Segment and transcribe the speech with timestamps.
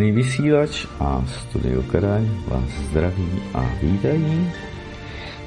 [0.00, 4.48] Svobodný vysílač a Studio Karaň vás zdraví a vítají.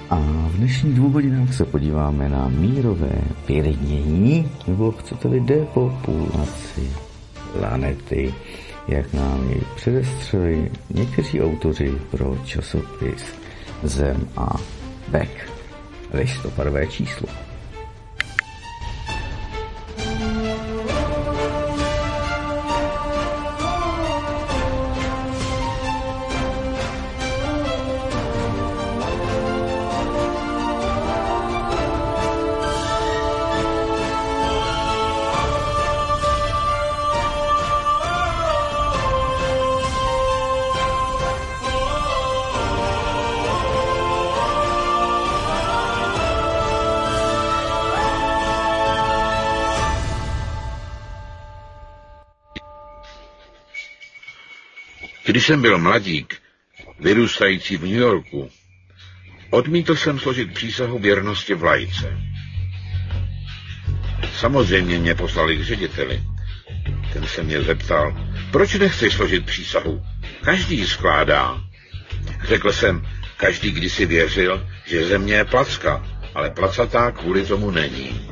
[0.10, 0.16] A
[0.50, 6.86] v dnešních dvou hodinách se podíváme na mírové vyrnění, nebo chcete-li depopulaci
[7.54, 8.34] planety,
[8.88, 13.26] jak nám ji předestřeli někteří autoři pro časopis
[13.84, 14.54] Zem a
[15.08, 15.50] Beck.
[16.14, 17.53] Listopadové číslo.
[55.54, 56.38] Jsem byl mladík,
[57.00, 58.50] vyrůstající v New Yorku,
[59.50, 62.18] odmítl jsem složit přísahu věrnosti vlajce.
[64.40, 66.24] Samozřejmě mě poslali k řediteli.
[67.14, 68.18] Ten se mě zeptal,
[68.52, 70.02] proč nechceš složit přísahu?
[70.42, 71.62] Každý ji skládá.
[72.44, 78.30] Řekl jsem, každý kdysi věřil, že země je placka, ale placatá kvůli tomu není.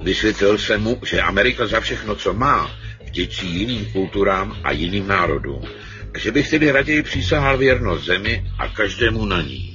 [0.00, 2.70] Vysvětlil jsem mu, že Amerika za všechno, co má,
[3.04, 9.26] vděčí jiným kulturám a jiným národům že bych tedy raději přísahal věrnost zemi a každému
[9.26, 9.74] na ní.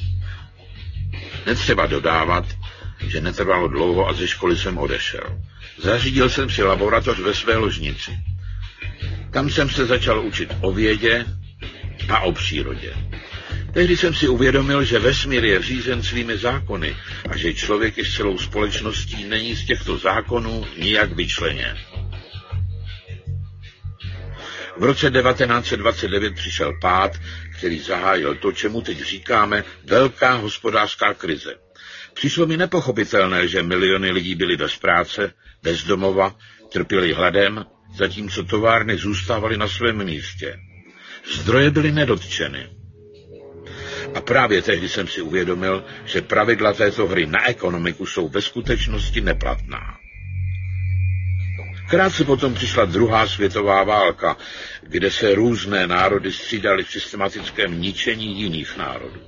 [1.45, 2.45] Netřeba dodávat,
[3.07, 5.41] že netrvalo dlouho a ze školy jsem odešel.
[5.77, 8.11] Zařídil jsem si laboratoř ve své ložnici.
[9.31, 11.25] Tam jsem se začal učit o vědě
[12.09, 12.93] a o přírodě.
[13.73, 16.95] Tehdy jsem si uvědomil, že vesmír je řízen svými zákony
[17.29, 21.77] a že člověk i s celou společností není z těchto zákonů nijak vyčleněn.
[24.77, 27.11] V roce 1929 přišel pád,
[27.57, 31.55] který zahájil to, čemu teď říkáme velká hospodářská krize.
[32.13, 36.35] Přišlo mi nepochopitelné, že miliony lidí byly bez práce, bez domova,
[36.71, 37.65] trpěli hladem,
[37.97, 40.59] zatímco továrny zůstávaly na svém místě.
[41.33, 42.69] Zdroje byly nedotčeny.
[44.15, 49.21] A právě tehdy jsem si uvědomil, že pravidla této hry na ekonomiku jsou ve skutečnosti
[49.21, 50.02] neplatná.
[51.93, 54.37] Krátce potom přišla druhá světová válka,
[54.81, 59.21] kde se různé národy střídaly v systematickém ničení jiných národů.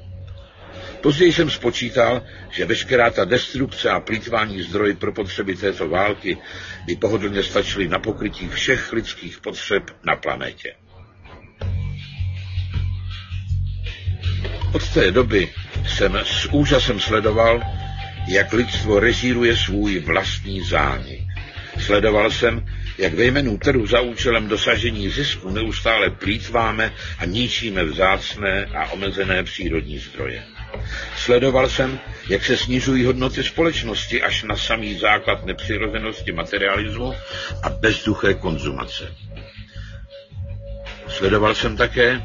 [1.01, 2.21] Později jsem spočítal,
[2.51, 6.37] že veškerá ta destrukce a plítvání zdroji pro potřeby této války
[6.85, 10.73] by pohodlně stačily na pokrytí všech lidských potřeb na planetě.
[14.73, 15.53] Od té doby
[15.87, 17.61] jsem s úžasem sledoval,
[18.27, 21.34] jak lidstvo režíruje svůj vlastní zánik.
[21.79, 22.65] Sledoval jsem,
[22.97, 29.43] jak ve jménu trhu za účelem dosažení zisku neustále plítváme a ničíme vzácné a omezené
[29.43, 30.43] přírodní zdroje.
[31.17, 31.99] Sledoval jsem,
[32.29, 37.13] jak se snižují hodnoty společnosti až na samý základ nepřirozenosti materialismu
[37.63, 39.15] a bezduché konzumace.
[41.07, 42.21] Sledoval jsem také,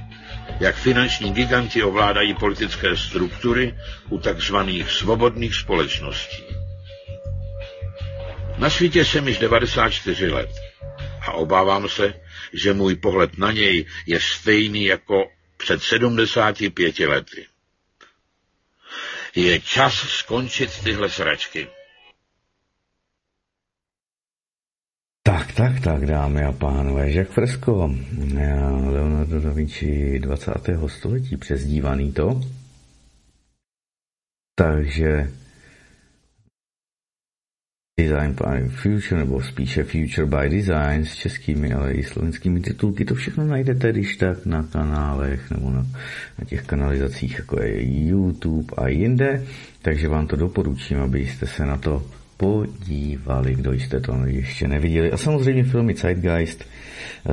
[0.60, 3.74] jak finanční giganti ovládají politické struktury
[4.08, 6.59] u takzvaných svobodných společností.
[8.60, 10.50] Na světě jsem již 94 let
[11.20, 12.14] a obávám se,
[12.52, 17.46] že můj pohled na něj je stejný jako před 75 lety.
[19.34, 21.68] Je čas skončit tyhle sračky.
[25.22, 27.90] Tak, tak, tak, dámy a pánové, Jacques Fresco,
[28.90, 30.52] Leonardo da Vinci 20.
[30.86, 32.40] století, přezdívaný to.
[34.54, 35.39] Takže
[38.00, 43.04] Design by Future, nebo spíše Future by Design s českými, ale i slovenskými titulky.
[43.04, 45.86] To všechno najdete, když tak na kanálech nebo na,
[46.38, 49.44] na těch kanalizacích, jako je YouTube a jinde.
[49.82, 52.02] Takže vám to doporučím, abyste se na to
[52.36, 55.12] podívali, kdo jste to ještě neviděli.
[55.12, 57.32] A samozřejmě filmy Zeitgeist, eh,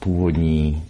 [0.00, 0.82] původní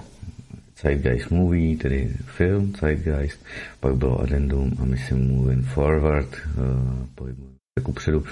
[0.82, 3.44] Zeitgeist Movie, tedy film Zeitgeist,
[3.80, 8.24] pak bylo Addendum a myslím Moving Forward, eh, kupředu.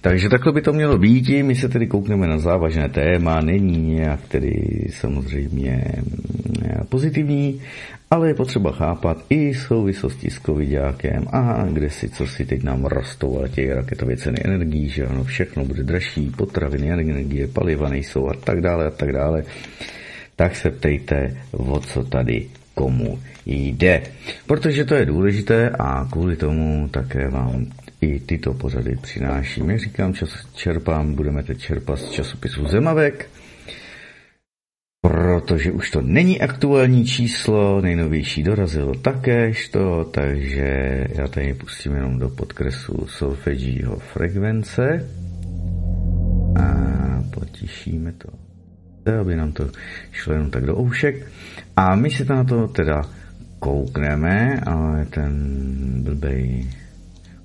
[0.00, 1.28] Takže takhle by to mělo být.
[1.42, 3.40] My se tedy koukneme na závažné téma.
[3.40, 4.52] Není nějak tedy
[4.90, 7.60] samozřejmě mm, pozitivní,
[8.10, 12.84] ale je potřeba chápat i souvislosti s covidákem a kde si, co si teď nám
[12.84, 18.28] rostou, ale těch raketové ceny energií, že ano, všechno bude dražší, potraviny, energie, paliva nejsou
[18.28, 19.44] a tak dále a tak dále.
[20.36, 24.02] Tak se ptejte, o co tady komu jde.
[24.46, 27.66] Protože to je důležité a kvůli tomu také vám
[28.02, 29.70] i tyto pořady přináším.
[29.70, 33.28] Jak říkám, čas čerpám, budeme teď čerpat z časopisu Zemavek.
[35.00, 42.18] protože už to není aktuální číslo, nejnovější dorazilo takéž to, takže já tady pustím jenom
[42.18, 45.08] do podkresu solfeggio frekvence
[46.60, 46.66] a
[47.34, 48.28] potišíme to,
[49.20, 49.70] aby nám to
[50.12, 51.26] šlo jenom tak do oušek.
[51.76, 53.02] A my to na to teda
[53.58, 55.32] koukneme, ale ten
[56.04, 56.66] blbej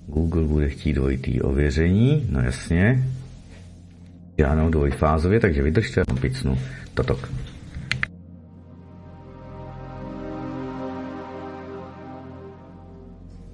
[0.08, 3.04] Google bude chtít dvojitý ověření, no jasně.
[4.48, 6.58] Ano, dvojfázově, takže vydržte, picnu
[6.94, 7.30] totok.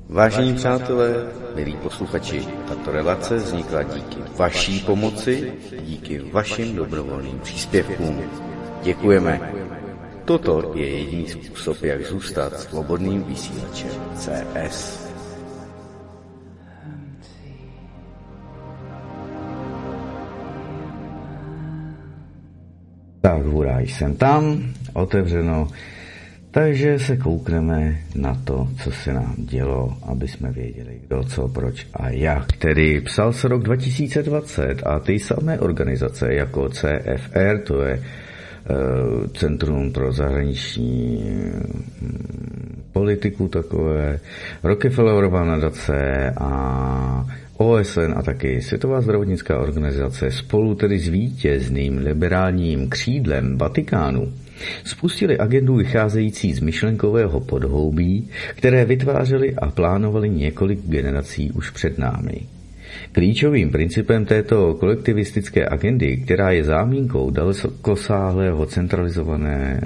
[0.09, 8.21] Vážení přátelé, milí posluchači, tato relace vznikla díky vaší pomoci, díky vašim dobrovolným příspěvkům.
[8.83, 9.53] Děkujeme.
[10.25, 15.02] Toto je jediný způsob, jak zůstat svobodným vysílačem CS.
[23.23, 25.67] Tak, hurá, jsem tam, otevřeno
[26.53, 31.87] takže se koukneme na to, co se nám dělo, aby jsme věděli, kdo, co, proč
[31.93, 32.51] a jak.
[32.51, 39.91] Tedy psal se rok 2020 a ty samé organizace jako CFR, to je eh, Centrum
[39.91, 41.23] pro zahraniční
[42.01, 44.19] hm, politiku takové,
[44.63, 47.25] Rockefellerova nadace a
[47.63, 54.33] OSN a taky Světová zdravotnická organizace spolu tedy s vítězným liberálním křídlem Vatikánu
[54.83, 62.41] Spustili agendu vycházející z myšlenkového podhoubí, které vytvářely a plánovali několik generací už před námi.
[63.11, 69.81] Klíčovým principem této kolektivistické agendy, která je zámínkou dalekosáhlého centralizované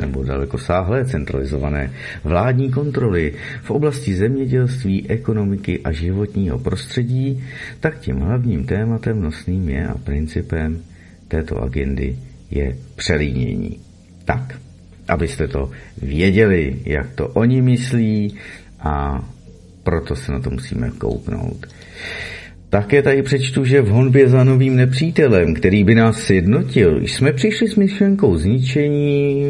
[0.00, 1.92] nebo dalekosáhlé centralizované
[2.24, 7.44] vládní kontroly v oblasti zemědělství, ekonomiky a životního prostředí,
[7.80, 10.82] tak tím hlavním tématem nosným je a principem
[11.28, 12.16] této agendy
[12.50, 13.80] je přelínění.
[14.24, 14.58] Tak,
[15.08, 15.70] abyste to
[16.02, 18.36] věděli, jak to oni myslí
[18.80, 19.24] a
[19.82, 21.66] proto se na to musíme kouknout.
[22.72, 27.68] Také tady přečtu, že v honbě za novým nepřítelem, který by nás sjednotil, jsme přišli
[27.68, 29.44] s myšlenkou zničení,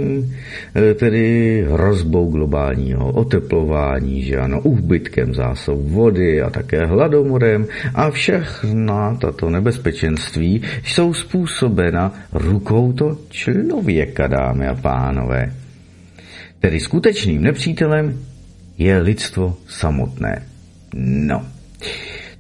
[0.75, 9.15] eh, tedy hrozbou globálního oteplování, že ano, úbytkem zásob vody a také hladomorem a všechna
[9.15, 15.55] tato nebezpečenství jsou způsobena rukou to člověka, dámy a pánové.
[16.61, 18.19] Tedy skutečným nepřítelem
[18.79, 20.43] je lidstvo samotné.
[20.95, 21.47] No.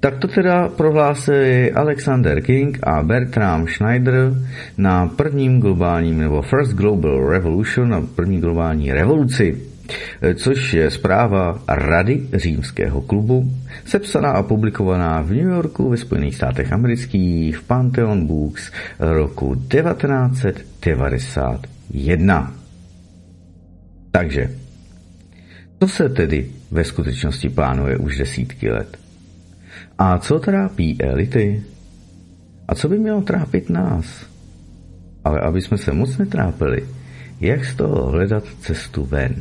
[0.02, 4.34] Tak to teda prohlásili Alexander King a Bertram Schneider
[4.78, 9.62] na prvním globálním nebo First Global Revolution, na první globální revoluci,
[10.34, 13.52] což je zpráva Rady římského klubu,
[13.84, 22.52] sepsaná a publikovaná v New Yorku ve Spojených státech amerických v Pantheon Books roku 1991.
[24.10, 24.50] Takže,
[25.78, 29.01] to se tedy ve skutečnosti plánuje už desítky let.
[30.02, 31.62] A co trápí elity?
[32.68, 34.26] A co by mělo trápit nás?
[35.24, 36.88] Ale aby jsme se moc netrápili,
[37.40, 39.34] jak z toho hledat cestu ven?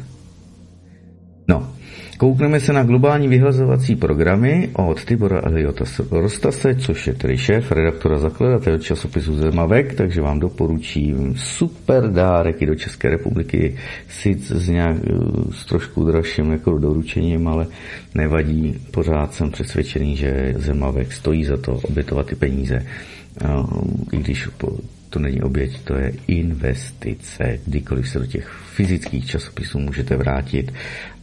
[1.47, 1.73] No,
[2.21, 8.17] Koukneme se na globální vyhlazovací programy od Tibora Eliota Rostase, což je tedy šéf, redaktora,
[8.17, 13.77] zakladatel časopisu Zemavek, takže vám doporučím super dárek i do České republiky,
[14.09, 14.97] sice s, nějak,
[15.51, 17.67] s trošku dražším jako doručením, ale
[18.15, 22.85] nevadí, pořád jsem přesvědčený, že Zemavek stojí za to obětovat ty peníze,
[24.11, 24.49] i když
[25.09, 27.59] to není oběť, to je investice.
[27.65, 30.71] Kdykoliv se do těch fyzických časopisů můžete vrátit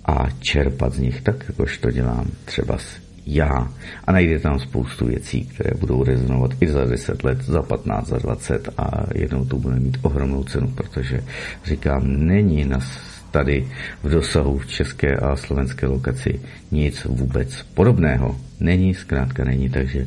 [0.08, 2.78] a čerpat z nich, tak jakož to dělám třeba
[3.26, 3.68] já.
[4.04, 8.18] A najde tam spoustu věcí, které budou rezonovat i za 10 let, za 15, za
[8.18, 11.20] 20 a jednou to bude mít ohromnou cenu, protože
[11.64, 13.00] říkám, není nás
[13.30, 13.68] tady
[14.02, 18.36] v dosahu v české a slovenské lokaci nic vůbec podobného.
[18.60, 20.06] Není, zkrátka není, takže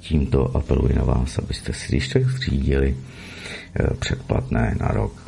[0.00, 2.96] tímto apeluji na vás, abyste si když tak zřídili
[3.80, 5.25] eh, předplatné na rok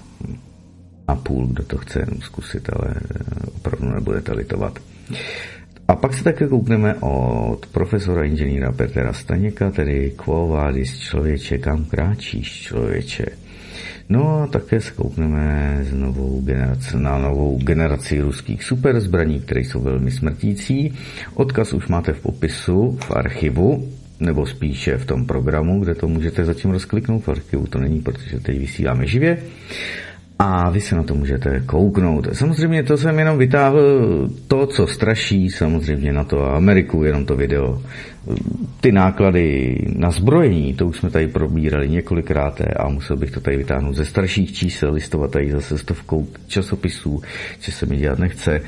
[1.08, 4.78] a půl, kdo to chce zkusit, ale eh, opravdu nebudete litovat.
[5.88, 11.84] A pak se také koukneme od profesora inženýra Petra Staněka, tedy Quo Vadis člověče, kam
[11.84, 13.26] kráčíš člověče.
[14.08, 19.80] No a také se koukneme z novou generaci, na novou generaci ruských superzbraní, které jsou
[19.80, 20.94] velmi smrtící.
[21.34, 23.88] Odkaz už máte v popisu, v archivu,
[24.20, 27.24] nebo spíše v tom programu, kde to můžete zatím rozkliknout.
[27.24, 29.38] V archivu to není, protože teď vysíláme živě
[30.38, 32.28] a vy se na to můžete kouknout.
[32.32, 33.80] Samozřejmě to jsem jenom vytáhl
[34.48, 37.82] to, co straší samozřejmě na to Ameriku, jenom to video
[38.80, 43.56] ty náklady na zbrojení, to už jsme tady probírali několikrát a musel bych to tady
[43.56, 47.22] vytáhnout ze starších čísel, listovat tady zase stovkou časopisů,
[47.60, 48.60] že se mi dělat nechce.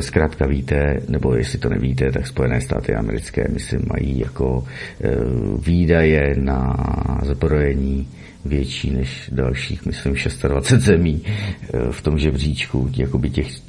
[0.00, 4.64] Zkrátka víte, nebo jestli to nevíte, tak Spojené státy americké, myslím, mají jako
[5.04, 5.10] e,
[5.66, 6.76] výdaje na
[7.22, 8.08] zbrojení
[8.44, 10.14] větší než dalších, myslím,
[10.48, 13.10] 26 zemí eh, v tom žebříčku, těch,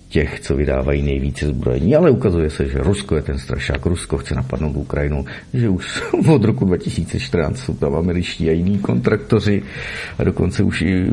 [0.10, 4.36] těch, co vydávají nejvíce zbrojení, ale ukazuje se, že Rusko je ten strašák, Rusko chce
[4.36, 6.02] napadnout Ukrajinu, že už
[6.34, 9.64] od roku 2014 jsou tam američtí a jiní kontraktoři
[10.18, 11.06] a dokonce už i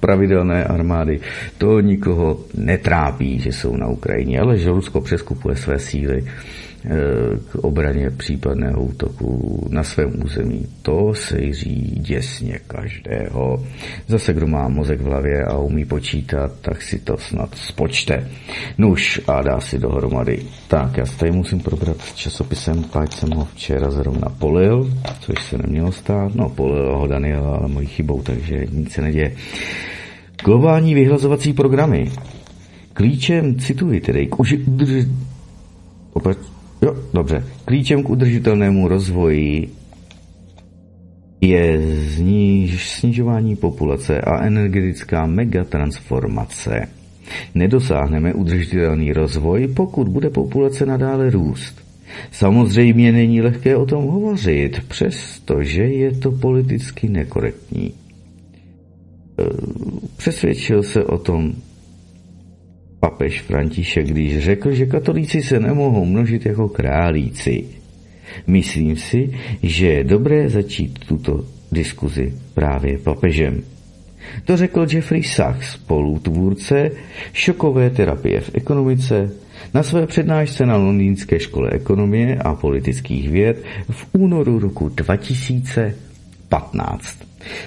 [0.00, 1.20] pravidelné armády.
[1.58, 6.24] To nikoho netrápí, že jsou na Ukrajině, ale že Rusko přeskupuje své síly
[7.50, 10.66] k obraně případného útoku na svém území.
[10.82, 13.64] To sejří děsně každého.
[14.06, 18.28] Zase, kdo má mozek v hlavě a umí počítat, tak si to snad spočte.
[18.78, 20.42] Nuž a dá si dohromady.
[20.68, 25.44] Tak, já se tady musím probrat s časopisem, páč jsem ho včera zrovna polil, což
[25.44, 26.34] se nemělo stát.
[26.34, 29.32] No, polil ho Daniel, ale mojí chybou, takže nic se neděje.
[30.44, 32.12] Globální vyhlazovací programy.
[32.92, 34.54] Klíčem, cituji tedy, už...
[36.12, 36.38] Opět,
[36.82, 37.44] Jo, dobře.
[37.64, 39.68] Klíčem k udržitelnému rozvoji
[41.40, 46.88] je zniž, snižování populace a energetická megatransformace.
[47.54, 51.86] Nedosáhneme udržitelný rozvoj, pokud bude populace nadále růst.
[52.30, 57.92] Samozřejmě není lehké o tom hovořit, přestože je to politicky nekorektní.
[60.16, 61.52] Přesvědčil se o tom
[63.00, 67.64] papež František, když řekl, že katolíci se nemohou množit jako králíci.
[68.46, 73.62] Myslím si, že je dobré začít tuto diskuzi právě papežem.
[74.44, 76.90] To řekl Jeffrey Sachs, spolutvůrce
[77.32, 79.30] šokové terapie v ekonomice,
[79.74, 87.16] na své přednášce na Londýnské škole ekonomie a politických věd v únoru roku 2015.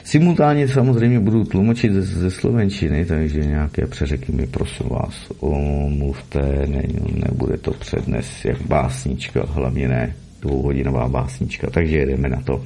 [0.04, 6.84] Simultánně samozřejmě budu tlumočit ze, ze slovenčiny, takže nějaké přeřeky mi prosím vás omluvte, ne,
[7.14, 12.64] nebude to přednes jak básnička, hlavně ne dvouhodinová básnička, takže jedeme na to.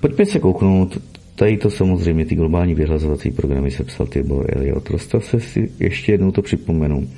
[0.00, 0.98] Pojďme se kouknout,
[1.34, 4.90] tady to samozřejmě ty globální vyhlazovací programy sepsal Tibor Eliot.
[4.90, 7.08] Rostav se si ještě jednou to připomenu.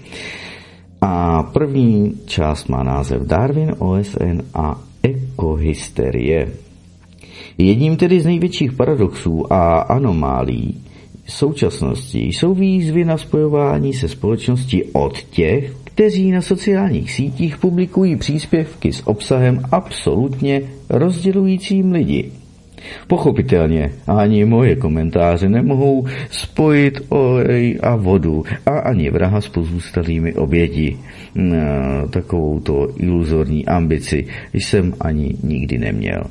[1.00, 6.49] A první část má název Darwin, OSN a ekohysterie.
[7.58, 10.80] Jedním tedy z největších paradoxů a anomálí
[11.28, 18.92] současnosti jsou výzvy na spojování se společností od těch, kteří na sociálních sítích publikují příspěvky
[18.92, 22.32] s obsahem absolutně rozdělujícím lidi.
[23.06, 30.96] Pochopitelně ani moje komentáře nemohou spojit olej a vodu a ani vraha s pozůstalými oběti.
[32.10, 36.25] Takovou to iluzorní ambici jsem ani nikdy neměl.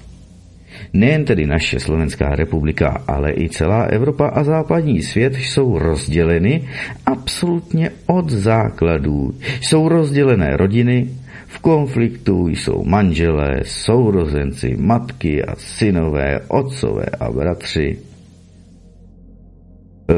[0.93, 6.67] Nejen tedy naše Slovenská republika, ale i celá Evropa a západní svět jsou rozděleny
[7.05, 9.33] absolutně od základů.
[9.61, 11.09] Jsou rozdělené rodiny,
[11.47, 17.99] v konfliktu jsou manželé, sourozenci, matky a synové, otcové a bratři.
[20.09, 20.15] E,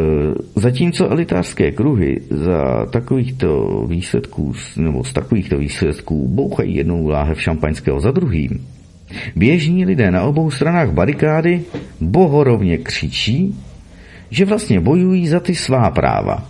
[0.55, 8.11] zatímco elitářské kruhy za takovýchto výsledků, nebo z takovýchto výsledků bouchají jednou láhev šampaňského za
[8.11, 8.67] druhým,
[9.35, 11.61] Běžní lidé na obou stranách barikády
[12.01, 13.55] bohorovně křičí,
[14.29, 16.49] že vlastně bojují za ty svá práva.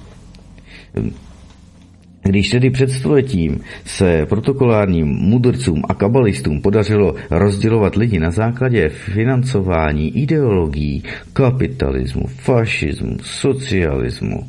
[2.24, 10.18] Když tedy před stoletím se protokolárním mudrcům a kabalistům podařilo rozdělovat lidi na základě financování
[10.18, 14.44] ideologií kapitalismu, fašismu, socialismu,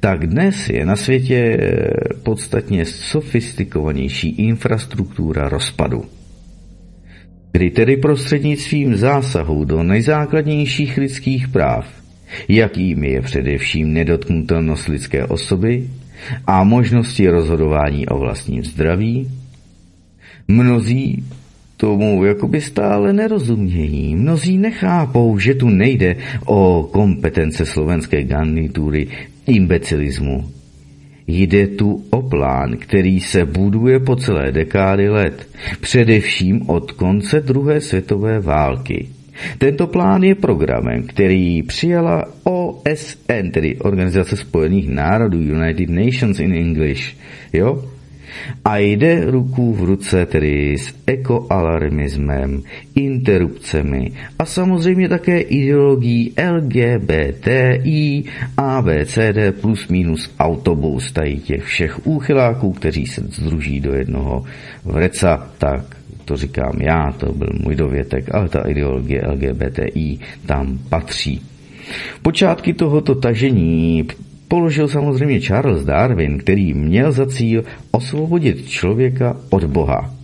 [0.00, 1.56] tak dnes je na světě
[2.22, 6.04] podstatně sofistikovanější infrastruktura rozpadu
[7.52, 11.86] kdy tedy prostřednictvím zásahu do nejzákladnějších lidských práv,
[12.48, 15.88] jakými je především nedotknutelnost lidské osoby
[16.46, 19.30] a možnosti rozhodování o vlastním zdraví,
[20.48, 21.24] mnozí
[21.76, 24.16] tomu jakoby stále nerozumějí.
[24.16, 26.16] Mnozí nechápou, že tu nejde
[26.46, 29.08] o kompetence slovenské garnitury
[29.46, 30.50] imbecilismu,
[31.32, 35.48] Jde tu o plán, který se buduje po celé dekády let,
[35.80, 39.08] především od konce druhé světové války.
[39.58, 47.16] Tento plán je programem, který přijala OSN, tedy Organizace spojených národů, United Nations in English,
[47.52, 47.84] jo?
[48.64, 52.62] A jde ruku v ruce tedy s ekoalarmismem,
[52.94, 58.24] interrupcemi a samozřejmě také ideologií LGBTI,
[58.56, 64.44] ABCD plus minus autobus, tady těch všech úchyláků, kteří se združí do jednoho
[64.84, 71.42] vreca, tak to říkám já, to byl můj dovětek, ale ta ideologie LGBTI tam patří.
[72.22, 74.06] Počátky tohoto tažení
[74.50, 80.14] položil samozřejmě Charles Darwin, který měl za cíl osvobodit člověka od Boha.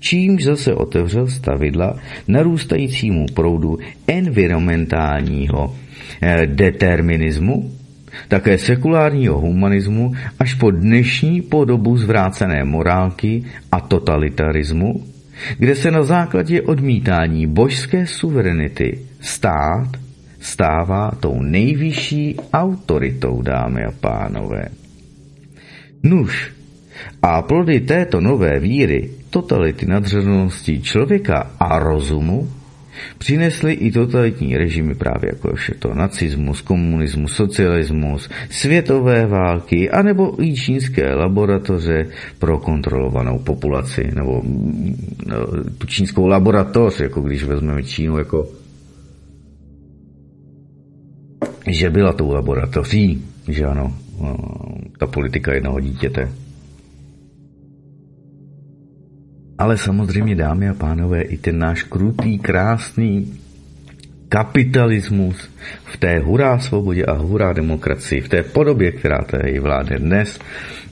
[0.00, 1.98] Čímž zase otevřel stavidla
[2.28, 5.74] narůstajícímu proudu environmentálního
[6.22, 7.70] eh, determinismu,
[8.28, 15.04] také sekulárního humanismu až po dnešní podobu zvrácené morálky a totalitarismu,
[15.58, 20.07] kde se na základě odmítání božské suverenity stát
[20.40, 24.68] stává tou nejvyšší autoritou, dámy a pánové.
[26.02, 26.52] Nuž,
[27.22, 32.48] a plody této nové víry, totality nadřazenosti člověka a rozumu,
[33.18, 40.54] přinesly i totalitní režimy právě jako vše to nacismus, komunismus, socialismus, světové války, anebo i
[40.54, 42.06] čínské laboratoře
[42.38, 44.42] pro kontrolovanou populaci, nebo
[45.26, 45.46] no,
[45.78, 48.48] tu čínskou laboratoř, jako když vezmeme Čínu jako
[51.68, 53.94] že byla tou laboratoří, že ano,
[54.98, 56.28] ta politika jednoho dítěte.
[59.58, 63.38] Ale samozřejmě, dámy a pánové, i ten náš krutý, krásný
[64.28, 65.50] kapitalismus
[65.84, 70.38] v té hurá svobodě a hurá demokracii, v té podobě, která tady vládne dnes,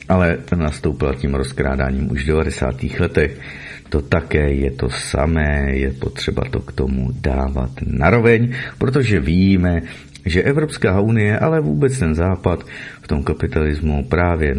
[0.09, 2.75] ale nastoupila tím rozkrádáním už v 90.
[3.01, 3.41] letech,
[3.89, 9.83] to také je to samé, je potřeba to k tomu dávat naroveň, protože víme,
[10.27, 12.67] že Evropská unie, ale vůbec ten západ
[13.03, 14.57] v tom kapitalismu právě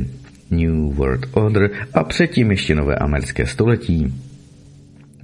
[0.52, 4.14] New World Order a předtím ještě nové americké století,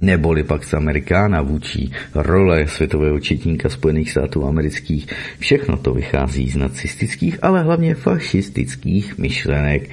[0.00, 5.06] neboli pak z Amerikána vůči role světového četníka Spojených států amerických.
[5.38, 9.90] Všechno to vychází z nacistických, ale hlavně fašistických myšlenek,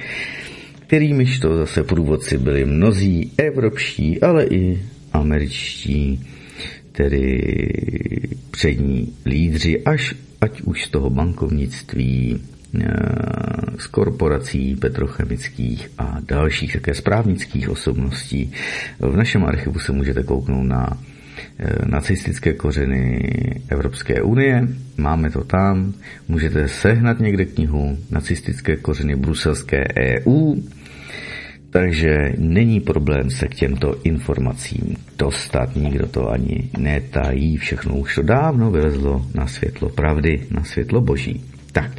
[0.86, 6.26] kterýmiž to zase průvodci byli mnozí evropští, ale i američtí,
[6.92, 7.40] tedy
[8.50, 12.86] přední lídři, až ať už z toho bankovnictví, eh,
[13.78, 18.50] z korporací petrochemických a dalších také správnických osobností.
[18.98, 20.98] V našem archivu se můžete kouknout na
[21.58, 23.22] eh, nacistické kořeny
[23.68, 24.68] Evropské unie.
[24.96, 25.94] Máme to tam.
[26.28, 30.56] Můžete sehnat někde knihu Nacistické kořeny bruselské EU
[31.72, 38.22] takže není problém se k těmto informacím dostat, nikdo to ani netají, všechno už to
[38.22, 41.44] dávno vylezlo na světlo pravdy, na světlo boží.
[41.72, 41.90] Tak,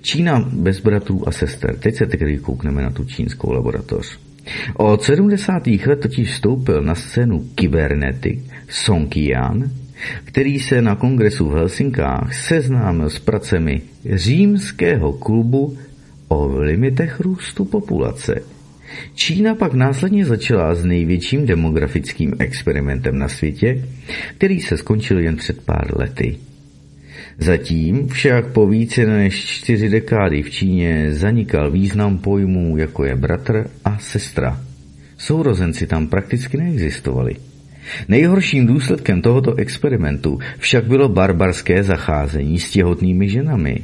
[0.00, 4.18] Čína bez bratrů a sester, teď se tedy koukneme na tu čínskou laboratoř.
[4.74, 5.66] Od 70.
[5.66, 9.70] let totiž vstoupil na scénu kybernetik Song Qian,
[10.24, 13.82] který se na kongresu v Helsinkách seznámil s pracemi
[14.14, 15.78] římského klubu
[16.28, 18.40] o limitech růstu populace–
[19.14, 23.84] Čína pak následně začala s největším demografickým experimentem na světě,
[24.36, 26.36] který se skončil jen před pár lety.
[27.38, 33.70] Zatím však po více než čtyři dekády v Číně zanikal význam pojmů jako je bratr
[33.84, 34.60] a sestra.
[35.18, 37.36] Sourozenci tam prakticky neexistovali.
[38.08, 43.78] Nejhorším důsledkem tohoto experimentu však bylo barbarské zacházení s těhotnými ženami,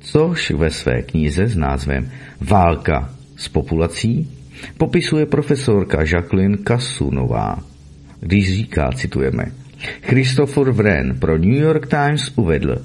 [0.00, 4.30] což ve své knize s názvem Válka s populací
[4.78, 7.58] popisuje profesorka Jacqueline Kasunová,
[8.20, 9.52] když říká, citujeme,
[10.02, 12.78] Christopher Wren pro New York Times uvedl,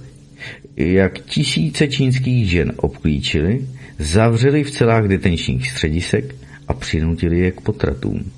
[0.75, 3.67] jak tisíce čínských žen obklíčili,
[3.99, 6.35] zavřeli v celách detenčních středisek
[6.67, 8.31] a přinutili je k potratům.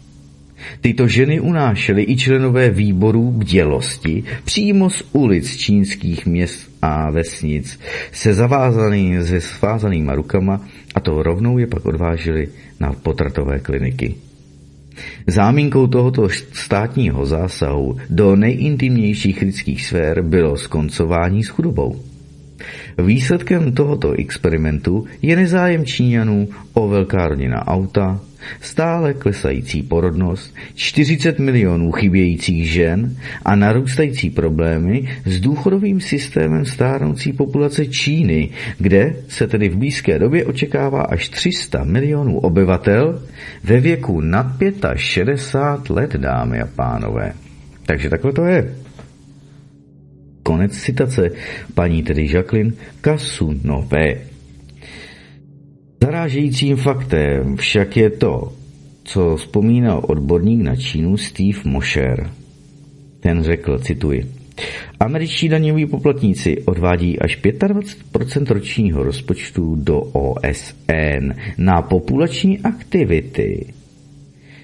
[0.82, 7.80] Tyto ženy unášely i členové výborů bdělosti přímo z ulic čínských měst a vesnic
[8.12, 12.50] se zavázanými, se svázanýma rukama a to rovnou je pak odvážili
[12.80, 14.16] na potratové kliniky.
[15.28, 22.00] Zámínkou tohoto státního zásahu do nejintimnějších lidských sfér bylo skoncování s chudobou.
[22.98, 28.20] Výsledkem tohoto experimentu je nezájem Číňanů o velká rodina auta,
[28.62, 37.86] stále klesající porodnost, 40 milionů chybějících žen a narůstající problémy s důchodovým systémem stárnoucí populace
[37.86, 43.24] Číny, kde se tedy v blízké době očekává až 300 milionů obyvatel
[43.64, 44.48] ve věku nad
[44.96, 47.34] 65 let, dámy a pánové.
[47.86, 48.76] Takže takhle to je.
[50.44, 51.30] Konec citace
[51.74, 54.31] paní tedy Jacqueline Kasunové.
[56.04, 58.54] Zarážejícím faktem však je to,
[59.04, 62.30] co vzpomínal odborník na Čínu Steve Mosher.
[63.20, 64.26] Ten řekl, cituji,
[65.00, 73.74] Američtí daňoví poplatníci odvádí až 25% ročního rozpočtu do OSN na populační aktivity.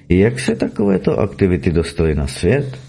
[0.10, 2.80] Jak se takovéto aktivity dostaly na svět?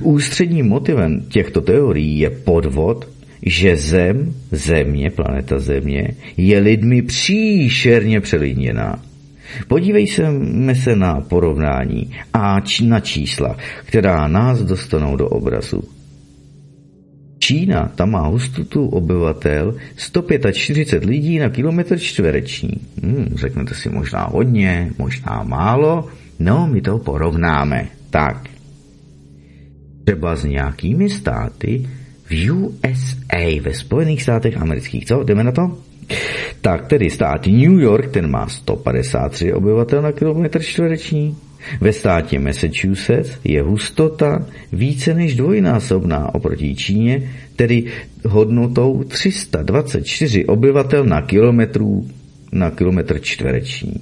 [0.00, 3.08] Ústředním motivem těchto teorií je podvod,
[3.46, 9.02] že Zem, Země, planeta Země, je lidmi příšerně přelidněná.
[9.68, 15.82] Podívejme se na porovnání a na čísla, která nás dostanou do obrazu.
[17.38, 22.70] Čína, tam má hustotu obyvatel 145 lidí na kilometr čtvereční.
[23.02, 27.86] Hmm, řeknete si možná hodně, možná málo, no my to porovnáme.
[28.10, 28.48] Tak,
[30.04, 31.88] třeba s nějakými státy
[32.30, 35.06] v USA, ve Spojených státech amerických.
[35.06, 35.78] Co, jdeme na to?
[36.60, 41.36] Tak tedy stát New York, ten má 153 obyvatel na kilometr čtvereční.
[41.80, 47.84] Ve státě Massachusetts je hustota více než dvojnásobná oproti Číně, tedy
[48.24, 52.06] hodnotou 324 obyvatel na, kilometru,
[52.52, 54.00] na kilometr čtvereční.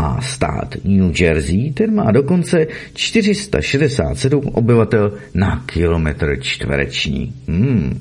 [0.00, 7.32] A stát New Jersey, ten má dokonce 467 obyvatel na kilometr čtvereční.
[7.48, 8.00] Hmm.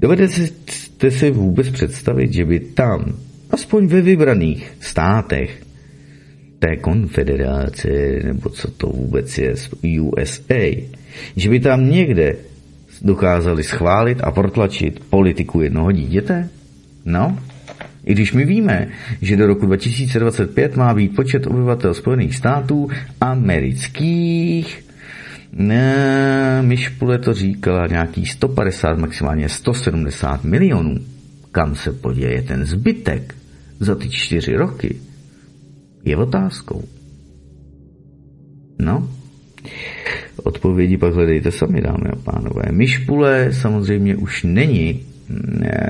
[0.00, 3.14] Dovedete si vůbec představit, že by tam,
[3.50, 5.62] aspoň ve vybraných státech,
[6.58, 7.88] té konfederace,
[8.24, 9.54] nebo co to vůbec je,
[10.00, 10.64] USA,
[11.36, 12.36] že by tam někde
[13.02, 16.48] dokázali schválit a protlačit politiku jednoho dítěte?
[17.04, 17.38] No,
[18.08, 18.88] i když my víme,
[19.22, 22.88] že do roku 2025 má být počet obyvatel Spojených států
[23.20, 24.84] amerických,
[25.52, 30.96] ne, Myšpule to říkala nějaký 150, maximálně 170 milionů.
[31.52, 33.34] Kam se poděje ten zbytek
[33.80, 34.96] za ty čtyři roky?
[36.04, 36.84] Je otázkou.
[38.78, 39.08] No,
[40.42, 42.62] odpovědi pak hledejte sami, dámy a pánové.
[42.70, 45.00] Myšpule samozřejmě už není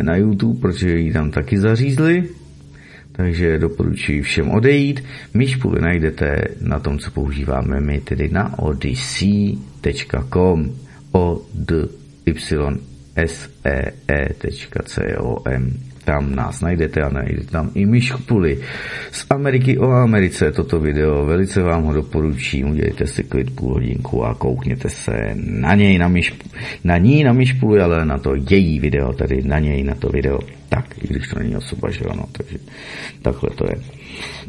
[0.03, 2.24] na YouTube, protože ji tam taky zařízli,
[3.12, 5.05] takže doporučuji všem odejít.
[5.35, 9.68] Myšpůly najdete na tom, co používáme my, tedy na odyssey.com
[11.12, 11.88] o d
[12.27, 12.79] y
[13.16, 18.59] s e e.com tam nás najdete a najdete tam i myšpuly
[19.12, 20.53] z Ameriky o Americe.
[20.53, 22.71] Toto video velice vám ho doporučím.
[22.71, 26.49] Udělejte si klid půl hodinku a koukněte se na něj, na, myšpu,
[26.85, 30.38] na ní, na myšpulu, ale na to její video, tedy na něj, na to video.
[30.68, 32.59] Tak, i když to není osoba, že ano, takže
[33.23, 33.77] takhle to je.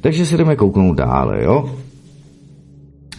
[0.01, 1.75] Takže se jdeme kouknout dále, jo.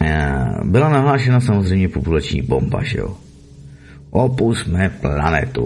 [0.01, 3.17] Eh, byla nahlášena samozřejmě populační bomba, že jo.
[4.09, 5.65] Opusme planetu.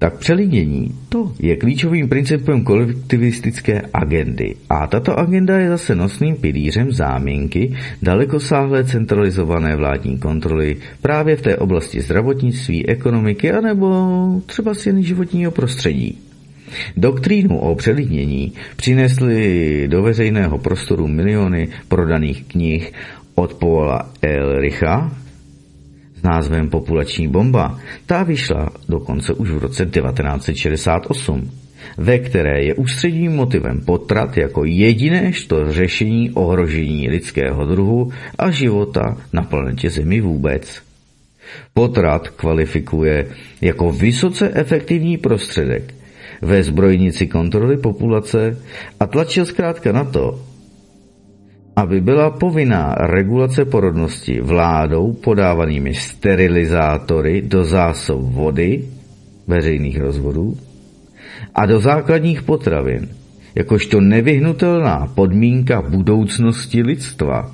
[0.00, 4.54] Tak přelidnění, to je klíčovým principem kolektivistické agendy.
[4.68, 11.56] A tato agenda je zase nosným pilířem záminky dalekosáhlé centralizované vládní kontroly právě v té
[11.56, 13.86] oblasti zdravotnictví, ekonomiky anebo
[14.46, 16.18] třeba si životního prostředí.
[16.96, 22.92] Doktrínu o přelidnění přinesly do veřejného prostoru miliony prodaných knih
[23.34, 25.12] od Paula Elricha,
[26.20, 27.80] s názvem Populační bomba.
[28.06, 31.50] Ta vyšla dokonce už v roce 1968,
[31.98, 39.16] ve které je ústředním motivem potrat jako jediné to řešení ohrožení lidského druhu a života
[39.32, 40.82] na planetě Zemi vůbec.
[41.74, 43.26] Potrat kvalifikuje
[43.60, 45.94] jako vysoce efektivní prostředek
[46.42, 48.56] ve zbrojnici kontroly populace
[49.00, 50.49] a tlačil zkrátka na to,
[51.80, 58.84] aby byla povinná regulace porodnosti vládou podávanými sterilizátory do zásob vody,
[59.46, 60.56] veřejných rozvodů,
[61.54, 63.08] a do základních potravin,
[63.54, 67.50] jakožto nevyhnutelná podmínka budoucnosti lidstva.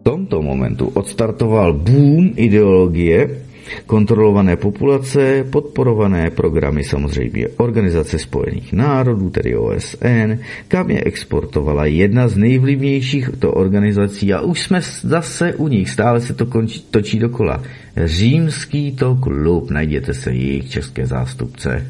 [0.00, 3.47] V tomto momentu odstartoval boom ideologie,
[3.86, 10.32] kontrolované populace, podporované programy samozřejmě Organizace spojených národů, tedy OSN,
[10.68, 16.20] kam je exportovala jedna z nejvlivnějších to organizací a už jsme zase u nich, stále
[16.20, 17.62] se to končí, točí dokola.
[18.04, 21.86] Římský to klub, najděte se jejich české zástupce.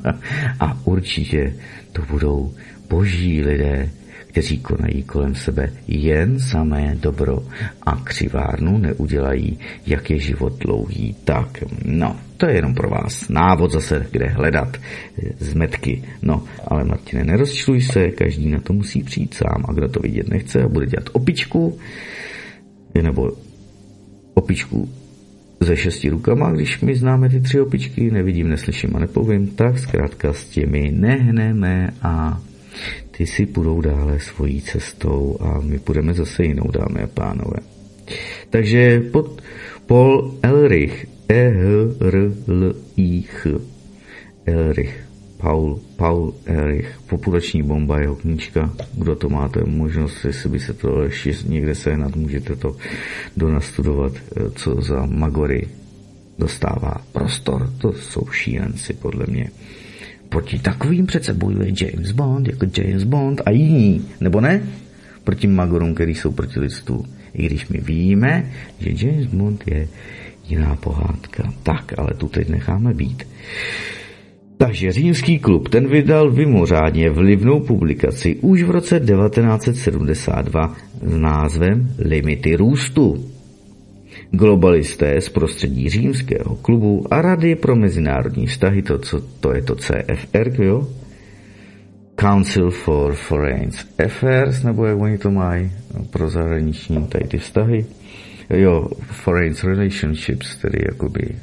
[0.60, 1.54] a určitě
[1.92, 2.52] to budou
[2.90, 3.90] boží lidé,
[4.36, 7.38] kteří konají kolem sebe jen samé dobro
[7.82, 11.16] a křivárnu neudělají, jak je život dlouhý.
[11.24, 14.76] Tak, no, to je jenom pro vás návod zase, kde hledat
[15.38, 16.02] zmetky.
[16.22, 20.28] No, ale Martine, nerozčluj se, každý na to musí přijít sám a kdo to vidět
[20.28, 21.78] nechce a bude dělat opičku,
[23.02, 23.30] nebo
[24.34, 24.88] opičku
[25.60, 30.32] ze šesti rukama, když my známe ty tři opičky, nevidím, neslyším a nepovím, tak zkrátka
[30.32, 32.40] s těmi nehneme a
[33.16, 37.56] ty si půjdou dále svojí cestou a my půjdeme zase jinou, dámy a pánové.
[38.50, 39.42] Takže pod
[39.86, 42.06] Paul Elrich, E-H-R-L-I-H,
[44.46, 50.74] Elrich, Paul, Paul Erich, Populační bomba, jeho knížka, kdo to máte možnost, jestli by se
[50.74, 52.76] to ještě někde sehnat, můžete to
[53.36, 55.68] donastudovat, eh, co za Magory
[56.38, 59.50] dostává prostor, to jsou šílenci podle mě.
[60.28, 64.62] Proti takovým přece bojuje James Bond, jako James Bond a jiní, nebo ne?
[65.24, 67.04] Proti Magorům, který jsou proti lidstvu.
[67.34, 69.88] I když my víme, že James Bond je
[70.48, 71.52] jiná pohádka.
[71.62, 73.24] Tak, ale tu teď necháme být.
[74.58, 82.56] Takže římský klub ten vydal mimořádně vlivnou publikaci už v roce 1972 s názvem Limity
[82.56, 83.35] růstu.
[84.30, 89.74] Globalisté z prostředí římského klubu a Rady pro mezinárodní vztahy, to, co, to je to
[89.74, 90.88] CFR, jo?
[92.20, 93.70] Council for Foreign
[94.04, 97.86] Affairs, nebo jak oni to mají no, pro zahraniční tady ty vztahy.
[98.50, 101.34] Jo, Foreign Relationships, tedy jakoby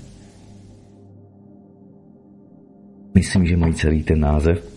[3.15, 4.74] Myslím, že mají celý ten název.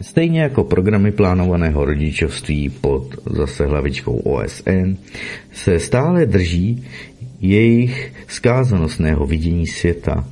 [0.00, 4.96] Stejně jako programy plánovaného rodičovství pod zase hlavičkou OSN
[5.52, 6.84] se stále drží
[7.40, 10.28] jejich skázanostného vidění světa,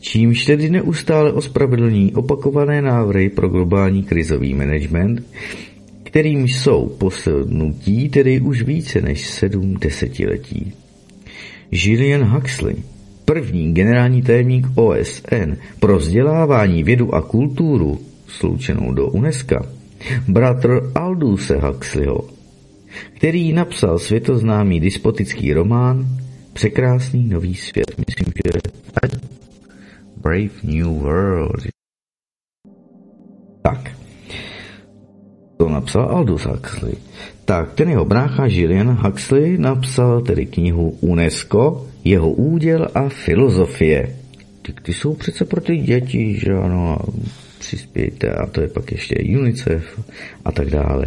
[0.00, 5.22] čímž tedy neustále ospravedlní opakované návrhy pro globální krizový management,
[6.02, 10.72] kterým jsou poslednutí tedy už více než sedm desetiletí.
[11.70, 12.76] Julian Huxley
[13.24, 19.56] první generální tajemník OSN pro vzdělávání, vědu a kulturu, sloučenou do UNESCO,
[20.28, 22.24] bratr Alduse Huxleyho,
[23.14, 26.06] který napsal světoznámý despotický román
[26.56, 27.86] Překrásný nový svět.
[27.98, 28.60] Myslím, že
[30.16, 31.66] Brave New World.
[33.62, 33.90] Tak.
[35.56, 36.94] To napsal Aldous Huxley.
[37.44, 44.16] Tak ten jeho brácha Julian Huxley napsal tedy knihu UNESCO, jeho úděl a filozofie.
[44.62, 46.98] Ty, ty jsou přece pro ty děti, že ano,
[47.58, 50.00] přispějte a to je pak ještě UNICEF
[50.44, 51.04] a tak dále.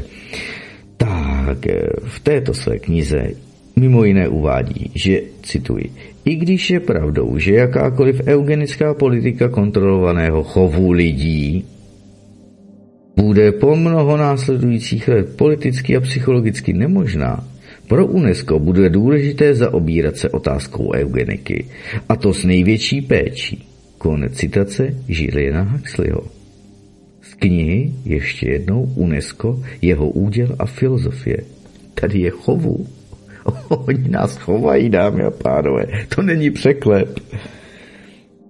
[0.97, 1.57] Tak
[2.03, 3.48] v této své knize
[3.80, 5.92] mimo jiné uvádí, že, cituji,
[6.26, 11.65] i když je pravdou, že jakákoliv eugenická politika kontrolovaného chovu lidí
[13.15, 17.48] bude po mnoho následujících let politicky a psychologicky nemožná,
[17.88, 21.65] pro UNESCO bude důležité zaobírat se otázkou eugeniky,
[22.10, 23.65] a to s největší péčí.
[23.98, 26.24] Konec citace Žiliena Huxleyho.
[27.22, 31.38] Z knihy ještě jednou UNESCO, jeho úděl a filozofie.
[31.94, 32.88] Tady je chovu.
[33.69, 35.86] Oni nás chovají, dámy a pánové.
[36.15, 37.19] To není překlep.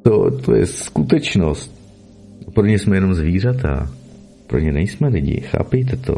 [0.04, 1.80] To, to je skutečnost.
[2.54, 3.90] Pro ně jsme jenom zvířata.
[4.48, 6.16] Pro ně nejsme lidi, chápejte to.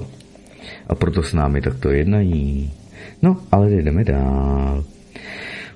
[0.88, 2.72] A proto s námi takto jednají.
[3.22, 4.84] No, ale jdeme dál.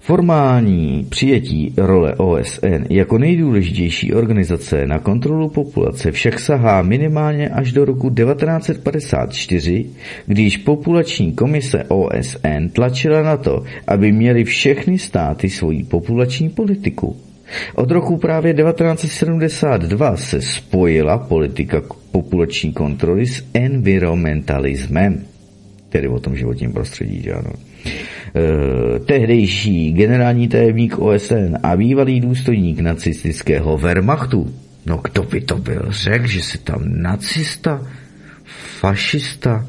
[0.05, 7.85] Formální přijetí role OSN jako nejdůležitější organizace na kontrolu populace však sahá minimálně až do
[7.85, 9.85] roku 1954,
[10.25, 17.17] když populační komise OSN tlačila na to, aby měly všechny státy svoji populační politiku.
[17.75, 25.25] Od roku právě 1972 se spojila politika populační kontroly s environmentalismem
[25.95, 27.51] tedy o tom životním prostředí, že ano.
[28.35, 34.53] E, tehdejší generální tajemník OSN a bývalý důstojník nacistického Wehrmachtu,
[34.85, 37.87] no kdo by to byl, řekl, že se tam nacista,
[38.79, 39.65] fašista,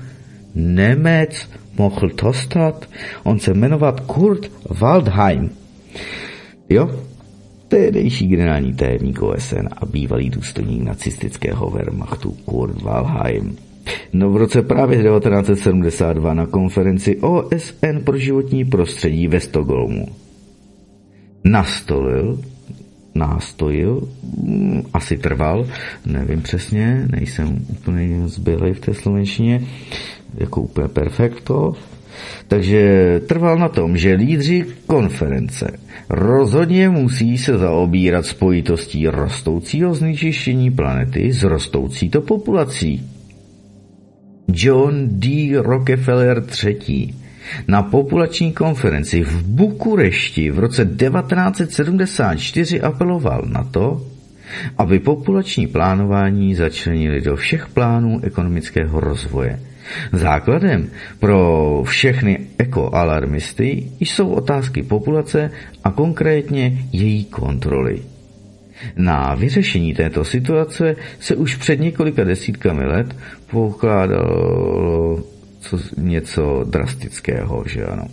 [0.54, 1.48] Nemec
[1.78, 2.88] mohl to stát,
[3.22, 4.50] on se jmenovat Kurt
[4.80, 5.50] Waldheim.
[6.68, 7.04] Jo?
[7.68, 13.56] Tehdejší generální tajemník OSN a bývalý důstojník nacistického Wehrmachtu Kurt Waldheim
[14.12, 20.06] No v roce právě 1972 na konferenci OSN pro životní prostředí ve Stockholmu
[21.44, 22.40] nastolil,
[23.14, 24.08] nástojil,
[24.42, 25.66] mm, asi trval,
[26.06, 29.62] nevím přesně, nejsem úplně zbylej v té slovenštině,
[30.34, 31.72] jako úplně perfekto,
[32.48, 41.32] takže trval na tom, že lídři konference rozhodně musí se zaobírat spojitostí rostoucího znečištění planety
[41.32, 43.15] s rostoucí to populací.
[44.48, 45.52] John D.
[45.56, 47.14] Rockefeller III.
[47.68, 54.06] na populační konferenci v Bukurešti v roce 1974 apeloval na to,
[54.78, 59.60] aby populační plánování začlenili do všech plánů ekonomického rozvoje.
[60.12, 65.50] Základem pro všechny ekoalarmisty jsou otázky populace
[65.84, 68.02] a konkrétně její kontroly.
[68.96, 73.16] Na vyřešení této situace se už před několika desítkami let
[73.50, 75.24] pokládalo
[75.60, 78.06] co, něco drastického, že ano.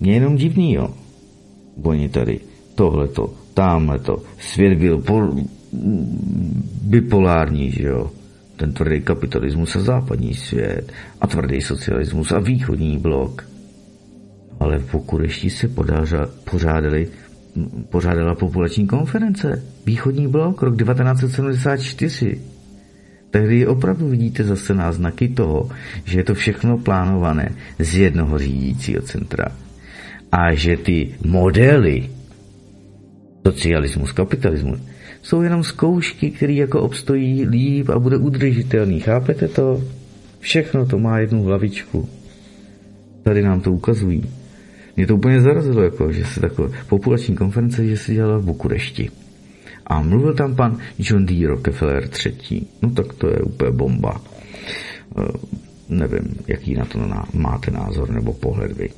[0.00, 0.94] Mně jenom divný, jo.
[1.82, 2.40] Oni tady
[2.74, 4.22] tohleto tamhle to.
[4.38, 5.34] Svět byl pol,
[6.82, 8.10] bipolární, že jo.
[8.56, 13.49] Ten tvrdý kapitalismus a západní svět a tvrdý socialismus a východní blok.
[14.60, 15.68] Ale v Pokurešti se
[16.44, 17.08] pořádali,
[17.88, 19.62] pořádala populační konference.
[19.86, 22.40] Východní blok, rok 1974.
[23.30, 25.70] Tehdy opravdu vidíte zase náznaky toho,
[26.04, 29.46] že je to všechno plánované z jednoho řídícího centra.
[30.32, 32.10] A že ty modely
[33.46, 34.78] socialismus, kapitalismus
[35.22, 39.00] jsou jenom zkoušky, které jako obstojí líp a bude udržitelný.
[39.00, 39.84] Chápete to?
[40.40, 42.08] Všechno to má jednu hlavičku.
[43.22, 44.39] Tady nám to ukazují.
[44.96, 49.10] Mě to úplně zarazilo, jako, že se takové populační konference, že se dělala v Bukurešti.
[49.86, 51.46] A mluvil tam pan John D.
[51.46, 52.62] Rockefeller III.
[52.82, 54.20] No tak to je úplně bomba.
[55.18, 55.22] E,
[55.88, 56.98] nevím, jaký na to
[57.34, 58.88] máte názor nebo pohled vy.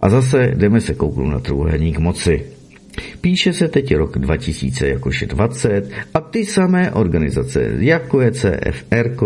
[0.00, 2.44] A zase jdeme se kouknout na trůhelník moci.
[3.20, 9.16] Píše se teď rok 2000 jakože 20 a ty samé organizace, jako je CFR,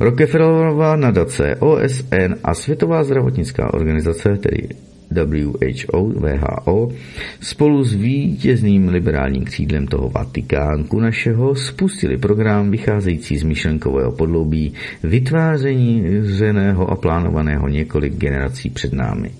[0.00, 4.68] Rockefellerová nadace, OSN a Světová zdravotnická organizace, tedy
[5.10, 6.92] WHO, VHO,
[7.40, 16.04] spolu s vítězným liberálním křídlem toho Vatikánku našeho spustili program vycházející z myšlenkového podloubí vytváření
[16.20, 19.30] zřeného a plánovaného několik generací před námi.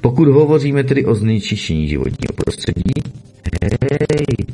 [0.00, 2.92] Pokud hovoříme tedy o znečištění životního prostředí,
[3.82, 4.46] hej,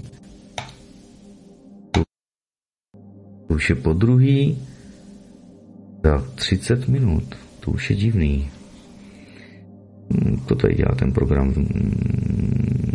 [3.49, 4.59] už je po druhý
[6.05, 7.25] za 30 minut,
[7.61, 8.51] to už je divný.
[10.46, 11.55] To tady dělá ten program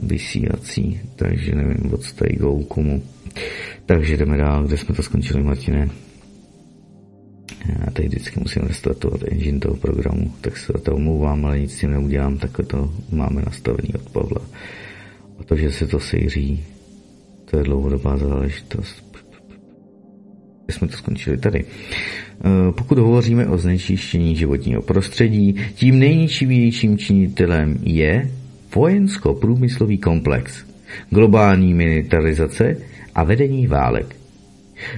[0.03, 3.03] vysílací, takže nevím, od tady go komu.
[3.85, 5.89] Takže jdeme dál, kde jsme to skončili, Martine.
[7.69, 11.73] Já tady vždycky musím restartovat engine toho programu, tak se za to omlouvám, ale nic
[11.73, 14.41] s tím neudělám, tak to máme nastavený od Pavla.
[15.39, 16.63] A to, že se to sejří,
[17.45, 19.05] to je dlouhodobá záležitost.
[20.69, 21.65] Jsme to skončili tady.
[22.41, 28.31] E, pokud hovoříme o znečištění životního prostředí, tím nejničivějším činitelem je
[28.75, 30.65] vojensko-průmyslový komplex,
[31.09, 32.77] globální militarizace
[33.15, 34.15] a vedení válek.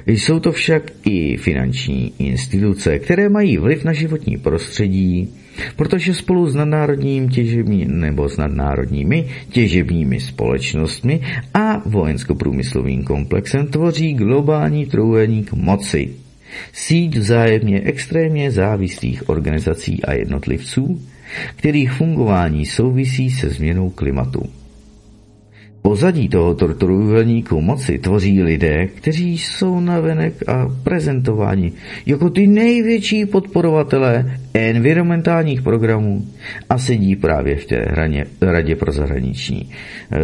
[0.05, 5.29] Jsou to však i finanční instituce, které mají vliv na životní prostředí,
[5.75, 11.21] protože spolu s nadnárodním těžební, nebo s nadnárodními těžebními společnostmi
[11.53, 16.26] a vojensko-průmyslovým komplexem tvoří globální trůhelník moci.
[16.73, 21.01] Síť vzájemně extrémně závislých organizací a jednotlivců,
[21.55, 24.43] kterých fungování souvisí se změnou klimatu.
[25.87, 31.71] Pozadí tohoto trojuhelníku moci tvoří lidé, kteří jsou navenek a prezentováni
[32.05, 36.25] jako ty největší podporovatelé environmentálních programů
[36.69, 39.71] a sedí právě v té hraně, radě pro zahraniční
[40.11, 40.19] e,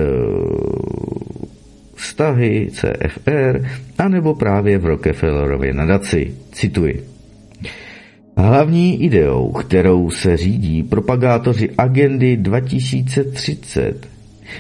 [2.04, 3.66] vztahy CFR
[3.98, 6.34] anebo právě v Rockefellerově nadaci.
[6.52, 7.04] Cituji.
[8.38, 14.08] Hlavní ideou, kterou se řídí propagátoři agendy 2030,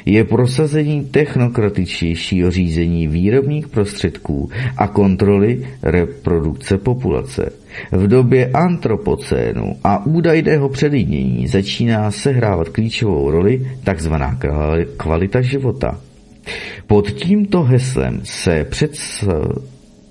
[0.05, 7.49] je prosazení technokratičtějšího řízení výrobních prostředků a kontroly reprodukce populace.
[7.91, 14.13] V době antropocénu a údajného předjínění začíná sehrávat klíčovou roli tzv.
[14.97, 15.99] kvalita života.
[16.87, 18.97] Pod tímto heslem se před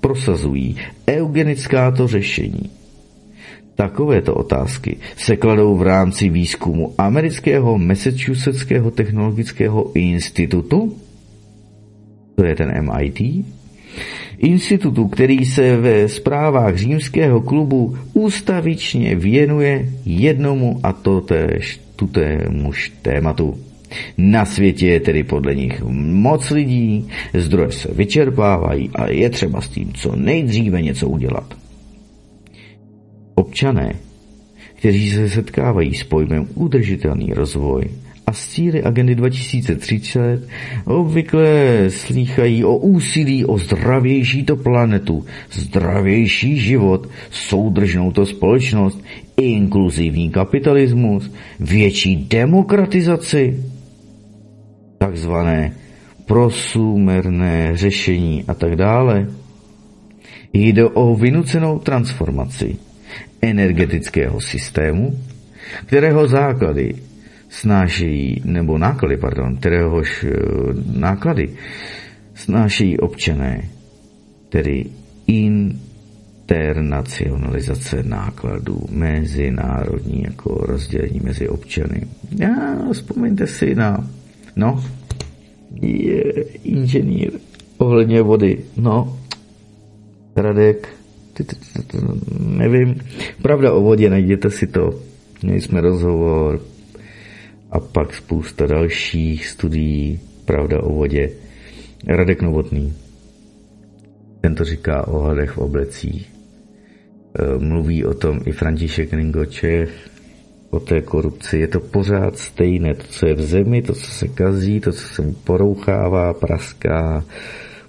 [0.00, 0.76] prosazují
[1.08, 2.70] eugenická to řešení–
[3.74, 10.96] Takovéto otázky se kladou v rámci výzkumu amerického Massachusettského technologického institutu,
[12.34, 13.46] to je ten MIT,
[14.38, 23.71] institutu, který se ve zprávách římského klubu ústavičně věnuje jednomu a to též tutémuž tématu.
[24.18, 29.68] Na světě je tedy podle nich moc lidí, zdroje se vyčerpávají a je třeba s
[29.68, 31.55] tím co nejdříve něco udělat.
[33.35, 33.92] Občané,
[34.75, 37.85] kteří se setkávají s pojmem udržitelný rozvoj
[38.27, 40.48] a s cíly agendy 2030
[40.85, 41.46] obvykle
[41.88, 49.04] slýchají o úsilí o zdravější to planetu, zdravější život, soudržnou to společnost,
[49.37, 53.71] inkluzivní kapitalismus, větší demokratizaci,
[55.03, 55.75] takzvané
[56.27, 59.27] prosumerné řešení a tak dále.
[60.53, 62.77] Jde o vynucenou transformaci
[63.42, 65.19] energetického systému,
[65.87, 66.94] kterého základy
[67.48, 70.29] snášejí, nebo náklady, pardon, kteréhož eh,
[70.98, 71.48] náklady
[72.35, 73.69] snášejí občané,
[74.48, 74.85] tedy
[75.27, 82.03] internacionalizace nákladů, mezinárodní jako rozdělení mezi občany.
[82.38, 84.09] Já, vzpomeňte si na,
[84.57, 84.85] no,
[85.81, 86.23] je
[86.65, 87.31] inženýr
[87.79, 88.59] ohledně vody.
[88.77, 89.19] No,
[90.37, 90.88] Radek,
[92.38, 93.00] nevím.
[93.42, 95.00] Pravda o vodě, najděte si to.
[95.42, 96.61] Měli jsme rozhovor
[97.71, 100.21] a pak spousta dalších studií.
[100.44, 101.31] Pravda o vodě.
[102.07, 102.92] Radek Novotný.
[104.40, 106.31] Ten to říká o hadech v oblecích.
[107.38, 109.90] E, mluví o tom i František Ringočev,
[110.73, 111.58] o té korupci.
[111.58, 112.94] Je to pořád stejné.
[112.94, 117.25] To, co je v zemi, to, co se kazí, to, co se porouchává, praská,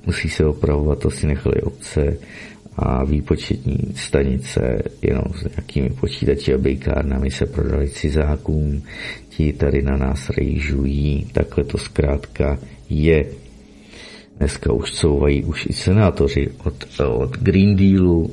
[0.06, 2.18] musí se opravovat, to si nechali obce
[2.76, 8.84] a výpočetní stanice jenom s nějakými počítači a bejkárnami se prodali cizákům,
[9.30, 12.60] ti tady na nás rejžují, takhle to zkrátka
[12.90, 13.26] je.
[14.38, 16.74] Dneska už couvají už i senátoři od,
[17.06, 18.32] od Green Dealu,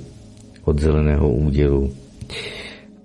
[0.64, 1.92] od zeleného údělu,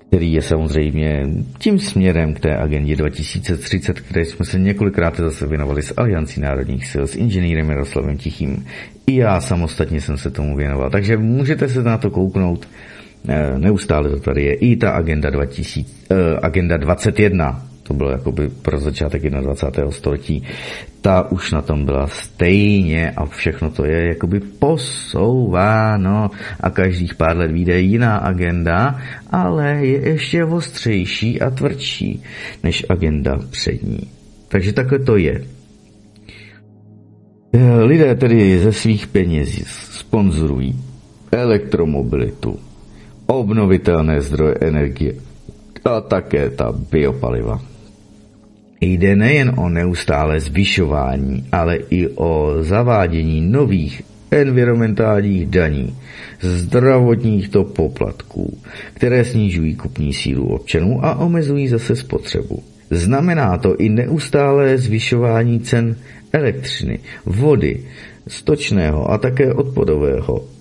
[0.08, 1.28] který je samozřejmě
[1.58, 6.88] tím směrem k té agendě 2030, které jsme se několikrát zase věnovali s Aliancí národních
[6.92, 8.66] sil, s inženýrem Jaroslavem Tichým.
[9.08, 10.90] I já samostatně jsem se tomu věnoval.
[10.90, 12.68] Takže můžete se na to kouknout.
[13.28, 14.54] Eh, neustále to tady je.
[14.54, 19.92] I ta agenda, 2000, eh, agenda 21, to bylo jakoby pro začátek 21.
[19.92, 20.44] století,
[21.02, 27.38] ta už na tom byla stejně a všechno to je jakoby posouváno a každých pár
[27.38, 29.00] let vyjde jiná agenda,
[29.32, 32.24] ale je ještě ostřejší a tvrdší
[32.64, 34.00] než agenda přední.
[34.48, 35.44] Takže takhle to je.
[37.84, 39.50] Lidé tedy ze svých peněz
[39.92, 40.80] sponzorují
[41.32, 42.60] elektromobilitu,
[43.26, 45.14] obnovitelné zdroje energie
[45.86, 47.75] a také ta biopaliva.
[48.82, 54.02] Jde nejen o neustále zvyšování, ale i o zavádění nových
[54.32, 55.96] environmentálních daní,
[56.42, 58.58] zdravotních to poplatků,
[58.94, 62.64] které snižují kupní sílu občanů a omezují zase spotřebu.
[62.90, 65.96] Znamená to i neustále zvyšování cen
[66.34, 67.80] elektřiny, vody,
[68.28, 70.55] stočného a také odpadového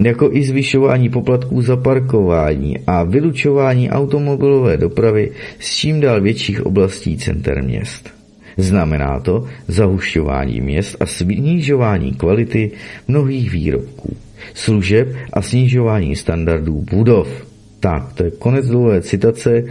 [0.00, 7.16] jako i zvyšování poplatků za parkování a vylučování automobilové dopravy z čím dál větších oblastí
[7.16, 8.10] center měst.
[8.56, 12.70] Znamená to zahušťování měst a snižování kvality
[13.08, 14.16] mnohých výrobků,
[14.54, 17.46] služeb a snižování standardů budov.
[17.80, 19.64] Tak, to je konec dlouhé citace.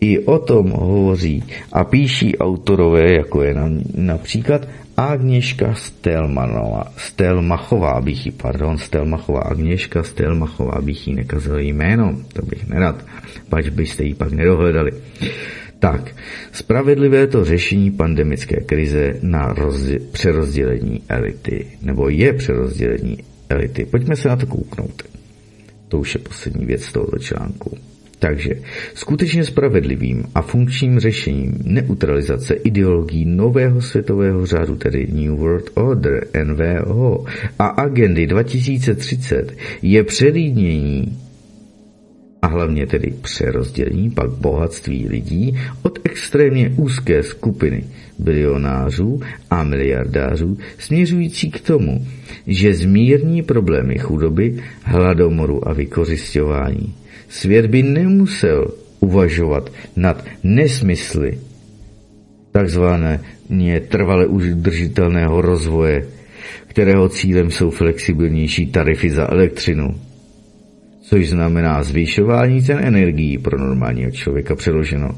[0.00, 3.54] I o tom hovoří a píší autorové, jako je
[3.94, 4.68] například
[5.00, 12.68] Agněška Stelmanová, Stelmachová bych jí, pardon, Stelmachová, Agněška Stelmachová bych jí nekazil jméno, to bych
[12.68, 13.04] nerad,
[13.48, 14.92] pač byste ji pak nedohledali.
[15.78, 16.16] Tak,
[16.52, 23.84] spravedlivé to řešení pandemické krize na rozdě- přerozdělení elity, nebo je přerozdělení elity.
[23.84, 25.02] Pojďme se na to kouknout.
[25.88, 27.78] To už je poslední věc z tohoto článku.
[28.20, 28.50] Takže
[28.94, 37.24] skutečně spravedlivým a funkčním řešením neutralizace ideologií nového světového řádu, tedy New World Order, NVO,
[37.58, 41.18] a agendy 2030 je předjínění
[42.42, 47.84] a hlavně tedy přerozdělení pak bohatství lidí od extrémně úzké skupiny
[48.18, 52.06] bilionářů a miliardářů směřující k tomu,
[52.46, 56.94] že zmírní problémy chudoby, hladomoru a vykořišťování
[57.30, 58.66] Svět by nemusel
[59.00, 61.38] uvažovat nad nesmysly
[62.52, 63.20] takzvané
[63.88, 66.06] trvale udržitelného rozvoje,
[66.66, 69.94] kterého cílem jsou flexibilnější tarify za elektřinu,
[71.02, 75.10] což znamená zvyšování cen energií pro normálního člověka přeloženo.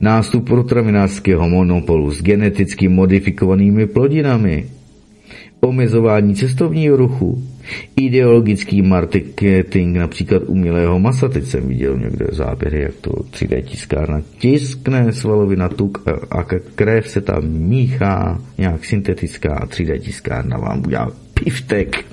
[0.00, 4.66] Nástup potravinářského monopolu s geneticky modifikovanými plodinami,
[5.60, 7.42] omezování cestovního ruchu,
[7.96, 11.28] ideologický marketing například umělého masa.
[11.28, 16.44] Teď jsem viděl někde záběry, jak to 3D tiskárna tiskne svalovina tuk a
[16.74, 21.96] krev se tam míchá, nějak syntetická a 3D tiskárna vám udělá piftek.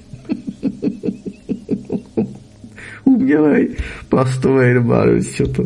[3.03, 3.67] Umělej,
[4.09, 4.93] plastový, nebo
[5.35, 5.63] co to,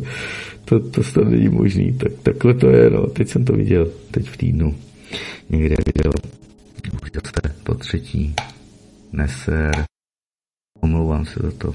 [0.66, 1.94] to, to snad není možný.
[1.94, 3.08] Tak, takhle to je, no.
[3.08, 4.76] Teď jsem to viděl, teď v týdnu.
[5.50, 6.12] Někde viděl.
[7.04, 8.36] Už zase po třetí.
[9.12, 9.86] Neser.
[10.82, 11.74] Omlouvám se za to.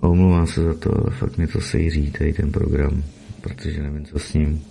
[0.00, 3.02] Omlouvám se za to, ale fakt mi to sejří tady ten program,
[3.40, 4.64] protože nevím, co s ním.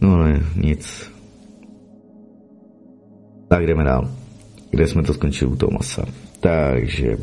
[0.00, 1.12] No ale nic.
[3.48, 4.10] Tak jdeme dál.
[4.70, 6.04] Kde jsme to skončili u toho masa.
[6.40, 7.16] Takže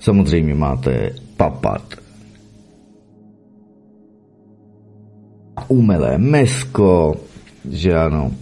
[0.00, 1.94] samozřejmě máte papat.
[5.68, 7.14] Umelé mesko,
[7.70, 8.32] že ano,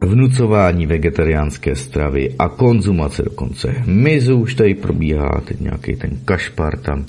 [0.00, 7.06] vnucování vegetariánské stravy a konzumace dokonce hmyzu už tady probíhá, teď nějaký ten kašpar tam.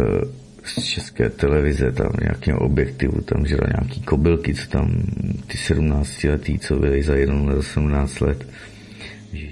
[0.00, 5.02] E, z české televize, tam nějakého objektivu, tam žral nějaký kobylky, co tam
[5.46, 8.46] ty 17 letý, co byli za jednou na 17 let,
[9.32, 9.46] že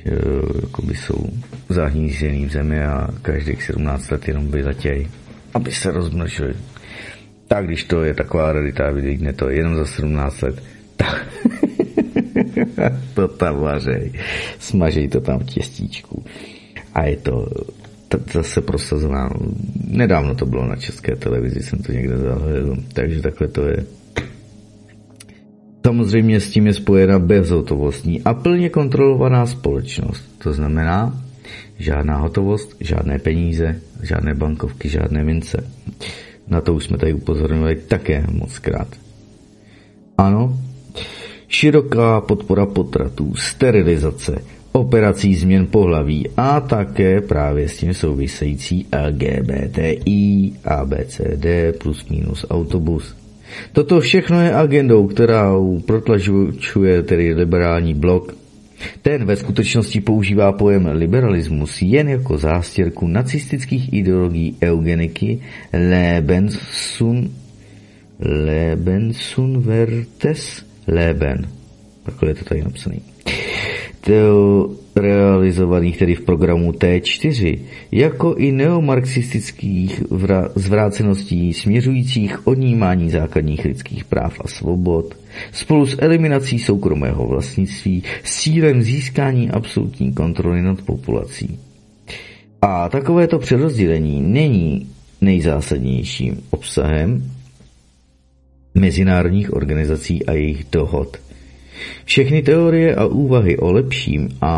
[0.62, 1.30] jakoby jsou
[1.68, 5.08] zahnízený v zemi a každých 17 let jenom vyletěj,
[5.54, 6.54] aby se rozmnožili.
[7.48, 10.62] Tak když to je taková realita, vidíte to jenom za 17 let,
[10.96, 11.26] tak
[13.14, 14.12] to tam vařej,
[14.58, 16.24] smažej to tam v těstíčku.
[16.94, 17.46] A je to
[18.32, 19.36] zase prosazováno.
[19.86, 23.86] Nedávno to bylo na české televizi, jsem to někde zahledl, takže takhle to je.
[25.86, 30.24] Samozřejmě s tím je spojena bezhotovostní a plně kontrolovaná společnost.
[30.38, 31.22] To znamená,
[31.78, 35.64] žádná hotovost, žádné peníze, žádné bankovky, žádné mince.
[36.48, 38.88] Na to už jsme tady upozorňovali také moc krát.
[40.18, 40.58] Ano,
[41.50, 44.42] široká podpora potratů, sterilizace,
[44.72, 51.46] operací změn pohlaví a také právě s tím související LGBTI, ABCD
[51.82, 53.16] plus minus autobus.
[53.72, 55.52] Toto všechno je agendou, která
[55.86, 58.34] protlačuje tedy liberální blok.
[59.02, 65.40] Ten ve skutečnosti používá pojem liberalismus jen jako zástěrku nacistických ideologií eugeniky
[65.72, 67.30] Lebensun,
[68.20, 71.48] Lebensunvertes Leben.
[72.02, 72.96] Takhle je to tady napsané
[74.96, 77.58] realizovaných tedy v programu T4,
[77.92, 80.02] jako i neomarxistických
[80.54, 85.14] zvráceností směřujících odnímání základních lidských práv a svobod,
[85.52, 91.58] spolu s eliminací soukromého vlastnictví s cílem získání absolutní kontroly nad populací.
[92.62, 94.86] A takovéto přerozdělení není
[95.20, 97.30] nejzásadnějším obsahem
[98.74, 101.16] mezinárodních organizací a jejich dohod–
[102.04, 104.52] všechny teorie a úvahy o lepším a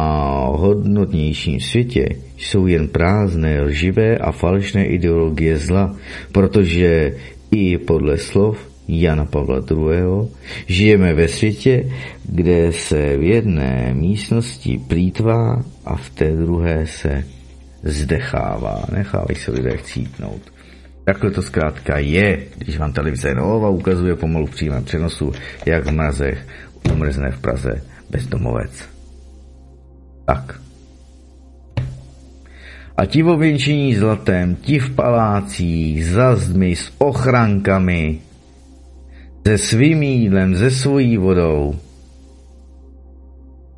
[0.53, 5.97] hodnotnějším světě jsou jen prázdné, lživé a falešné ideologie zla,
[6.33, 7.17] protože
[7.51, 8.59] i podle slov
[8.89, 10.29] Jana Pavla II.
[10.67, 11.91] žijeme ve světě,
[12.29, 17.25] kde se v jedné místnosti plítvá a v té druhé se
[17.83, 18.85] zdechává.
[18.93, 20.43] Nechávají se lidé chcítnout.
[21.05, 25.33] Takhle to zkrátka je, když vám televize Nova ukazuje pomalu v přímém přenosu,
[25.67, 26.47] jak v mrazech
[26.93, 28.89] umrzne v Praze bezdomovec.
[30.27, 30.61] Tak.
[32.97, 38.21] A ti ověnčení zlatem, ti v palácích, za zdmi, s ochrankami,
[39.47, 41.75] se svým jídlem, se svojí vodou.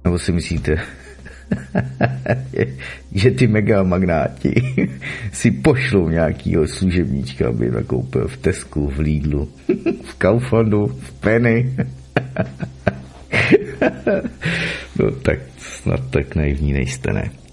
[0.04, 0.76] Nebo si myslíte,
[3.14, 4.54] že ty mega magnáti
[5.32, 9.48] si pošlou nějakýho služebníčka, aby nakoupil v Tesku, v Lidlu,
[10.04, 11.76] v Kauflandu, v Penny.
[14.98, 17.43] no tak snad tak naivní nejste, ne?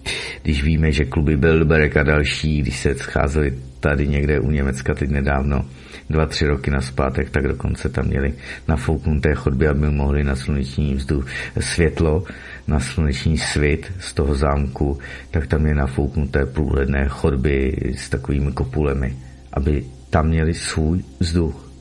[0.44, 5.10] Když víme, že kluby Bilderberg a další, když se scházeli tady někde u Německa teď
[5.10, 5.66] nedávno,
[6.10, 8.34] dva, tři roky na zpátek, tak dokonce tam měli
[8.68, 11.28] nafouknuté chodby, aby mohli na sluneční vzduch
[11.60, 12.24] světlo,
[12.68, 15.00] na sluneční svit z toho zámku,
[15.32, 19.16] tak tam je nafouknuté průhledné chodby s takovými kopulemi,
[19.54, 21.72] aby tam měli svůj vzduch.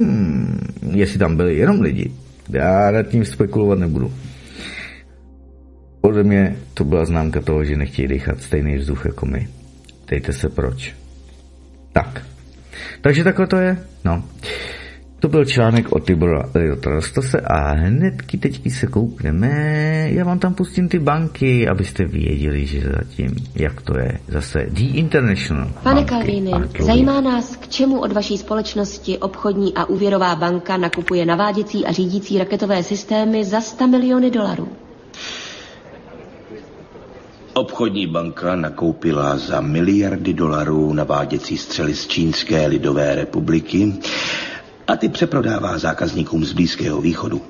[0.00, 0.60] Hmm,
[0.90, 2.10] jestli tam byli jenom lidi,
[2.48, 4.12] já nad tím spekulovat nebudu.
[6.06, 9.48] Podle mě to byla známka toho, že nechtějí dýchat stejný vzduch jako my.
[10.08, 10.94] Dejte se proč.
[11.92, 12.22] Tak.
[13.00, 13.78] Takže takhle to je.
[14.04, 14.24] No.
[15.20, 19.50] To byl článek o Tibora Eliottarostase a hnedky teďky se koukneme,
[20.10, 24.18] já vám tam pustím ty banky, abyste věděli, že zatím, jak to je.
[24.28, 25.70] Zase The International.
[25.82, 31.86] Pane Kalvíny, zajímá nás, k čemu od vaší společnosti obchodní a úvěrová banka nakupuje naváděcí
[31.86, 34.68] a řídící raketové systémy za 100 miliony dolarů.
[37.56, 43.94] Obchodní banka nakoupila za miliardy dolarů naváděcí střely z Čínské lidové republiky
[44.86, 47.42] a ty přeprodává zákazníkům z Blízkého východu.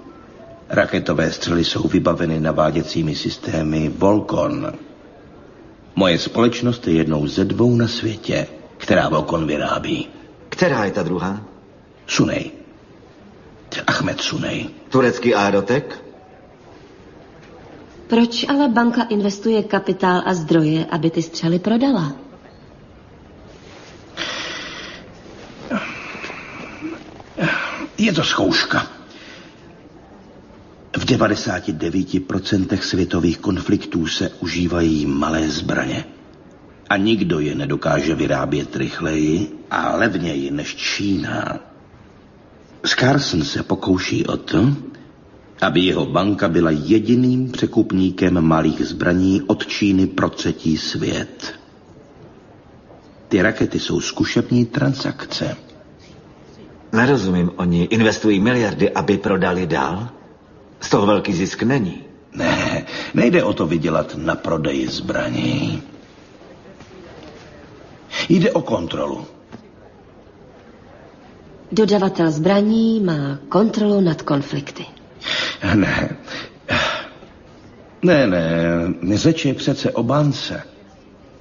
[0.68, 4.72] Raketové střely jsou vybaveny naváděcími systémy Volcon.
[5.96, 8.46] Moje společnost je jednou ze dvou na světě,
[8.76, 10.08] která Volcon vyrábí.
[10.48, 11.40] Která je ta druhá?
[12.06, 12.50] Sunej.
[13.86, 14.66] Ahmed Sunej.
[14.88, 16.05] Turecký aerotek?
[18.06, 22.16] Proč ale banka investuje kapitál a zdroje, aby ty střely prodala?
[27.98, 28.86] Je to zkouška.
[30.96, 36.04] V 99% světových konfliktů se užívají malé zbraně.
[36.90, 41.58] A nikdo je nedokáže vyrábět rychleji a levněji než Čína.
[42.84, 44.68] Scarson se pokouší o to,
[45.60, 51.54] aby jeho banka byla jediným překupníkem malých zbraní od Číny pro třetí svět.
[53.28, 55.56] Ty rakety jsou zkušební transakce.
[56.92, 60.08] Nerozumím, oni investují miliardy, aby prodali dál?
[60.80, 62.04] Z toho velký zisk není.
[62.34, 65.82] Ne, nejde o to vydělat na prodeji zbraní.
[68.28, 69.24] Jde o kontrolu.
[71.72, 74.95] Dodavatel zbraní má kontrolu nad konflikty.
[75.74, 76.16] Ne.
[78.02, 80.62] Ne, ne, řeč je přece o bance.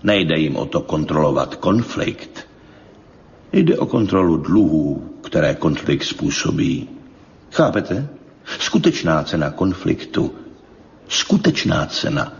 [0.03, 2.47] Nejde jim o to kontrolovat konflikt.
[3.53, 6.89] Jde o kontrolu dluhů, které konflikt způsobí.
[7.51, 8.07] Chápete?
[8.59, 10.36] Skutečná cena konfliktu,
[11.07, 12.33] skutečná cena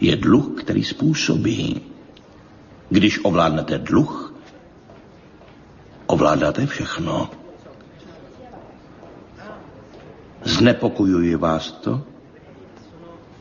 [0.00, 1.80] je dluh, který způsobí.
[2.90, 4.34] Když ovládnete dluh,
[6.06, 7.30] ovládáte všechno.
[10.44, 12.02] Znepokojuje vás to?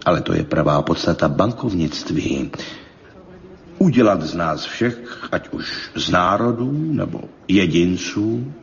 [0.06, 2.52] Ale to je pravá podstata bankovnictví.
[3.78, 8.54] Udělat z nás všech, ať už z národů nebo jedinců,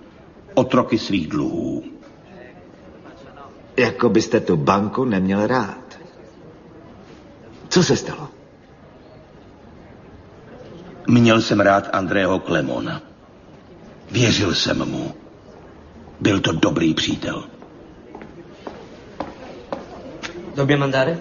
[0.55, 1.83] otroky svých dluhů.
[3.77, 5.99] Jako byste tu banku neměl rád.
[7.69, 8.29] Co se stalo?
[11.09, 13.03] Měl jsem rád Andrého Klemona.
[14.11, 15.15] Věřil jsem mu.
[16.21, 17.58] Byl to dobrý přítel.
[20.55, 21.19] Době mandáre?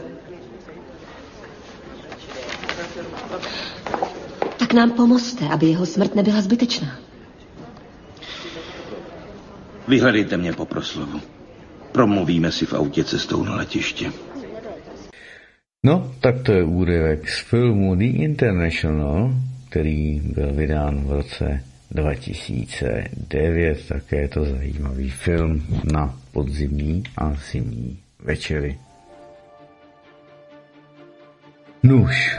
[4.60, 7.00] Tak nám pomozte, aby jeho smrt nebyla zbytečná.
[9.88, 11.22] Vyhledejte mě po proslovu.
[11.92, 14.12] Promluvíme si v autě cestou na letiště.
[15.86, 19.34] No, tak to je úryvek z filmu The International,
[19.70, 23.88] který byl vydán v roce 2009.
[23.88, 25.64] Také je to zajímavý film
[25.94, 28.78] na podzimní a zimní večery.
[31.88, 32.38] Nuž,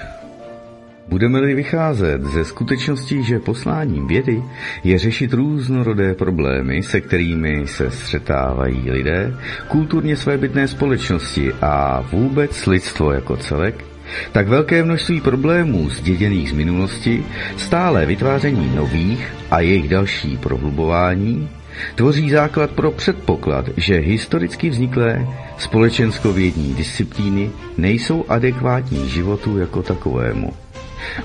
[1.09, 4.43] Budeme-li vycházet ze skutečnosti, že posláním vědy
[4.85, 9.35] je řešit různorodé problémy, se kterými se střetávají lidé,
[9.69, 13.85] kulturně svébytné společnosti a vůbec lidstvo jako celek,
[14.33, 17.25] tak velké množství problémů zděděných z minulosti,
[17.57, 21.49] stále vytváření nových a jejich další prohlubování,
[21.95, 25.26] tvoří základ pro předpoklad, že historicky vzniklé
[25.59, 30.53] společenskovědní disciplíny nejsou adekvátní životu jako takovému.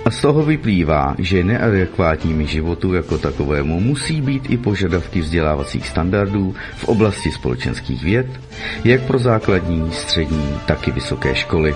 [0.06, 6.56] A z toho vyplývá, že neadekvátními životu jako takovému musí být i požadavky vzdělávacích standardů
[6.76, 8.28] v oblasti společenských věd,
[8.84, 11.76] jak pro základní, střední, tak i vysoké školy.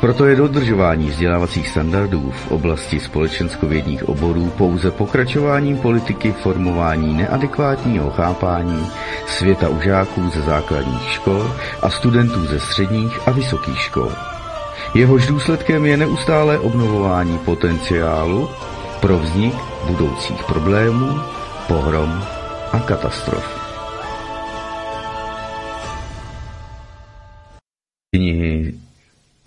[0.00, 8.86] Proto je dodržování vzdělávacích standardů v oblasti společenskovědních oborů pouze pokračováním politiky formování neadekvátního chápání
[9.26, 11.50] světa u žáků ze základních škol
[11.82, 14.12] a studentů ze středních a vysokých škol.
[14.94, 18.48] Jehož důsledkem je neustálé obnovování potenciálu
[19.00, 19.54] pro vznik
[19.86, 21.20] budoucích problémů,
[21.68, 22.24] pohrom
[22.72, 23.66] a katastrof.
[28.14, 28.45] Knihy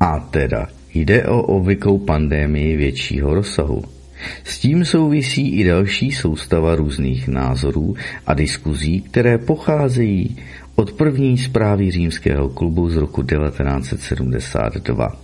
[0.00, 3.95] a teda jde o obvyklou pandémii většího rozsahu.
[4.44, 7.94] S tím souvisí i další soustava různých názorů
[8.26, 10.36] a diskuzí, které pocházejí
[10.74, 15.16] od první zprávy římského klubu z roku 1972.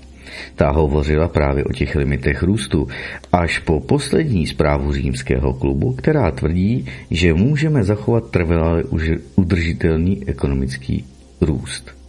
[0.57, 2.89] Ta hovořila právě o těch limitech růstu,
[3.33, 8.85] až po poslední zprávu římského klubu, která tvrdí, že můžeme zachovat trvalé
[9.37, 11.05] udržitelný ekonomický
[11.41, 12.02] růst.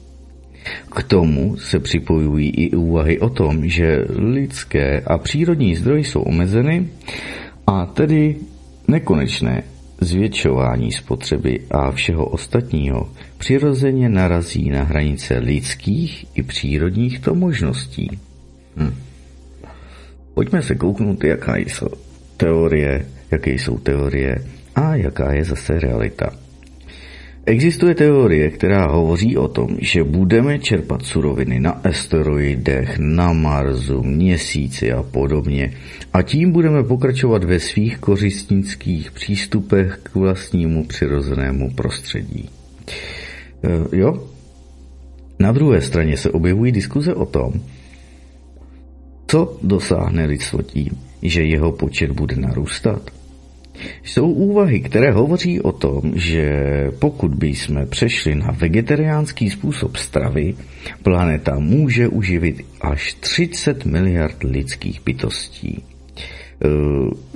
[0.95, 6.87] K tomu se připojují i úvahy o tom, že lidské a přírodní zdroje jsou omezeny
[7.67, 8.35] a tedy
[8.87, 9.63] nekonečné
[10.01, 18.19] zvětšování spotřeby a všeho ostatního přirozeně narazí na hranice lidských i přírodních to možností.
[18.77, 18.93] Hm.
[20.33, 21.87] Pojďme se kouknout, jaká jsou
[22.37, 24.35] teorie, jaké jsou teorie
[24.75, 26.42] a jaká je zase realita.
[27.45, 34.91] Existuje teorie, která hovoří o tom, že budeme čerpat suroviny na asteroidech, na Marsu, měsíci
[34.91, 35.73] a podobně
[36.13, 42.49] a tím budeme pokračovat ve svých kořistnických přístupech k vlastnímu přirozenému prostředí.
[43.63, 44.27] E, jo?
[45.39, 47.53] Na druhé straně se objevují diskuze o tom,
[49.27, 50.89] co dosáhne lidstvo tím,
[51.21, 53.22] že jeho počet bude narůstat.
[54.03, 56.63] Jsou úvahy, které hovoří o tom, že
[56.99, 60.55] pokud by jsme přešli na vegetariánský způsob stravy,
[61.03, 65.83] planeta může uživit až 30 miliard lidských bytostí.
[66.63, 66.67] E,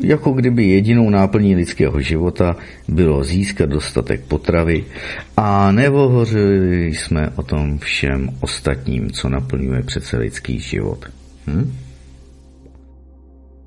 [0.07, 2.55] jako kdyby jedinou náplní lidského života
[2.88, 4.85] bylo získat dostatek potravy
[5.38, 11.05] a nehovořili jsme o tom všem ostatním, co naplňuje přece lidský život.
[11.47, 11.86] Hm?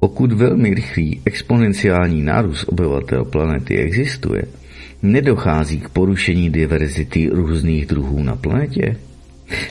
[0.01, 4.43] Pokud velmi rychlý exponenciální nárůst obyvatel planety existuje,
[5.03, 8.97] nedochází k porušení diverzity různých druhů na planetě?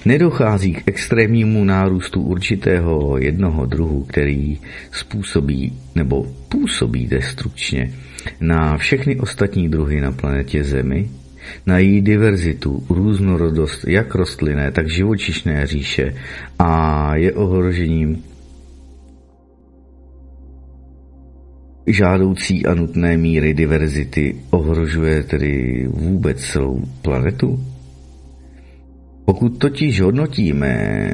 [0.06, 4.60] Nedochází k extrémnímu nárůstu určitého jednoho druhu, který
[4.92, 7.94] způsobí nebo působí destrukčně
[8.42, 11.10] na všechny ostatní druhy na planetě Zemi,
[11.66, 16.16] na její diverzitu, různorodost jak rostlinné, tak živočišné říše
[16.60, 18.24] a je ohrožením
[21.94, 27.60] žádoucí a nutné míry diverzity ohrožuje tedy vůbec celou planetu?
[29.26, 31.10] Pokud totiž hodnotíme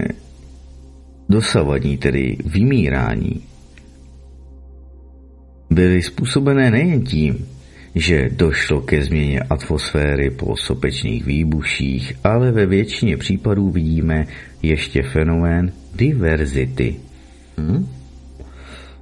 [1.29, 3.41] dosavadní, tedy vymírání,
[5.69, 7.45] byly způsobené nejen tím,
[7.95, 14.27] že došlo ke změně atmosféry po sopečných výbuších, ale ve většině případů vidíme
[14.61, 16.95] ještě fenomén diverzity.
[17.57, 17.87] Hm?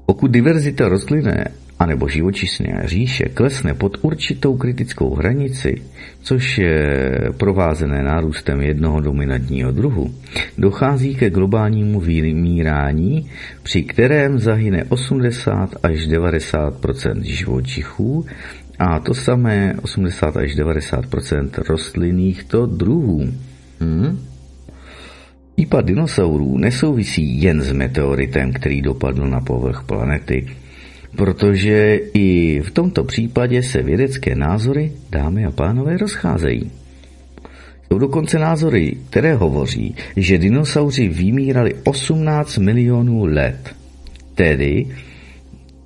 [0.05, 5.81] Pokud diverzita rostlinné anebo živočišné říše klesne pod určitou kritickou hranici,
[6.21, 10.13] což je provázené nárůstem jednoho dominantního druhu,
[10.57, 13.29] dochází ke globálnímu vymírání,
[13.63, 18.25] při kterém zahyne 80 až 90% živočichů
[18.79, 23.33] a to samé 80 až 90% rostlinných to druhů.
[23.79, 24.19] Hmm?
[25.55, 30.47] Případ dinosaurů nesouvisí jen s meteoritem, který dopadl na povrch planety,
[31.15, 36.71] protože i v tomto případě se vědecké názory, dámy a pánové, rozcházejí.
[37.87, 43.75] Jsou dokonce názory, které hovoří, že dinosauři vymírali 18 milionů let.
[44.35, 44.87] Tedy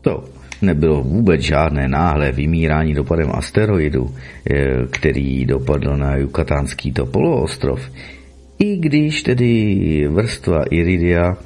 [0.01, 0.23] to
[0.61, 4.15] nebylo vůbec žádné náhlé vymírání dopadem asteroidu,
[4.49, 4.55] eh,
[4.91, 7.81] který dopadl na Jukatánský to poloostrov.
[8.59, 11.37] I když tedy vrstva Iridia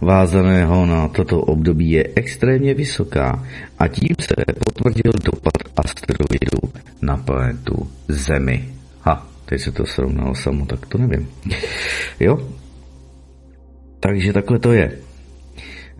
[0.00, 3.46] vázaného na toto období je extrémně vysoká
[3.78, 4.34] a tím se
[4.66, 8.68] potvrdil dopad asteroidu na planetu Zemi.
[9.00, 11.28] Ha, teď se to srovnalo samo, tak to nevím.
[12.20, 12.48] Jo?
[14.00, 14.92] Takže takhle to je.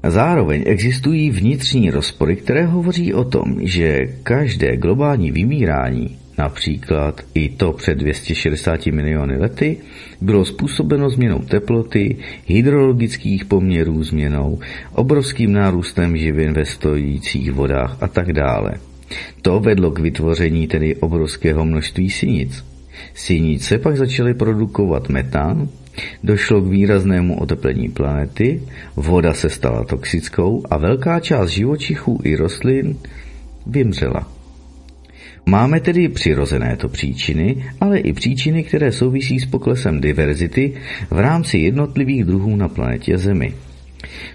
[0.08, 7.72] Zároveň existují vnitřní rozpory, které hovoří o tom, že každé globální vymírání Například i to
[7.72, 9.76] před 260 miliony lety
[10.20, 12.16] bylo způsobeno změnou teploty,
[12.46, 14.58] hydrologických poměrů změnou,
[14.92, 18.72] obrovským nárůstem živin ve stojících vodách a tak dále.
[19.42, 22.64] To vedlo k vytvoření tedy obrovského množství sinic.
[23.14, 25.68] Sinice pak začaly produkovat metán,
[26.24, 28.62] došlo k výraznému oteplení planety,
[28.96, 32.96] voda se stala toxickou a velká část živočichů i rostlin
[33.66, 34.39] vymřela.
[35.46, 40.74] Máme tedy přirozené to příčiny, ale i příčiny, které souvisí s poklesem diverzity
[41.10, 43.54] v rámci jednotlivých druhů na planetě Zemi.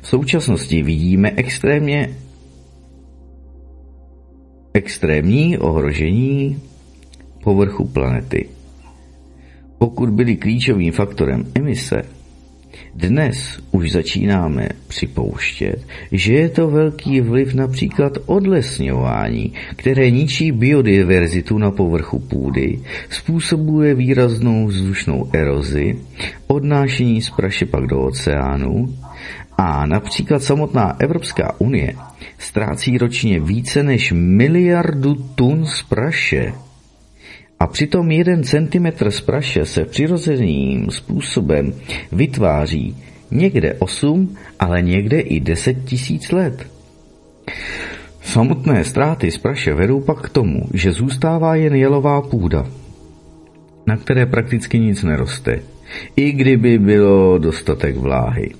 [0.01, 2.10] V současnosti vidíme extrémně
[4.74, 6.62] extrémní ohrožení
[7.43, 8.49] povrchu planety.
[9.78, 12.14] Pokud byly klíčovým faktorem emise,
[12.96, 21.72] dnes už začínáme připouštět, že je to velký vliv například odlesňování, které ničí biodiverzitu na
[21.72, 22.80] povrchu půdy,
[23.10, 26.00] způsobuje výraznou vzdušnou erozi,
[26.48, 28.96] odnášení z praše pak do oceánu
[29.58, 31.93] a například samotná Evropská unie
[32.38, 36.54] ztrácí ročně více než miliardu tun z praše
[37.60, 41.74] A přitom jeden centimetr z praše se přirozeným způsobem
[42.12, 42.97] vytváří
[43.32, 46.68] někde 8, ale někde i 10 tisíc let.
[48.22, 52.68] Samotné ztráty z praše vedou pak k tomu, že zůstává jen jelová půda,
[53.88, 55.60] na které prakticky nic neroste,
[56.16, 58.51] i kdyby bylo dostatek vláhy.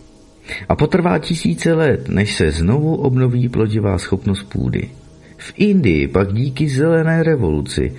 [0.70, 4.89] A potrvá tisíce let, než se znovu obnoví plodivá schopnost půdy.
[5.38, 7.93] V Indii pak díky zelené revoluci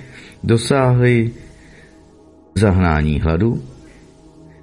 [0.46, 1.30] dosáhli
[2.54, 3.62] zahnání hladu,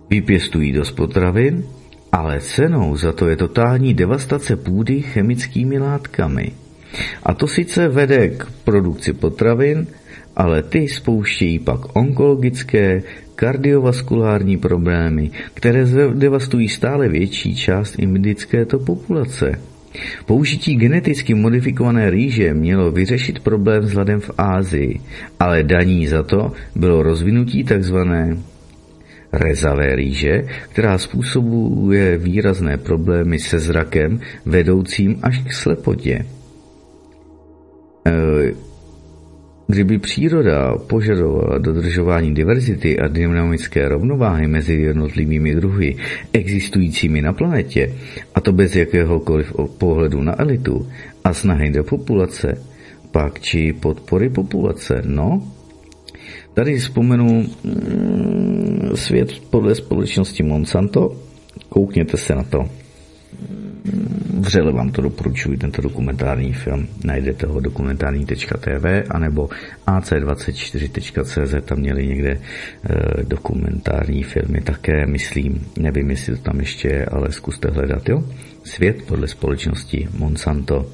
[0.09, 1.63] vypěstují dost potravin,
[2.11, 6.51] ale cenou za to je totální devastace půdy chemickými látkami.
[7.23, 9.87] A to sice vede k produkci potravin,
[10.35, 13.03] ale ty spouštějí pak onkologické,
[13.35, 19.59] kardiovaskulární problémy, které devastují stále větší část indické to populace.
[20.25, 24.99] Použití geneticky modifikované rýže mělo vyřešit problém s hladem v Ázii,
[25.39, 27.97] ale daní za to bylo rozvinutí tzv.
[29.33, 36.25] rezavé rýže, která způsobuje výrazné problémy se zrakem vedoucím až k slepotě.
[38.05, 38.72] E,
[39.67, 45.95] Kdyby příroda požadovala dodržování diverzity a dynamické rovnováhy mezi jednotlivými druhy
[46.33, 47.93] existujícími na planetě,
[48.35, 50.87] a to bez jakéhokoliv pohledu na elitu
[51.23, 52.57] a snahy do populace,
[53.11, 55.43] pak či podpory populace, no?
[56.53, 61.15] Tady vzpomenu mm, svět podle společnosti Monsanto,
[61.69, 62.69] koukněte se na to
[64.39, 66.87] vřele vám to doporučuji, tento dokumentární film.
[67.03, 69.49] Najdete ho dokumentární.tv anebo
[69.87, 72.39] ac24.cz, tam měli někde e,
[73.23, 78.23] dokumentární filmy také, myslím, nevím, jestli to tam ještě je, ale zkuste hledat, jo.
[78.63, 80.85] Svět podle společnosti Monsanto.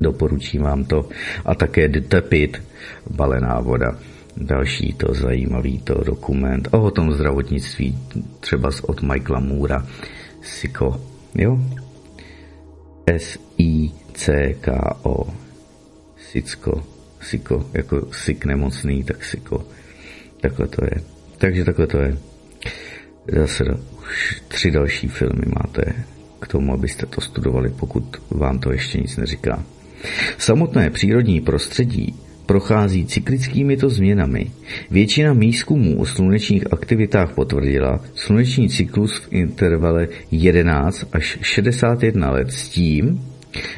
[0.00, 1.08] Doporučím vám to.
[1.44, 2.62] A také The Tepid,
[3.10, 3.98] balená voda
[4.36, 7.98] další to zajímavý to dokument o tom zdravotnictví,
[8.40, 9.86] třeba od Michaela Moora,
[10.42, 11.00] Siko,
[11.38, 11.58] jo,
[13.18, 14.66] S-I-C-K-O.
[16.30, 16.82] Sicko.
[17.20, 19.66] Siko, jako sik nemocný, tak siko.
[20.40, 20.90] Takhle to je.
[21.38, 22.18] Takže takhle to je.
[23.32, 23.64] Zase
[23.98, 26.04] už tři další filmy máte
[26.40, 29.64] k tomu, abyste to studovali, pokud vám to ještě nic neříká.
[30.38, 32.14] Samotné přírodní prostředí
[32.46, 34.50] prochází cyklickými to změnami.
[34.90, 42.68] Většina výzkumů o slunečních aktivitách potvrdila sluneční cyklus v intervale 11 až 61 let s
[42.68, 43.20] tím,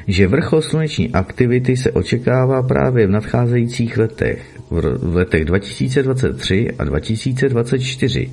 [0.07, 8.31] že vrchol sluneční aktivity se očekává právě v nadcházejících letech, v letech 2023 a 2024.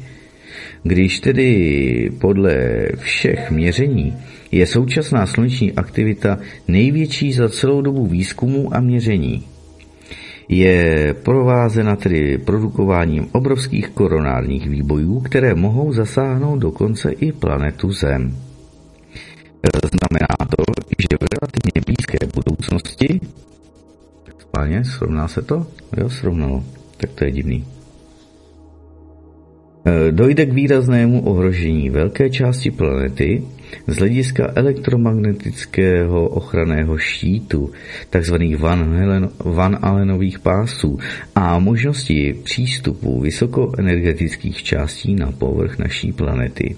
[0.83, 4.17] Když tedy podle všech měření
[4.51, 9.43] je současná sluneční aktivita největší za celou dobu výzkumu a měření
[10.49, 18.37] je provázena tedy produkováním obrovských koronárních výbojů, které mohou zasáhnout dokonce i planetu Zem.
[19.85, 20.63] Znamená to,
[20.99, 23.21] že v relativně blízké budoucnosti,
[24.39, 25.67] spálně, srovná se to?
[25.97, 26.63] Jo, srovnalo.
[26.97, 27.74] Tak to je divný.
[29.85, 33.43] E, dojde k výraznému ohrožení velké části planety
[33.87, 37.71] z hlediska elektromagnetického ochranného štítu,
[38.09, 38.35] tzv.
[38.57, 40.99] Van, Van Allenových pásů
[41.35, 46.75] a možnosti přístupu vysokoenergetických částí na povrch naší planety.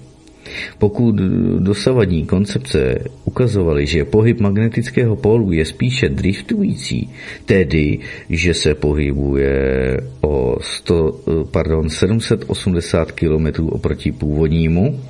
[0.78, 1.14] Pokud
[1.58, 7.10] dosavadní koncepce ukazovaly, že pohyb magnetického pólu je spíše driftující,
[7.44, 7.98] tedy
[8.30, 11.20] že se pohybuje o 100,
[11.50, 15.00] pardon, 780 km oproti původnímu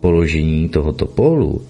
[0.00, 1.62] položení tohoto pólu,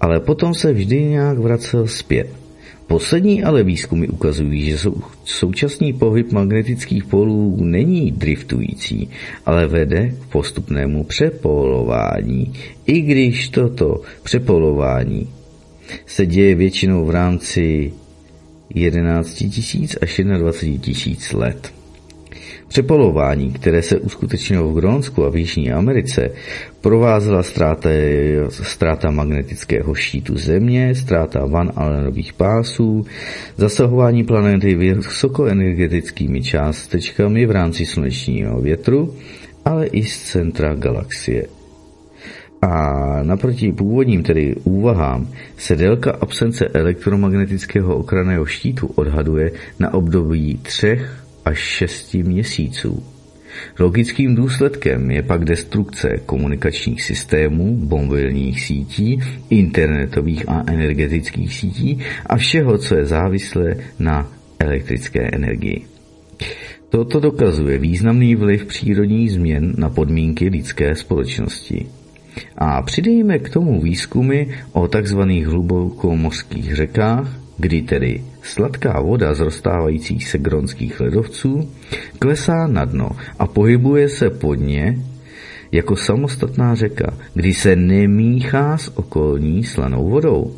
[0.00, 2.43] ale potom se vždy nějak vracel zpět.
[2.86, 4.78] Poslední ale výzkumy ukazují, že
[5.24, 9.08] současný pohyb magnetických polů není driftující,
[9.46, 12.52] ale vede k postupnému přepolování,
[12.86, 15.28] i když toto přepolování
[16.06, 17.92] se děje většinou v rámci
[18.74, 21.83] 11 000 až 21 tisíc let.
[22.74, 26.30] Přepolování, které se uskutečnilo v Grónsku a v Jižní Americe,
[26.80, 27.88] provázela ztráta,
[28.50, 33.06] ztráta magnetického štítu Země, ztráta Van Allenových pásů,
[33.56, 39.14] zasahování planety vysokoenergetickými částečkami v rámci slunečního větru,
[39.64, 41.46] ale i z centra galaxie.
[42.62, 42.72] A
[43.22, 51.58] naproti původním tedy úvahám se délka absence elektromagnetického okraného štítu odhaduje na období třech až
[51.58, 53.02] šesti měsíců.
[53.78, 59.20] Logickým důsledkem je pak destrukce komunikačních systémů, mobilních sítí,
[59.50, 65.84] internetových a energetických sítí a všeho, co je závislé na elektrické energii.
[66.88, 71.86] Toto dokazuje významný vliv přírodních změn na podmínky lidské společnosti.
[72.58, 75.20] A přidejme k tomu výzkumy o tzv.
[75.20, 81.70] hlubokomořských řekách, kdy tedy sladká voda z rozstávajících se gronských ledovců
[82.18, 84.98] klesá na dno a pohybuje se pod ně
[85.72, 90.56] jako samostatná řeka, kdy se nemíchá s okolní slanou vodou.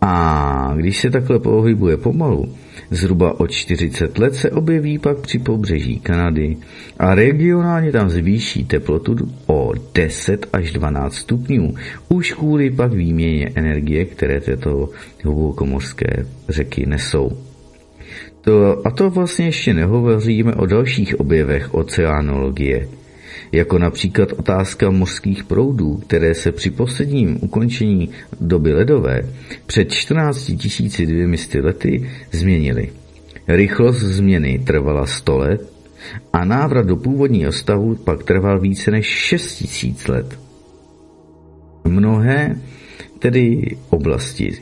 [0.00, 2.54] A když se takhle pohybuje pomalu,
[2.90, 6.56] zhruba o 40 let se objeví pak při pobřeží Kanady
[6.98, 9.16] a regionálně tam zvýší teplotu
[9.46, 11.74] o 10 až 12 stupňů,
[12.08, 14.88] už kvůli pak výměně energie, které této
[15.24, 17.30] hlubokomořské řeky nesou.
[18.40, 22.88] To, a to vlastně ještě nehovoříme o dalších objevech oceánologie–
[23.52, 29.22] jako například otázka mořských proudů, které se při posledním ukončení doby ledové
[29.66, 32.92] před 14 200 lety změnily.
[33.48, 35.72] Rychlost změny trvala 100 let
[36.32, 40.38] a návrat do původního stavu pak trval více než 6000 let.
[41.84, 42.56] Mnohé
[43.18, 44.52] tedy oblasti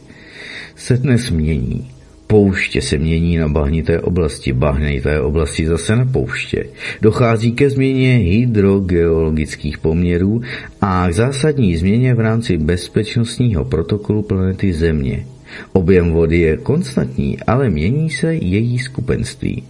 [0.76, 1.90] se dnes mění
[2.30, 6.64] Pouště se mění na bahnité oblasti, bahnité oblasti zase na pouště.
[7.02, 10.42] Dochází ke změně hydrogeologických poměrů
[10.80, 15.26] a k zásadní změně v rámci bezpečnostního protokolu planety Země.
[15.72, 19.62] Objem vody je konstantní, ale mění se její skupenství.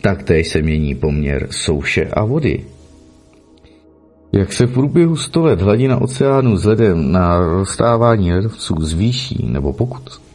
[0.00, 2.64] Taktéž se mění poměr souše a vody.
[4.32, 10.27] Jak se v průběhu 100 let hladina oceánu vzhledem na rozstávání ledovců zvýší, nebo pokud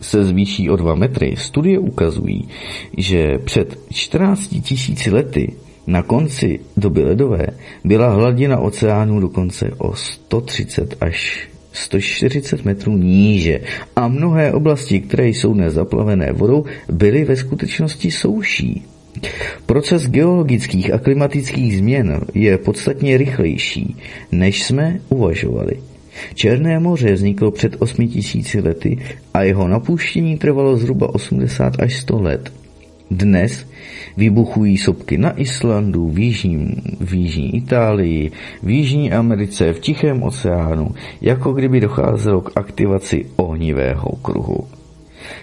[0.00, 2.48] se zvýší o 2 metry, studie ukazují,
[2.96, 5.52] že před 14 tisíci lety
[5.86, 7.46] na konci doby ledové
[7.84, 13.60] byla hladina oceánu dokonce o 130 až 140 metrů níže
[13.96, 18.84] a mnohé oblasti, které jsou nezaplavené vodou, byly ve skutečnosti souší.
[19.66, 23.96] Proces geologických a klimatických změn je podstatně rychlejší,
[24.32, 25.89] než jsme uvažovali.
[26.34, 28.98] Černé moře vzniklo před 8 tisíci lety
[29.34, 32.52] a jeho napuštění trvalo zhruba 80 až 100 let.
[33.10, 33.66] Dnes
[34.16, 38.30] vybuchují sopky na Islandu, v jižní, v jižní Itálii,
[38.62, 44.79] v Jižní Americe, v Tichém oceánu, jako kdyby docházelo k aktivaci ohnivého kruhu.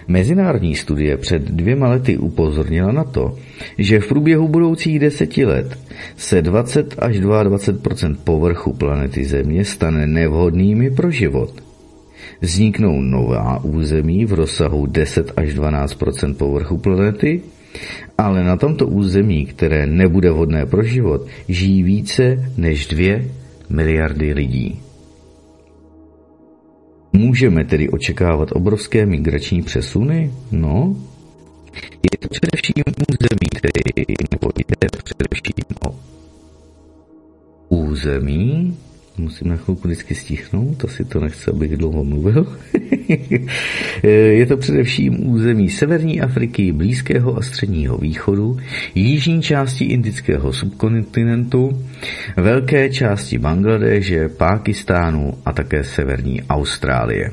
[0.08, 3.38] Mezinárodní studie před dvěma lety upozornila na to,
[3.78, 5.78] že v průběhu budoucích deseti let
[6.16, 11.62] se 20 až 22 povrchu planety Země stane nevhodnými pro život.
[12.40, 15.98] Vzniknou nová území v rozsahu 10 až 12
[16.38, 17.42] povrchu planety,
[18.18, 23.20] ale na tomto území, které nebude vhodné pro život, žijí více než 2
[23.70, 24.80] miliardy lidí.
[27.18, 30.32] Můžeme tedy očekávat obrovské migrační přesuny?
[30.52, 30.96] No,
[32.02, 35.94] je to především území, tedy, nebo jde především o
[37.68, 38.76] území,
[39.18, 42.56] musím na chvilku vždycky stichnout, asi to nechce, abych dlouho mluvil.
[44.02, 48.58] je to především území Severní Afriky, Blízkého a Středního východu,
[48.94, 51.84] jižní části indického subkontinentu,
[52.36, 57.30] velké části Bangladeže, Pákistánu a také Severní Austrálie.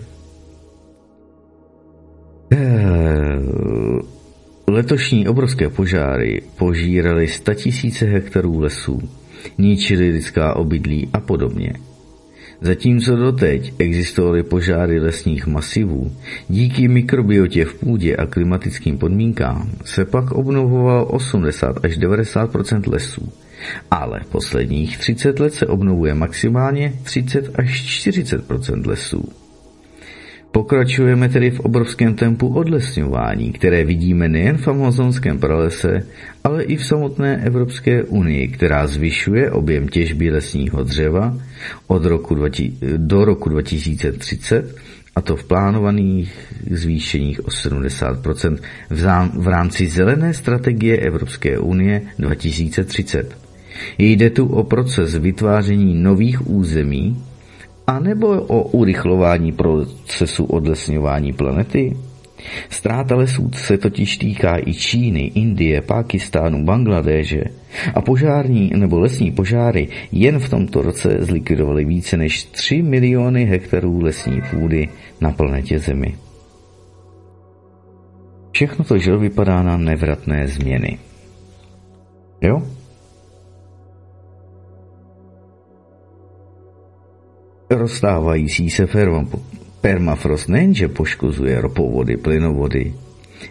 [4.67, 9.01] Letošní obrovské požáry požíraly statisíce hektarů lesů,
[9.57, 11.73] ničili lidská obydlí a podobně.
[12.61, 16.11] Zatímco doteď existovaly požáry lesních masivů,
[16.49, 23.31] díky mikrobiotě v půdě a klimatickým podmínkám se pak obnovovalo 80 až 90% lesů.
[23.91, 29.44] Ale posledních 30 let se obnovuje maximálně 30 až 40% lesů.
[30.55, 36.07] Pokračujeme tedy v obrovském tempu odlesňování, které vidíme nejen v amazonském pralese,
[36.43, 41.37] ale i v samotné Evropské unii, která zvyšuje objem těžby lesního dřeva
[41.87, 42.63] od roku 20,
[42.97, 44.75] do roku 2030
[45.15, 46.33] a to v plánovaných
[46.71, 48.57] zvýšeních o 70%
[49.33, 53.37] v rámci zelené strategie Evropské unie 2030.
[53.97, 57.23] Jde tu o proces vytváření nových území,
[57.87, 61.97] anebo o urychlování procesu odlesňování planety?
[62.69, 67.43] Ztráta lesů se totiž týká i Číny, Indie, Pákistánu, Bangladéže
[67.95, 73.99] a požární nebo lesní požáry jen v tomto roce zlikvidovaly více než 3 miliony hektarů
[73.99, 74.89] lesní půdy
[75.21, 76.15] na planetě Zemi.
[78.51, 80.99] Všechno to žil vypadá na nevratné změny.
[82.41, 82.61] Jo?
[87.69, 88.87] Rozstávající se
[89.81, 92.93] permafrost nejenže poškozuje ropovody, plynovody,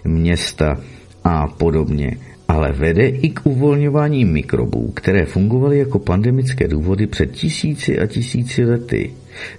[0.05, 0.81] města
[1.25, 2.17] a podobně,
[2.49, 8.65] ale vede i k uvolňování mikrobů, které fungovaly jako pandemické důvody před tisíci a tisíci
[8.65, 9.11] lety.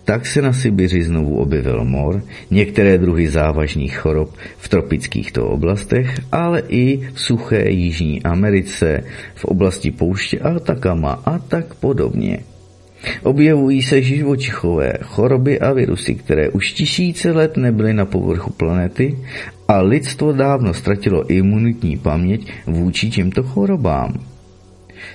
[0.03, 6.20] Tak se na Sibiři znovu objevil mor, některé druhy závažných chorob v tropických to oblastech,
[6.32, 9.03] ale i v suché Jižní Americe,
[9.36, 12.55] v oblasti pouště Atacama a tak podobně.
[13.24, 19.18] Objevují se živočichové choroby a virusy, které už tisíce let nebyly na povrchu planety
[19.68, 24.14] a lidstvo dávno ztratilo imunitní paměť vůči těmto chorobám.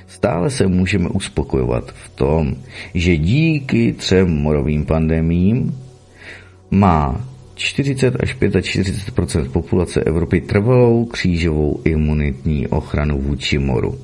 [0.09, 2.55] Stále se můžeme uspokojovat v tom,
[2.95, 5.78] že díky třem morovým pandemím
[6.70, 7.24] má
[7.55, 13.99] 40 až 45% populace Evropy trvalou křížovou imunitní ochranu vůči moru.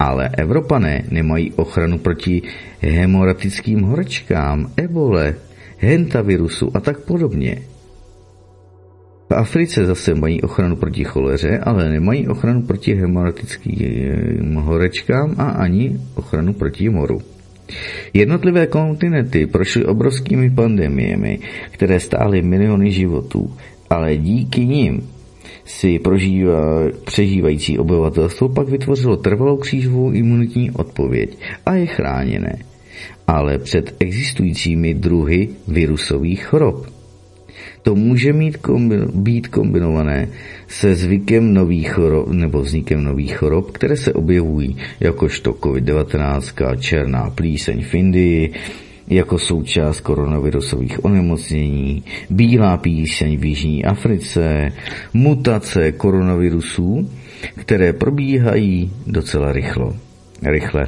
[0.00, 2.42] Ale Evropané nemají ochranu proti
[2.80, 5.34] hemoratickým horečkám, ebole,
[5.78, 7.56] hentavirusu a tak podobně.
[9.30, 16.00] V Africe zase mají ochranu proti choleře, ale nemají ochranu proti hemoratickým horečkám a ani
[16.14, 17.20] ochranu proti moru.
[18.14, 21.38] Jednotlivé kontinenty prošly obrovskými pandemiemi,
[21.70, 23.56] které stály miliony životů,
[23.90, 25.02] ale díky nim
[25.70, 32.58] si prožívá, přežívající obyvatelstvo pak vytvořilo trvalou křížovou imunitní odpověď a je chráněné,
[33.26, 36.86] ale před existujícími druhy virusových chorob.
[37.82, 40.28] To může mít kombi- být kombinované
[40.68, 47.82] se zvykem nových chorob nebo vznikem nových chorob, které se objevují jakožto COVID-19, černá plíseň
[47.82, 48.52] v Indii,
[49.10, 54.72] jako součást koronavirusových onemocnění, bílá píseň v Jižní Africe,
[55.12, 57.10] mutace koronavirusů,
[57.56, 59.96] které probíhají docela rychlo,
[60.42, 60.86] rychle.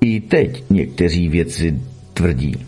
[0.00, 1.80] I teď někteří vědci
[2.14, 2.66] tvrdí,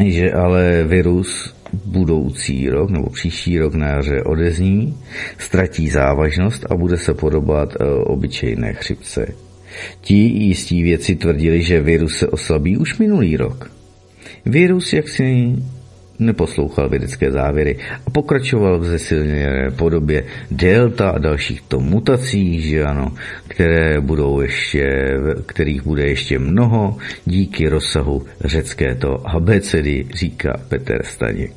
[0.00, 1.54] že ale virus
[1.84, 4.98] budoucí rok nebo příští rok na jaře odezní,
[5.38, 9.43] ztratí závažnost a bude se podobat e, obyčejné chřipce.
[10.00, 13.70] Ti jistí věci tvrdili, že virus se oslabí už minulý rok.
[14.46, 15.56] Virus jaksi
[16.18, 23.12] neposlouchal vědecké závěry a pokračoval v zesilněné podobě delta a dalších to mutací, že ano,
[23.48, 25.16] které budou ještě,
[25.46, 31.52] kterých bude ještě mnoho díky rozsahu řecké to abecedy, říká Petr Staněk.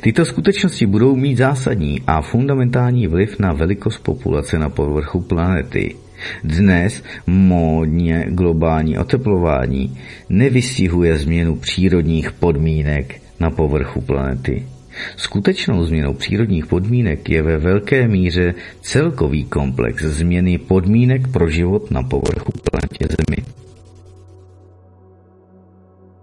[0.00, 5.96] Tyto skutečnosti budou mít zásadní a fundamentální vliv na velikost populace na povrchu planety.
[6.44, 9.98] Dnes módně globální oteplování
[10.28, 14.66] nevystihuje změnu přírodních podmínek na povrchu planety.
[15.16, 22.02] Skutečnou změnou přírodních podmínek je ve velké míře celkový komplex změny podmínek pro život na
[22.02, 23.44] povrchu planetě Zemi.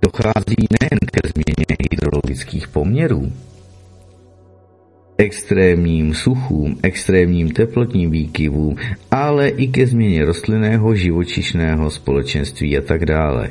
[0.01, 3.31] Dochází nejen ke změně hydrologických poměrů,
[5.19, 8.75] extrémním suchům, extrémním teplotním výkyvům,
[9.11, 13.49] ale i ke změně rostlinného živočišného společenství a tak dále.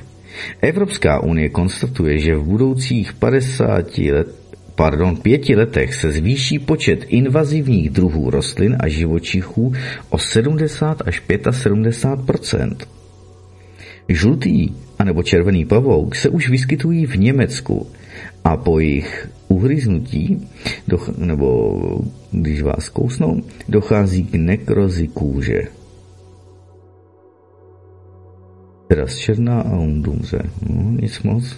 [0.60, 4.28] Evropská unie konstatuje, že v budoucích 50 let,
[4.74, 9.72] pardon, pěti letech se zvýší počet invazivních druhů rostlin a živočichů
[10.10, 12.76] o 70 až 75%
[14.08, 17.86] Žlutý anebo červený pavouk se už vyskytují v Německu
[18.44, 20.48] a po jejich uhryznutí,
[21.18, 21.78] nebo
[22.30, 25.62] když vás kousnou, dochází k nekrozi kůže.
[28.88, 30.42] Teraz černá a on dumře.
[30.68, 31.56] No, nic moc.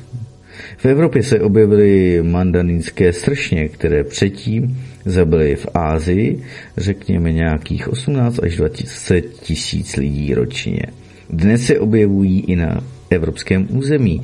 [0.76, 6.42] V Evropě se objevily mandaninské sršně, které předtím zabily v Ázii,
[6.76, 10.82] řekněme nějakých 18 až 20 tisíc lidí ročně.
[11.30, 14.22] Dnes se objevují i na evropském území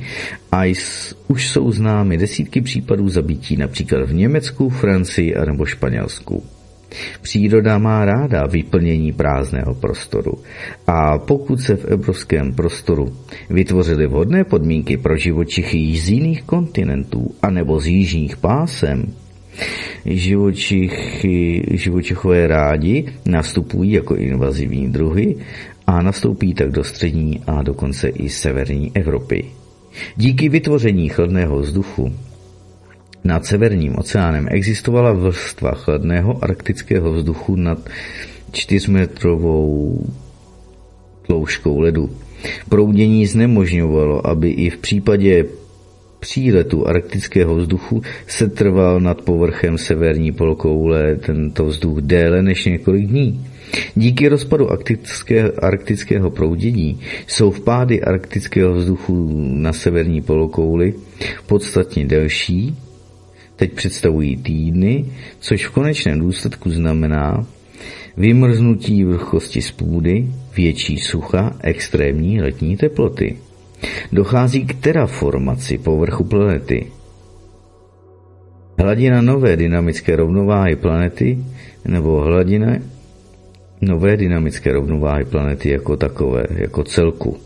[0.51, 0.63] a
[1.27, 6.43] už jsou známy desítky případů zabití například v Německu, Francii a nebo Španělsku.
[7.21, 10.33] Příroda má ráda vyplnění prázdného prostoru
[10.87, 13.17] a pokud se v evropském prostoru
[13.49, 19.13] vytvořily vhodné podmínky pro živočichy z jiných kontinentů anebo z jižních pásem,
[20.05, 25.35] živočichy, živočichové rádi nastupují jako invazivní druhy
[25.87, 29.45] a nastoupí tak do střední a dokonce i severní Evropy.
[30.15, 32.13] Díky vytvoření chladného vzduchu
[33.23, 37.89] nad severním oceánem existovala vrstva chladného arktického vzduchu nad
[38.51, 40.05] čtyřmetrovou
[41.27, 42.09] tloušťkou ledu.
[42.69, 45.45] Proudění znemožňovalo, aby i v případě
[46.19, 53.45] příletu arktického vzduchu se trval nad povrchem severní polokoule tento vzduch déle než několik dní.
[53.95, 60.93] Díky rozpadu arktického, arktického proudění jsou vpády arktického vzduchu na severní polokouli
[61.47, 62.75] podstatně delší,
[63.55, 65.05] teď představují týdny,
[65.39, 67.45] což v konečném důsledku znamená
[68.17, 73.37] vymrznutí vlhkosti z půdy, větší sucha, extrémní letní teploty.
[74.11, 76.87] Dochází k terraformaci povrchu planety.
[78.77, 81.37] Hladina nové dynamické rovnováhy planety
[81.85, 82.75] nebo hladina
[83.81, 87.37] nové dynamické rovnováhy planety jako takové, jako celku.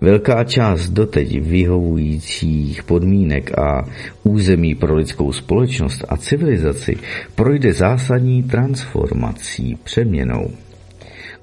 [0.00, 3.88] Velká část doteď vyhovujících podmínek a
[4.22, 6.96] území pro lidskou společnost a civilizaci
[7.34, 10.50] projde zásadní transformací, přeměnou.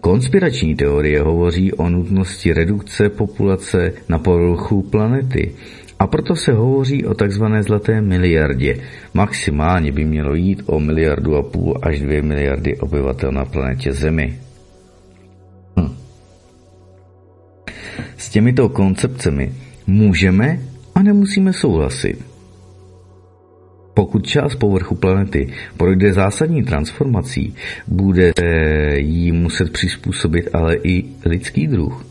[0.01, 5.51] Konspirační teorie hovoří o nutnosti redukce populace na povrchu planety
[5.99, 8.77] a proto se hovoří o takzvané zlaté miliardě.
[9.13, 14.39] Maximálně by mělo jít o miliardu a půl až dvě miliardy obyvatel na planetě Zemi.
[15.79, 15.95] Hm.
[18.17, 19.51] S těmito koncepcemi
[19.87, 20.59] můžeme
[20.95, 22.25] a nemusíme souhlasit.
[23.93, 27.55] Pokud část povrchu planety projde zásadní transformací,
[27.87, 28.31] bude
[28.95, 32.06] jí muset přizpůsobit ale i lidský druh.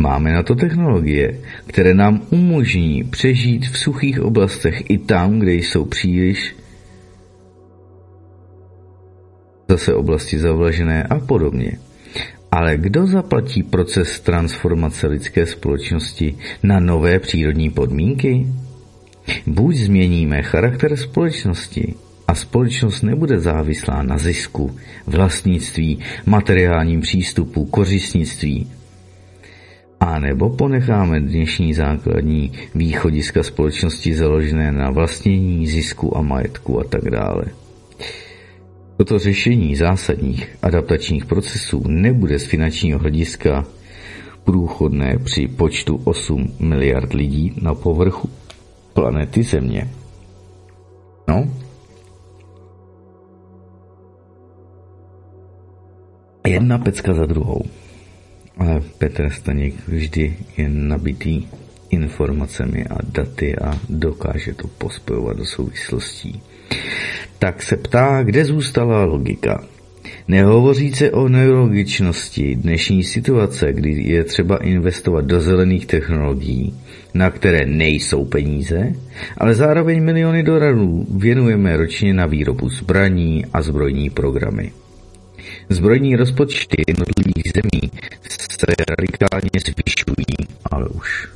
[0.00, 5.84] Máme na to technologie, které nám umožní přežít v suchých oblastech i tam, kde jsou
[5.84, 6.56] příliš
[9.68, 11.72] zase oblasti zavlažené a podobně.
[12.50, 18.46] Ale kdo zaplatí proces transformace lidské společnosti na nové přírodní podmínky?
[19.46, 21.94] Buď změníme charakter společnosti
[22.28, 28.79] a společnost nebude závislá na zisku, vlastnictví, materiálním přístupu, kořistnictví,
[30.00, 37.10] a nebo ponecháme dnešní základní východiska společnosti založené na vlastnění, zisku a majetku a tak
[37.10, 37.44] dále.
[38.96, 43.64] Toto řešení zásadních adaptačních procesů nebude z finančního hlediska
[44.44, 48.30] průchodné při počtu 8 miliard lidí na povrchu
[48.92, 49.90] planety Země.
[51.28, 51.48] No,
[56.46, 57.64] jedna pecka za druhou.
[58.60, 61.46] Ale Petr Staněk vždy je nabitý
[61.90, 66.42] informacemi a daty a dokáže to pospojovat do souvislostí.
[67.38, 69.64] Tak se ptá, kde zůstala logika.
[70.28, 76.74] Nehovoří se o nelogičnosti dnešní situace, kdy je třeba investovat do zelených technologií,
[77.14, 78.92] na které nejsou peníze,
[79.38, 84.72] ale zároveň miliony dolarů věnujeme ročně na výrobu zbraní a zbrojní programy.
[85.68, 87.90] Zbrojní rozpočty jednotlivých zemí
[88.60, 91.28] se radikálně zvyšují, ale už.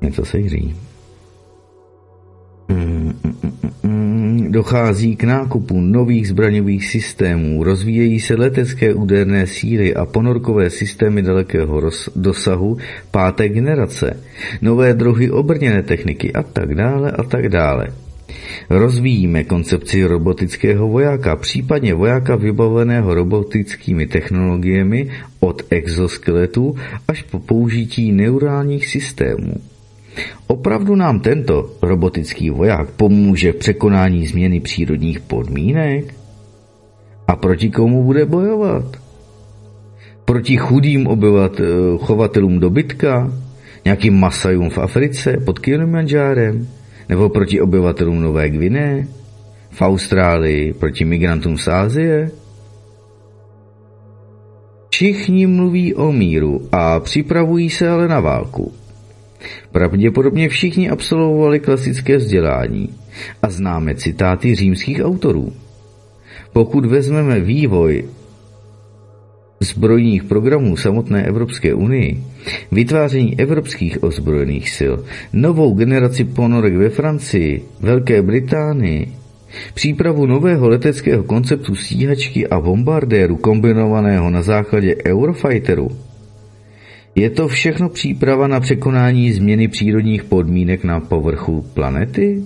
[0.00, 0.76] Něco se hří.
[4.48, 11.90] Dochází k nákupu nových zbraňových systémů, rozvíjejí se letecké úderné síly a ponorkové systémy dalekého
[12.16, 12.78] dosahu
[13.10, 14.20] páté generace,
[14.62, 18.07] nové druhy obrněné techniky a tak dále a tak dále.
[18.70, 25.10] Rozvíjíme koncepci robotického vojáka, případně vojáka vybaveného robotickými technologiemi
[25.40, 26.76] od exoskeletu
[27.08, 29.54] až po použití neurálních systémů.
[30.46, 36.14] Opravdu nám tento robotický voják pomůže v překonání změny přírodních podmínek?
[37.26, 38.96] A proti komu bude bojovat?
[40.24, 41.60] Proti chudým obyvat,
[41.98, 43.32] chovatelům dobytka?
[43.84, 46.68] Nějakým masajům v Africe pod Kilimanjárem?
[47.08, 49.08] Nebo proti obyvatelům Nové Gviné?
[49.70, 52.30] V Austrálii proti migrantům z Ázie?
[54.90, 58.72] Všichni mluví o míru a připravují se ale na válku.
[59.72, 62.94] Pravděpodobně všichni absolvovali klasické vzdělání
[63.42, 65.52] a známe citáty římských autorů.
[66.52, 68.04] Pokud vezmeme vývoj
[69.60, 72.22] zbrojních programů samotné Evropské unii,
[72.72, 74.94] vytváření evropských ozbrojených sil,
[75.32, 79.12] novou generaci ponorek ve Francii, Velké Británii,
[79.74, 85.88] přípravu nového leteckého konceptu stíhačky a bombardéru kombinovaného na základě Eurofighteru,
[87.14, 92.42] je to všechno příprava na překonání změny přírodních podmínek na povrchu planety?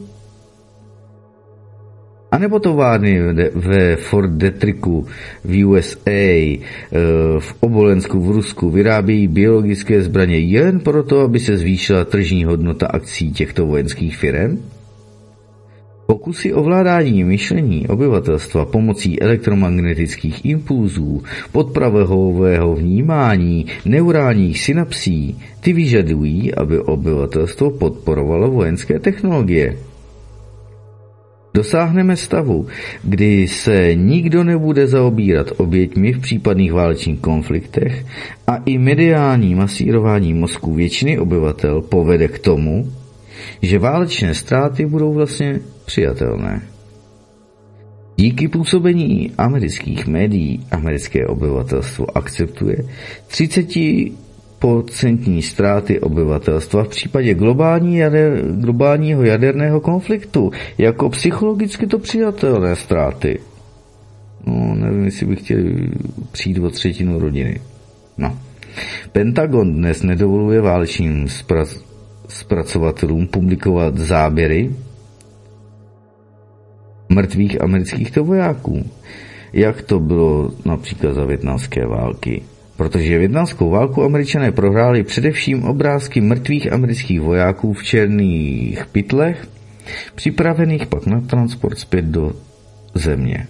[2.33, 3.21] A nebo továrny
[3.55, 5.07] ve Fort Detricku
[5.45, 6.59] v USA, eh,
[7.39, 13.33] v Obolensku v Rusku vyrábějí biologické zbraně jen proto, aby se zvýšila tržní hodnota akcí
[13.33, 14.59] těchto vojenských firm?
[16.07, 21.23] Pokusy ovládání myšlení obyvatelstva pomocí elektromagnetických impulzů,
[21.53, 29.92] podpravehového vnímání, neurálních synapsí, ty vyžadují, aby obyvatelstvo podporovalo vojenské technologie.
[31.55, 32.67] Dosáhneme stavu,
[33.03, 38.07] kdy se nikdo nebude zaobírat oběťmi v případných válečných konfliktech
[38.47, 42.93] a i mediální masírování mozku většiny obyvatel povede k tomu,
[43.63, 46.63] že válečné ztráty budou vlastně přijatelné.
[48.17, 52.77] Díky působení amerických médií americké obyvatelstvo akceptuje
[53.27, 53.67] 30
[54.63, 63.41] procentní ztráty obyvatelstva v případě globální jader, globálního jaderného konfliktu jako psychologicky to přijatelné ztráty.
[64.47, 65.59] No, nevím, jestli bych chtěl
[66.33, 67.61] přijít o třetinu rodiny.
[68.19, 68.39] No.
[69.13, 71.83] Pentagon dnes nedovoluje válečným spra-
[72.29, 74.71] zpracovatelům publikovat záběry
[77.09, 78.91] mrtvých amerických vojáků,
[79.53, 82.43] jak to bylo například za větnamské války.
[82.77, 89.49] Protože větnamskou válku američané prohráli především obrázky mrtvých amerických vojáků v černých pytlech,
[90.15, 92.33] připravených pak na transport zpět do
[92.95, 93.47] země.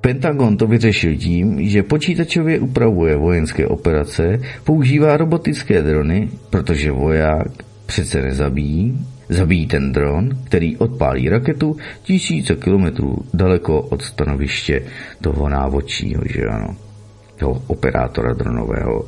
[0.00, 7.48] Pentagon to vyřešil tím, že počítačově upravuje vojenské operace, používá robotické drony, protože voják
[7.86, 14.82] přece nezabíjí, zabíjí ten dron, který odpálí raketu tisíce kilometrů daleko od stanoviště
[15.20, 16.76] toho návodčího, že ano,
[17.40, 19.04] toho operátora dronového.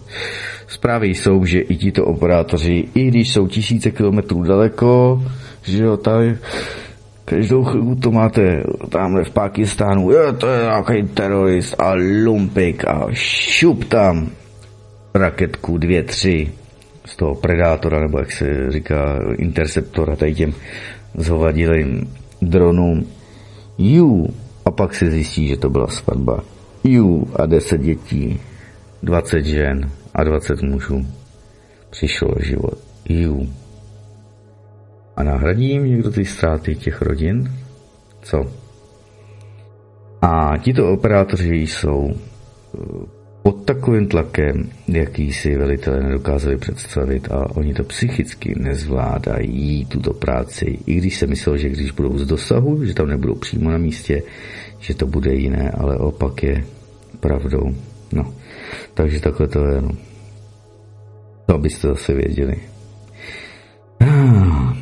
[0.68, 5.22] Zprávy jsou, že i tito operátoři, i když jsou tisíce kilometrů daleko,
[5.62, 6.36] že jo, tak
[7.24, 11.94] Každou chvíli to máte tamhle v Pakistánu, jo, to je nějaký terorist a
[12.24, 14.30] lumpik a šup tam
[15.14, 16.52] raketku dvě, tři
[17.04, 20.54] z toho predátora, nebo jak se říká, interceptora, tady těm
[21.14, 23.06] zhovadilým dronům.
[23.78, 24.28] Jú,
[24.64, 26.44] a pak se zjistí, že to byla svatba.
[26.84, 28.40] Jú a deset dětí,
[29.02, 31.06] dvacet žen a dvacet mužů.
[31.90, 32.78] Přišlo život.
[33.08, 33.48] Jú.
[35.16, 37.52] A nahradí jim někdo ty ztráty těch rodin?
[38.22, 38.52] Co?
[40.22, 42.78] A tito operátoři jsou eh,
[43.42, 50.78] pod takovým tlakem, jaký si velitelé nedokázali představit a oni to psychicky nezvládají, tuto práci,
[50.86, 54.22] i když se myslel, že když budou z dosahu, že tam nebudou přímo na místě,
[54.78, 56.64] že to bude jiné, ale opak je
[57.22, 57.74] pravdou.
[58.12, 58.34] No,
[58.94, 59.90] takže takhle to je, no.
[61.46, 62.56] To abyste zase věděli.
[64.00, 64.76] Ah.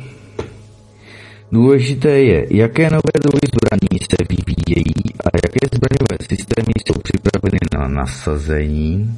[1.51, 7.87] Důležité je, jaké nové druhy zbraní se vyvíjejí a jaké zbraňové systémy jsou připraveny na
[7.87, 9.17] nasazení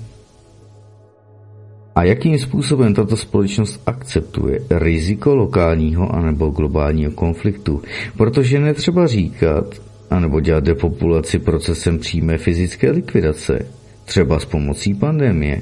[1.96, 7.82] a jakým způsobem tato společnost akceptuje riziko lokálního anebo globálního konfliktu,
[8.18, 9.66] protože netřeba říkat
[10.10, 13.66] anebo dělat depopulaci procesem přímé fyzické likvidace,
[14.06, 15.62] třeba s pomocí pandemie,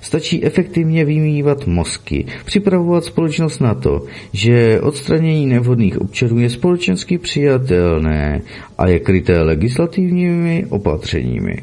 [0.00, 8.42] Stačí efektivně vymývat mozky, připravovat společnost na to, že odstranění nevhodných občanů je společensky přijatelné
[8.78, 11.56] a je kryté legislativními opatřeními.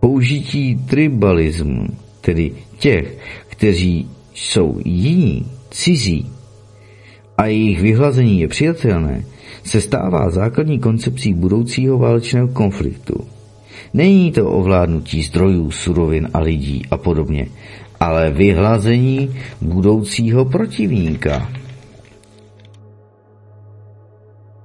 [0.00, 1.86] Použití tribalismu,
[2.20, 3.18] tedy těch,
[3.48, 6.30] kteří jsou jiní, cizí
[7.38, 9.24] a jejich vyhlazení je přijatelné,
[9.70, 13.14] se stává základní koncepcí budoucího válečného konfliktu.
[13.94, 17.46] Není to ovládnutí zdrojů, surovin a lidí a podobně,
[18.00, 21.48] ale vyhlazení budoucího protivníka.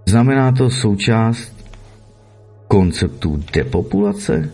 [0.06, 1.54] Znamená to součást
[2.68, 4.50] konceptu depopulace?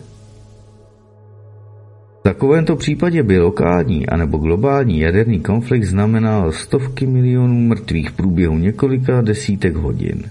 [2.20, 8.58] V takovémto případě by lokální anebo globální jaderný konflikt znamenal stovky milionů mrtvých v průběhu
[8.58, 10.22] několika desítek hodin.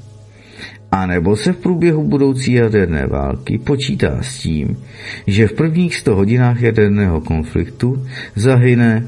[0.92, 4.78] A nebo se v průběhu budoucí jaderné války počítá s tím,
[5.28, 9.08] že v prvních 100 hodinách jaderného konfliktu zahyne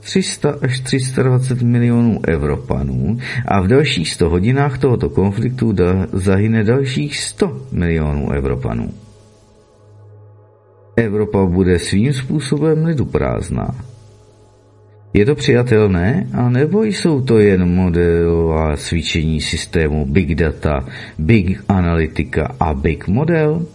[0.00, 7.18] 300 až 320 milionů Evropanů a v dalších 100 hodinách tohoto konfliktu da, zahyne dalších
[7.18, 8.90] 100 milionů Evropanů.
[10.96, 13.93] Evropa bude svým způsobem liduprázdná.
[15.16, 20.88] Je to přijatelné, a nebo jsou to jen modelová cvičení systému Big Data,
[21.18, 23.66] Big Analytica a Big Model?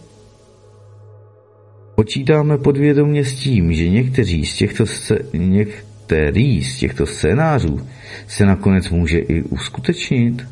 [1.95, 7.80] Počítáme podvědomě s tím, že někteří z těchto, sce- některý z těchto scénářů
[8.28, 10.48] se nakonec může i uskutečnit?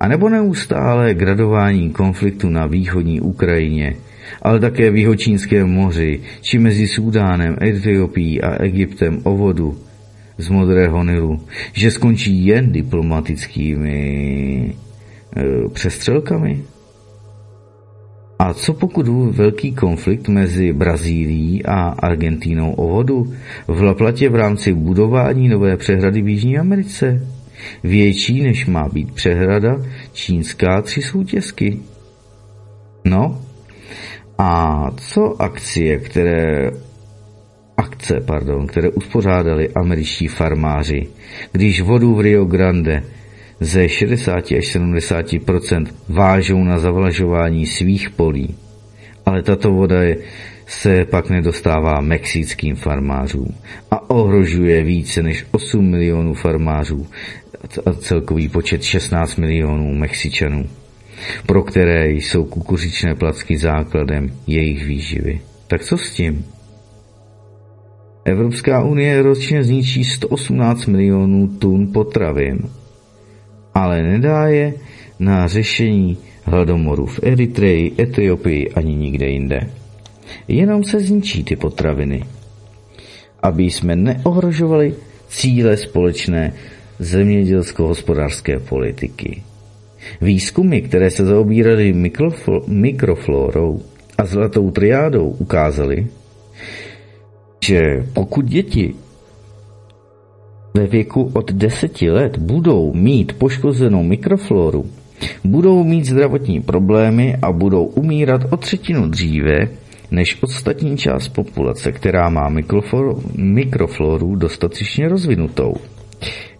[0.00, 3.96] A nebo neustále gradování konfliktu na východní Ukrajině–
[4.42, 9.78] ale také v Jihočínském moři, či mezi Súdánem, Etiopií a Egyptem o vodu
[10.38, 11.40] z Modrého Nilu,
[11.72, 13.96] že skončí jen diplomatickými
[15.36, 16.62] e, přestřelkami?
[18.38, 23.32] A co pokud velký konflikt mezi Brazílií a Argentínou o vodu
[23.68, 27.26] v Laplatě v rámci budování nové přehrady v Jižní Americe?
[27.84, 29.80] Větší, než má být přehrada
[30.12, 31.78] čínská tři soutězky.
[33.04, 33.42] No,
[34.38, 36.70] a co akcie, které
[37.76, 41.08] akce, pardon, které uspořádali američtí farmáři,
[41.52, 43.02] když vodu v Rio Grande
[43.60, 48.54] ze 60 až 70% vážou na zavlažování svých polí.
[49.26, 50.16] Ale tato voda je,
[50.66, 53.54] se pak nedostává mexickým farmářům
[53.90, 57.06] a ohrožuje více než 8 milionů farmářů
[57.86, 60.66] a celkový počet 16 milionů Mexičanů,
[61.46, 65.40] pro které jsou kukuřičné placky základem jejich výživy.
[65.66, 66.44] Tak co s tím?
[68.24, 72.58] Evropská unie ročně zničí 118 milionů tun potravin,
[73.74, 74.74] ale nedá je
[75.18, 79.60] na řešení hladomoru v Eritreji, Etiopii ani nikde jinde.
[80.48, 82.24] Jenom se zničí ty potraviny,
[83.42, 84.94] aby jsme neohrožovali
[85.28, 86.52] cíle společné
[86.98, 89.42] zemědělsko-hospodářské politiky.
[90.20, 91.94] Výzkumy, které se zaobíraly
[92.66, 93.80] mikroflorou
[94.18, 96.06] a zlatou triádou, ukázaly,
[97.64, 97.80] že
[98.12, 98.94] pokud děti
[100.74, 104.86] ve věku od deseti let budou mít poškozenou mikrofloru,
[105.44, 109.68] budou mít zdravotní problémy a budou umírat o třetinu dříve
[110.10, 112.48] než ostatní část populace, která má
[113.36, 115.74] mikrofloru dostatečně rozvinutou.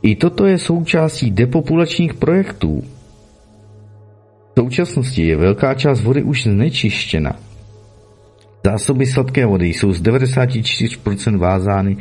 [0.02, 2.82] I toto je součástí depopulačních projektů.
[4.54, 7.36] V současnosti je velká část vody už znečištěna.
[8.64, 11.96] Zásoby sladké vody jsou z 94% vázány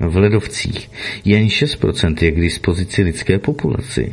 [0.00, 0.90] v ledovcích.
[1.24, 4.12] Jen 6% je k dispozici lidské populaci.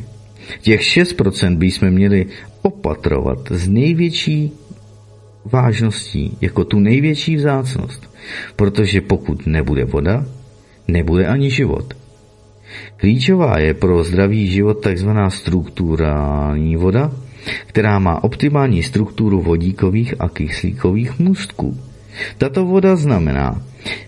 [0.62, 2.26] Těch 6% by jsme měli
[2.62, 4.52] opatrovat z největší
[5.46, 8.10] vážností, jako tu největší vzácnost.
[8.56, 10.26] Protože pokud nebude voda,
[10.88, 11.94] nebude ani život.
[12.98, 17.12] Klíčová je pro zdravý život takzvaná strukturální voda,
[17.68, 21.78] která má optimální strukturu vodíkových a kyslíkových můstků.
[22.38, 23.62] Tato voda znamená,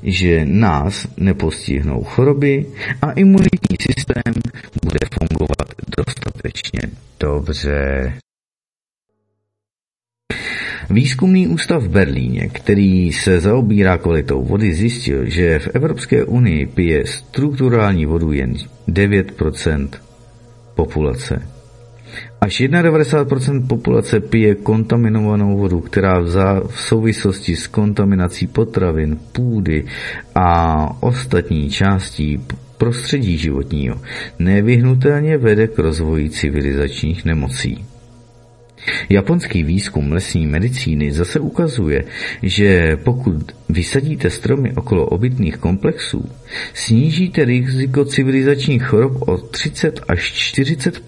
[0.03, 2.65] že nás nepostihnou choroby
[3.01, 4.33] a imunitní systém
[4.83, 5.67] bude fungovat
[5.97, 6.81] dostatečně
[7.19, 8.13] dobře.
[10.89, 17.07] Výzkumný ústav v Berlíně, který se zaobírá kvalitou vody, zjistil, že v Evropské unii pije
[17.07, 18.53] strukturální vodu jen
[18.87, 19.89] 9%
[20.75, 21.58] populace.
[22.41, 26.19] Až 91% populace pije kontaminovanou vodu, která
[26.67, 29.85] v souvislosti s kontaminací potravin, půdy
[30.35, 32.41] a ostatní částí
[32.77, 33.95] prostředí životního
[34.39, 37.85] nevyhnutelně vede k rozvoji civilizačních nemocí.
[39.09, 42.03] Japonský výzkum lesní medicíny zase ukazuje,
[42.43, 46.29] že pokud vysadíte stromy okolo obytných komplexů,
[46.73, 50.99] snížíte riziko civilizačních chorob o 30 až 40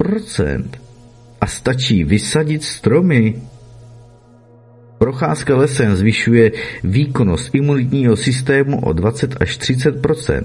[1.41, 3.41] A stačí vysadit stromy.
[4.97, 6.51] Procházka lesem zvyšuje
[6.83, 10.43] výkonnost imunitního systému o 20 až 30%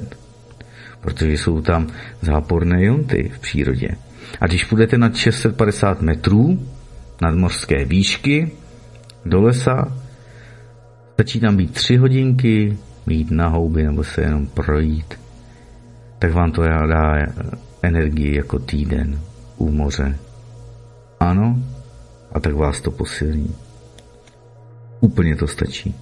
[1.06, 1.86] protože jsou tam
[2.22, 3.88] záporné jonty v přírodě.
[4.40, 6.66] A když půjdete nad 650 metrů,
[7.22, 8.50] nadmořské výšky
[9.24, 9.92] do lesa.
[11.14, 15.14] Stačí tam být tři hodinky, jít na houby nebo se jenom projít.
[16.18, 17.26] Tak vám to dá
[17.82, 19.20] energii jako týden
[19.56, 20.18] u moře.
[21.20, 21.58] Ano,
[22.32, 23.54] a tak vás to posilní.
[25.00, 25.94] Úplně to stačí.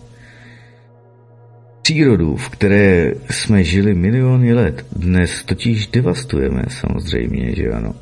[1.82, 7.94] Přírodu, v které jsme žili miliony let, dnes totiž devastujeme samozřejmě, že ano.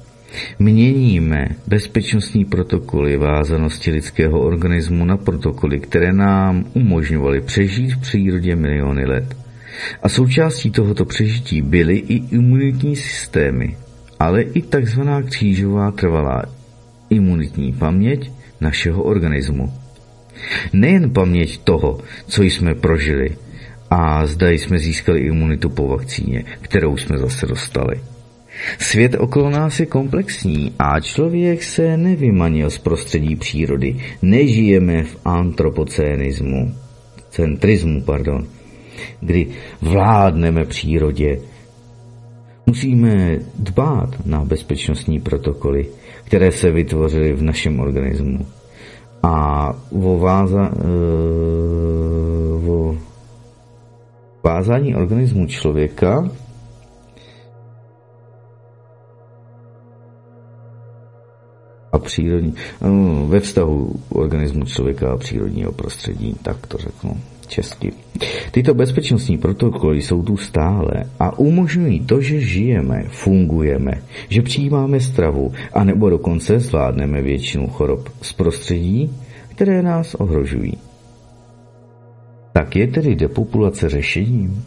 [0.59, 9.07] Měníme bezpečnostní protokoly vázanosti lidského organismu na protokoly, které nám umožňovaly přežít v přírodě miliony
[9.07, 9.37] let.
[10.03, 13.77] A součástí tohoto přežití byly i imunitní systémy,
[14.19, 16.43] ale i takzvaná křížová trvalá
[17.13, 18.31] imunitní paměť
[18.61, 19.73] našeho organismu.
[20.73, 23.37] Nejen paměť toho, co jsme prožili,
[23.91, 28.01] a zda jsme získali imunitu po vakcíně, kterou jsme zase dostali.
[28.79, 33.97] Svět okolo nás je komplexní a člověk se nevymanil z prostředí přírody.
[34.23, 36.75] Nežijeme v antropocénismu,
[37.31, 38.47] centrismu, pardon,
[39.21, 39.47] kdy
[39.81, 41.39] vládneme přírodě.
[42.67, 45.87] Musíme dbát na bezpečnostní protokoly,
[46.25, 48.47] které se vytvořily v našem organismu.
[49.23, 50.87] A vo, váza, e,
[52.59, 52.99] vo
[54.45, 56.31] vázání organismu člověka
[61.93, 67.21] a přírodní, no, ve vztahu organismu člověka a přírodního prostředí, tak to řeknu
[67.53, 67.93] česky.
[68.51, 73.93] Tyto bezpečnostní protokoly jsou tu stále a umožňují to, že žijeme, fungujeme,
[74.29, 79.11] že přijímáme stravu a nebo dokonce zvládneme většinu chorob z prostředí,
[79.49, 80.79] které nás ohrožují.
[82.53, 84.65] Tak je tedy depopulace řešením?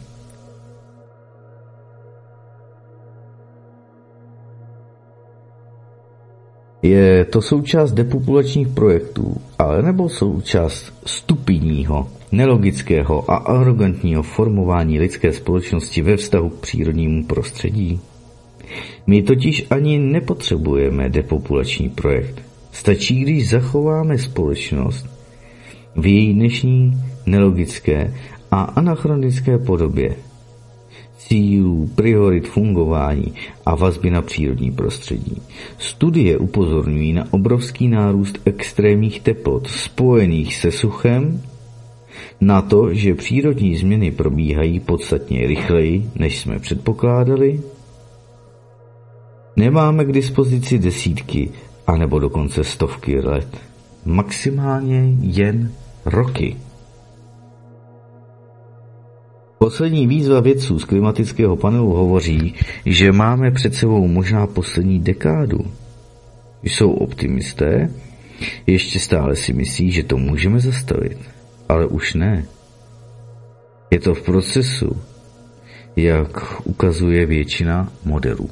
[6.86, 16.02] Je to součást depopulačních projektů, ale nebo součást stupidního, nelogického a arrogantního formování lidské společnosti
[16.02, 18.00] ve vztahu k přírodnímu prostředí?
[19.06, 22.42] My totiž ani nepotřebujeme depopulační projekt.
[22.72, 25.06] Stačí, když zachováme společnost
[25.96, 28.14] v její dnešní nelogické
[28.50, 30.16] a anachronické podobě
[31.28, 33.34] cílů, priorit fungování
[33.66, 35.42] a vazby na přírodní prostředí.
[35.78, 41.42] Studie upozorňují na obrovský nárůst extrémních teplot spojených se suchem,
[42.40, 47.60] na to, že přírodní změny probíhají podstatně rychleji, než jsme předpokládali.
[49.56, 51.50] Nemáme k dispozici desítky,
[51.86, 53.56] anebo dokonce stovky let.
[54.04, 55.72] Maximálně jen
[56.04, 56.56] roky.
[59.58, 62.54] Poslední výzva vědců z klimatického panelu hovoří,
[62.86, 65.58] že máme před sebou možná poslední dekádu.
[66.62, 67.90] Jsou optimisté,
[68.66, 71.18] ještě stále si myslí, že to můžeme zastavit,
[71.68, 72.44] ale už ne.
[73.90, 74.96] Je to v procesu,
[75.96, 78.50] jak ukazuje většina modelů.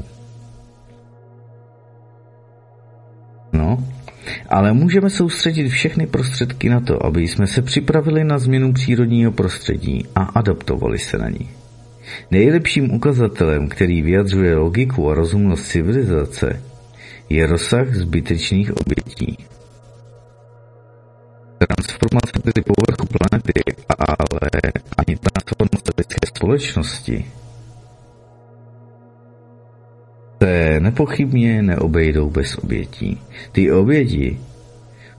[3.53, 3.85] No,
[4.49, 10.05] ale můžeme soustředit všechny prostředky na to, aby jsme se připravili na změnu přírodního prostředí
[10.15, 11.51] a adaptovali se na ní.
[12.31, 16.63] Nejlepším ukazatelem, který vyjadřuje logiku a rozumnost civilizace,
[17.31, 19.39] je rozsah zbytečných obětí.
[21.59, 23.53] Transformace tedy povrchu planety,
[23.99, 27.25] ale ani transformace lidské společnosti
[30.45, 33.19] se nepochybně neobejdou bez obětí.
[33.53, 34.39] Ty oběti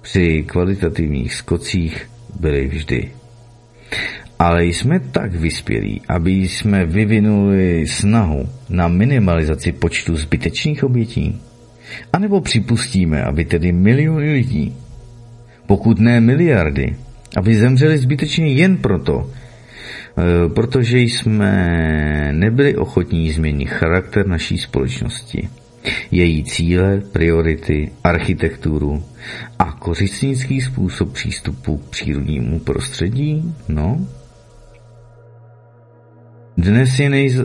[0.02, 3.12] při kvalitativních skocích byly vždy.
[4.40, 11.42] Ale jsme tak vyspělí, aby jsme vyvinuli snahu na minimalizaci počtu zbytečných obětí.
[12.14, 14.76] A nebo připustíme, aby tedy miliony lidí,
[15.66, 16.96] pokud ne miliardy,
[17.38, 19.30] aby zemřeli zbytečně jen proto,
[20.54, 25.50] protože jsme nebyli ochotní změnit charakter naší společnosti,
[26.12, 29.04] její cíle, priority, architekturu
[29.60, 34.08] a kořistnický způsob přístupu k přírodnímu prostředí, no.
[36.58, 37.36] Dnes je, nejz...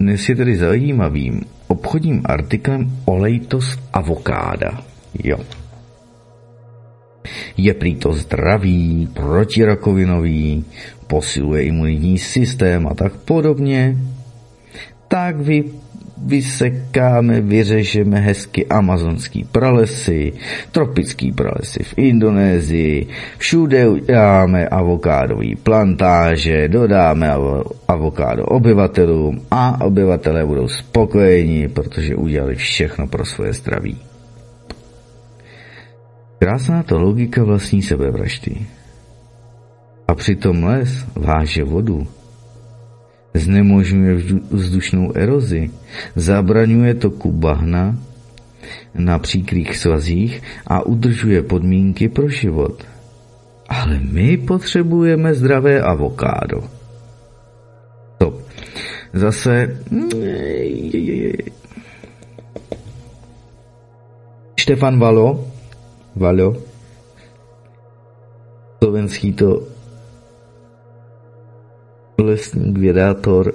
[0.00, 4.84] Dnes je tedy zajímavým obchodním artiklem olejtos avokáda.
[5.24, 5.38] Jo.
[7.56, 10.64] Je prý to zdravý, protirakovinový,
[11.10, 13.96] posiluje imunitní systém a tak podobně,
[15.08, 15.64] tak vy
[16.26, 20.32] vysekáme, vyřežeme hezky amazonský pralesy,
[20.72, 23.06] tropický pralesy v Indonésii,
[23.38, 27.30] všude uděláme avokádové plantáže, dodáme
[27.88, 33.98] avokádo obyvatelům a obyvatelé budou spokojeni, protože udělali všechno pro svoje zdraví.
[36.38, 38.79] Krásná to logika vlastní sebevraždy.
[40.10, 42.02] A přitom les váže vodu.
[43.34, 45.70] Znemožňuje vzdušnou erozi,
[46.18, 47.94] zabraňuje toku bahna
[48.94, 52.82] na příkrých svazích a udržuje podmínky pro život.
[53.68, 56.66] Ale my potřebujeme zdravé avokádo.
[58.18, 58.34] Stop.
[59.14, 59.78] Zase...
[64.58, 65.46] Štefan Valo,
[66.16, 66.56] Valo,
[68.82, 69.69] slovenský to
[72.24, 73.54] lesník, vědátor,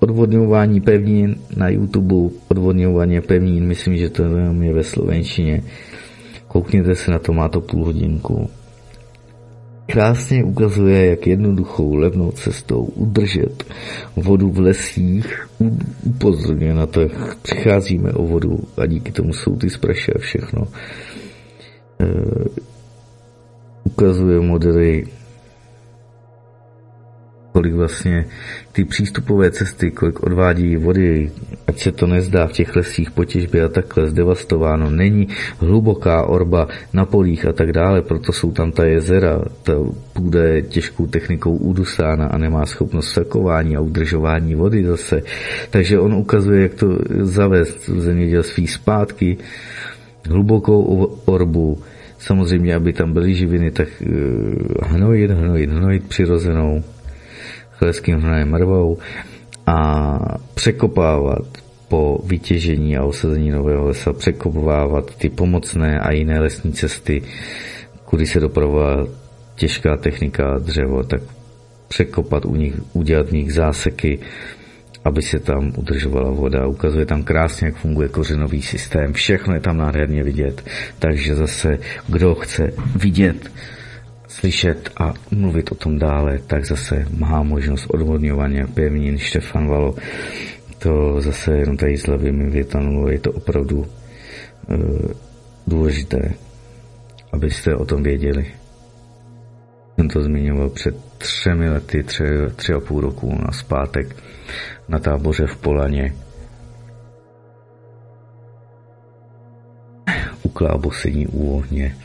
[0.00, 4.22] odvodňování pevnin na YouTube, odvodňování pevnin, myslím, že to
[4.62, 5.62] je ve slovenštině.
[6.48, 8.50] Koukněte se na to, má to půl hodinku.
[9.86, 13.64] Krásně ukazuje, jak jednoduchou levnou cestou udržet
[14.16, 15.48] vodu v lesích.
[16.04, 20.68] Upozorňuje na to, jak přicházíme o vodu a díky tomu jsou ty spraše a všechno.
[22.00, 22.06] E,
[23.84, 25.06] ukazuje modely
[27.52, 28.26] kolik vlastně
[28.72, 31.30] ty přístupové cesty, kolik odvádí vody,
[31.66, 36.68] ať se to nezdá v těch lesích po těžbě a takhle zdevastováno, není hluboká orba
[36.92, 39.72] na polích a tak dále, proto jsou tam ta jezera, ta
[40.12, 45.22] půda je těžkou technikou udusána a nemá schopnost sakování a udržování vody zase.
[45.70, 49.36] Takže on ukazuje, jak to zavést v zemědělství zpátky,
[50.28, 50.82] hlubokou
[51.24, 51.78] orbu,
[52.18, 54.06] samozřejmě, aby tam byly živiny, tak eh,
[54.82, 56.82] hnojit, hnojit, hnojit přirozenou,
[57.84, 58.98] lesským hnojem mrvou
[59.66, 60.18] a
[60.54, 61.44] překopávat
[61.88, 67.22] po vytěžení a osazení nového lesa, překopávat ty pomocné a jiné lesní cesty,
[68.04, 69.06] kudy se dopravila
[69.54, 71.22] těžká technika dřevo, tak
[71.88, 74.18] překopat u nich, udělat v nich záseky,
[75.04, 76.66] aby se tam udržovala voda.
[76.66, 79.12] Ukazuje tam krásně, jak funguje kořenový systém.
[79.12, 80.64] Všechno je tam nádherně vidět.
[80.98, 81.78] Takže zase,
[82.08, 83.50] kdo chce vidět,
[84.32, 89.94] slyšet a mluvit o tom dále, tak zase má možnost odvodňování pevnin Štefan Valo.
[90.78, 94.76] To zase jenom tady s levými větami je to opravdu e,
[95.66, 96.34] důležité,
[97.32, 98.46] abyste o tom věděli.
[99.96, 102.24] Jsem to zmiňoval před třemi lety, tři,
[102.56, 104.16] tři a půl roku na zpátek
[104.88, 106.14] na táboře v Polaně.
[110.42, 111.96] U klábosení u ohně.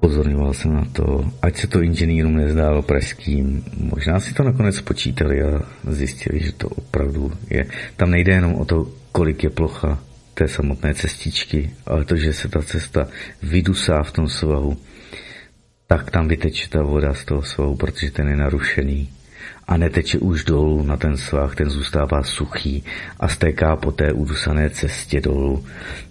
[0.00, 3.64] Pozorňoval jsem na to, ať se to inženýrům nezdálo pražským.
[3.76, 7.66] Možná si to nakonec počítali a zjistili, že to opravdu je.
[7.96, 9.98] Tam nejde jenom o to, kolik je plocha
[10.34, 13.08] té samotné cestičky, ale to, že se ta cesta
[13.42, 14.76] vydusá v tom svahu,
[15.86, 19.19] tak tam vyteče ta voda z toho svahu, protože ten je narušený
[19.70, 22.84] a neteče už dolů na ten svah, ten zůstává suchý
[23.20, 25.64] a stéká po té udusané cestě dolů.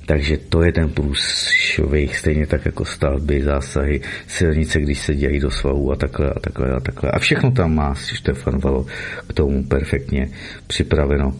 [0.05, 5.51] Takže to je ten průšvih, stejně tak jako stavby, zásahy, silnice, když se dělají do
[5.51, 7.11] svahu a takhle a takhle a takhle.
[7.11, 8.85] A všechno tam má Štefan Valo
[9.27, 10.29] k tomu perfektně
[10.67, 11.33] připraveno.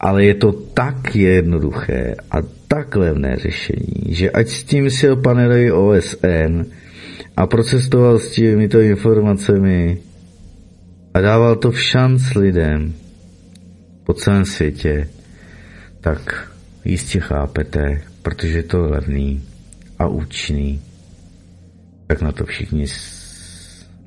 [0.00, 2.36] Ale je to tak jednoduché a
[2.68, 6.64] tak levné řešení, že ať s tím sil panely OSN
[7.36, 9.98] a procestoval s těmito informacemi
[11.14, 12.94] a dával to v šanc lidem
[14.04, 15.08] po celém světě,
[16.00, 16.50] tak
[16.84, 19.42] jistě chápete, protože je to levný
[19.98, 20.82] a účinný,
[22.06, 22.86] tak na to všichni,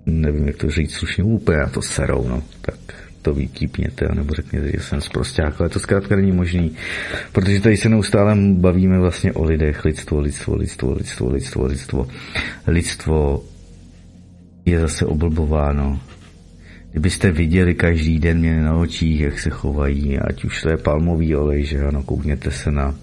[0.05, 2.75] nevím, jak to říct slušně, úplně na to serou, no, tak
[3.21, 6.75] to vykýpněte, nebo řekněte, že jsem zprosták, ale to zkrátka není možný,
[7.31, 12.07] protože tady se neustále bavíme vlastně o lidech, lidstvo, lidstvo, lidstvo, lidstvo, lidstvo, lidstvo.
[12.67, 13.43] Lidstvo
[14.65, 15.99] je zase oblbováno
[16.97, 21.35] Kdybyste viděli každý den mě na očích, jak se chovají, ať už to je palmový
[21.35, 22.95] olej, že ano, koukněte se na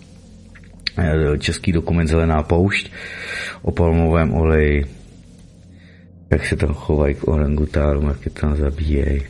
[0.99, 2.91] eh, český dokument Zelená poušť
[3.63, 4.87] o palmovém oleji,
[6.31, 9.23] jak se tam chovají k orangutárům, jak je tam zabíjejí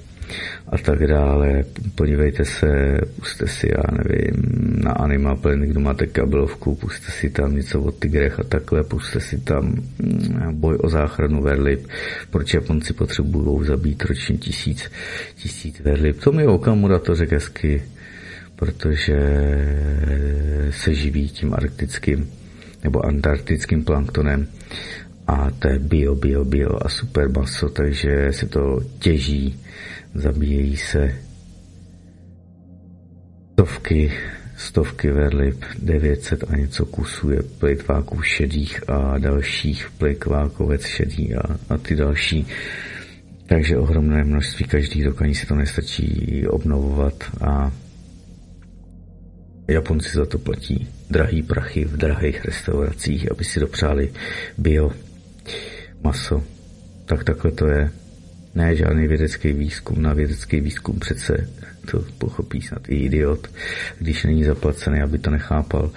[0.69, 1.65] a tak dále.
[1.95, 4.43] Podívejte se, puste si, já nevím,
[4.85, 9.21] na Anima Planet, kdo máte kabelovku, puste si tam něco o tigrech a takhle, puste
[9.21, 9.65] si tam
[9.99, 11.89] mm, boj o záchranu verlip,
[12.31, 14.91] proč Japonci potřebují zabít ročně tisíc,
[15.35, 16.21] tisíc verlip.
[16.21, 17.83] To mi Okamura to řekl hezky,
[18.57, 19.19] protože
[20.71, 22.31] se živí tím arktickým
[22.85, 24.47] nebo antarktickým planktonem
[25.27, 29.61] a to je bio, bio, bio a super maso, takže se to těží
[30.15, 31.15] zabíjejí se
[33.53, 34.13] stovky,
[34.57, 41.79] stovky verlip, 900 a něco kusů je plejtváků šedých a dalších plejtvákovec šedý a, a
[41.79, 42.47] ty další.
[43.47, 47.73] Takže ohromné množství každý rok ani se to nestačí obnovovat a
[49.69, 54.13] Japonci za to platí drahý prachy v drahých restauracích, aby si dopřáli
[54.59, 54.91] bio
[56.03, 56.45] maso.
[57.05, 58.04] Tak takhle to je.
[58.55, 60.03] Ne žádný vědecký výzkum.
[60.03, 61.49] Na vědecký výzkum přece
[61.91, 63.49] to pochopí snad i idiot,
[63.99, 65.91] když není zaplacený, aby to nechápal,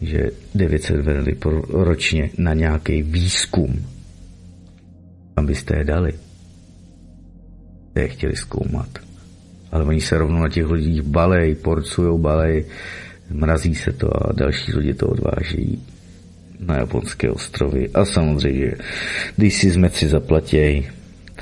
[0.00, 1.36] že 900 vedli
[1.68, 3.86] ročně na nějaký výzkum.
[5.36, 6.12] Abyste je dali.
[7.94, 8.88] Je chtěli zkoumat.
[9.72, 12.64] Ale oni se rovnou na těch lidích balej, porcujou balej,
[13.30, 15.82] mrazí se to a další lidi to odvážejí
[16.60, 17.88] na japonské ostrovy.
[17.94, 18.74] A samozřejmě,
[19.36, 20.88] když si zmeci zaplatějí,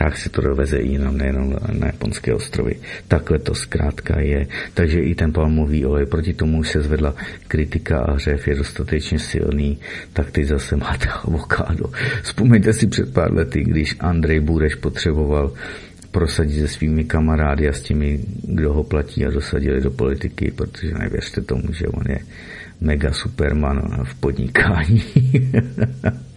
[0.01, 2.81] tak si to doveze i jinam, nejenom na japonské ostrovy.
[3.09, 4.47] Takhle to zkrátka je.
[4.75, 7.15] Takže i ten palmový olej, proti tomu už se zvedla
[7.49, 9.79] kritika a hřev je dostatečně silný,
[10.13, 11.93] tak ty zase máte avokádo.
[12.23, 15.53] Vzpomeňte si před pár lety, když Andrej Bureš potřeboval
[16.11, 20.95] prosadit se svými kamarády a s těmi, kdo ho platí a dosadili do politiky, protože
[20.95, 22.19] nevěřte tomu, že on je
[22.81, 25.05] mega superman v podnikání.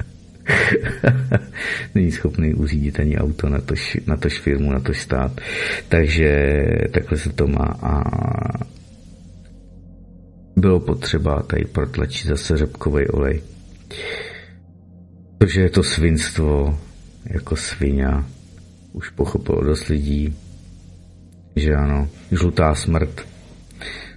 [1.96, 5.42] Není schopný uřídit ani auto na tož, na tož firmu, na tož stát.
[5.90, 6.62] Takže
[6.92, 8.04] takhle se to má a
[10.56, 13.42] bylo potřeba tady protlačit zase řepkový olej.
[15.38, 16.80] Protože je to svinstvo
[17.26, 18.08] jako svině.
[18.94, 20.36] Už pochopilo dost lidí,
[21.56, 23.28] že ano, žlutá smrt,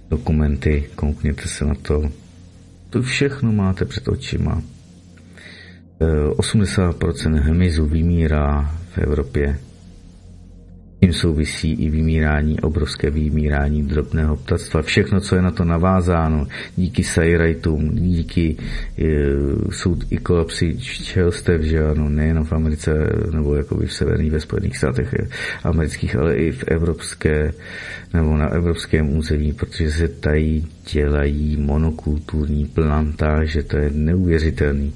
[0.09, 2.01] dokumenty, koukněte se na to.
[2.89, 4.61] To všechno máte před očima.
[5.99, 9.57] 80% hmyzu vymírá v Evropě.
[10.99, 14.81] tím souvisí i vymírání, obrovské vymírání drobného ptactva.
[14.81, 19.03] Všechno, co je na to navázáno, díky sajrajtům, díky e,
[19.71, 22.91] jsou i kolapsy čelstev, že ano, nejen v Americe,
[23.33, 25.15] nebo jako v severních, ve Spojených státech
[25.63, 27.53] amerických, ale i v evropské,
[28.13, 30.63] nebo na evropském území, protože se tady
[30.93, 34.93] dělají monokulturní plantáže, to je neuvěřitelný.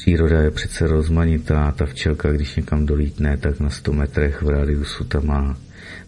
[0.00, 5.04] Příroda je přece rozmanitá, ta včelka, když někam dolítne, tak na 100 metrech v radiusu
[5.04, 5.56] tam má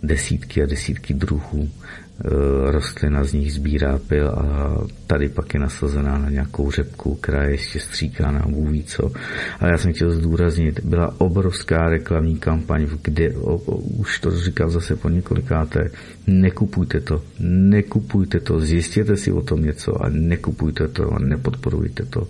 [0.03, 1.69] desítky a desítky druhů.
[1.69, 7.45] E, rostlina z nich sbírá pil a tady pak je nasazená na nějakou řepku, která
[7.45, 9.13] je ještě stříkána, Bůh ví co.
[9.61, 14.71] Ale já jsem chtěl zdůraznit, byla obrovská reklamní kampaň, kde, o, o, už to říkám
[14.71, 15.91] zase po několikáté,
[16.27, 22.29] nekupujte to, nekupujte to, zjistěte si o tom něco a nekupujte to a nepodporujte to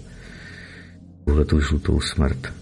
[1.25, 2.53] tuhle tu žlutou smrt.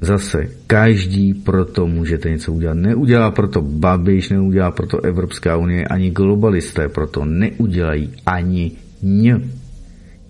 [0.00, 2.74] Zase, každý proto můžete něco udělat.
[2.74, 8.72] Neudělá proto Babiš, neudělá proto Evropská unie, ani globalisté proto neudělají ani
[9.02, 9.40] ně.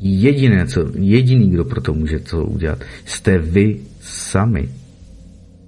[0.01, 4.69] Jediné, co, jediný, kdo proto může to udělat, jste vy sami.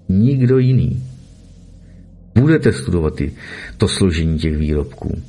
[0.08, 1.02] Nikdo jiný.
[2.34, 3.32] Budete studovat ty,
[3.76, 5.22] to složení těch výrobků.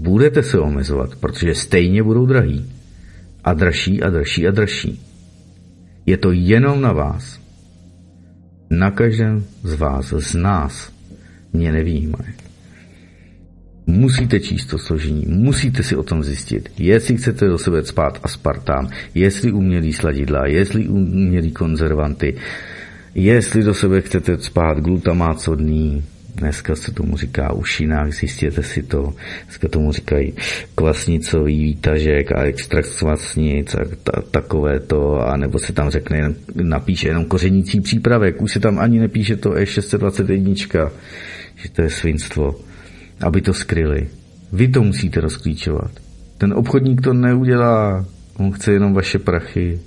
[0.00, 2.70] Budete se omezovat, protože stejně budou drahý.
[3.44, 5.00] A dražší a dražší a dražší.
[6.06, 7.40] Je to jenom na vás.
[8.70, 10.92] Na každém z vás, z nás,
[11.52, 12.32] mě nevýjímaje.
[13.86, 18.88] Musíte číst to složení, musíte si o tom zjistit, jestli chcete do sebe spát aspartám,
[19.14, 22.36] jestli umělý sladidla, jestli umělý konzervanty,
[23.14, 26.04] jestli do sebe chcete spát glutamát sodný,
[26.34, 29.14] Dneska se tomu říká ušinák, zjistěte si to.
[29.44, 30.32] Dneska tomu říkají
[30.74, 36.34] kvasnicový výtažek a extrakt kvasnic a ta, takové to, a nebo se tam řekne, jen,
[36.54, 38.42] napíše jenom kořenící přípravek.
[38.42, 40.90] Už se tam ani nepíše to E621,
[41.56, 42.54] že to je svinstvo.
[43.20, 44.08] Aby to skryli.
[44.52, 45.90] Vy to musíte rozklíčovat.
[46.38, 48.06] Ten obchodník to neudělá.
[48.36, 49.80] On chce jenom vaše prachy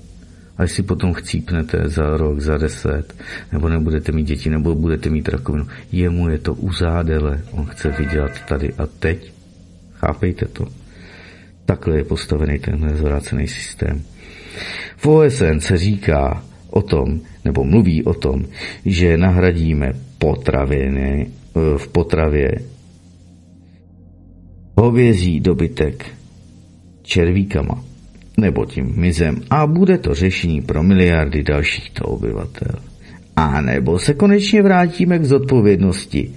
[0.57, 3.15] a jestli potom chcípnete za rok, za deset,
[3.51, 8.31] nebo nebudete mít děti, nebo budete mít rakovinu, jemu je to uzádele, on chce vydělat
[8.47, 9.31] tady a teď.
[9.93, 10.67] Chápejte to.
[11.65, 14.01] Takhle je postavený ten zvrácený systém.
[14.97, 18.45] V OSN se říká o tom, nebo mluví o tom,
[18.85, 22.51] že nahradíme potraviny eh, v potravě
[24.77, 26.05] hovězí dobytek
[27.01, 27.83] červíkama
[28.37, 32.75] nebo tím mizem a bude to řešení pro miliardy dalších to obyvatel.
[33.35, 36.31] A nebo se konečně vrátíme k zodpovědnosti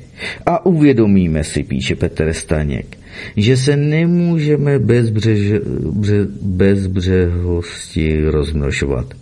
[0.47, 2.99] a uvědomíme si, píše Petr Staněk,
[3.37, 5.53] že se nemůžeme bezbřež,
[5.93, 9.15] bře, bezbřehosti rozmnožovat.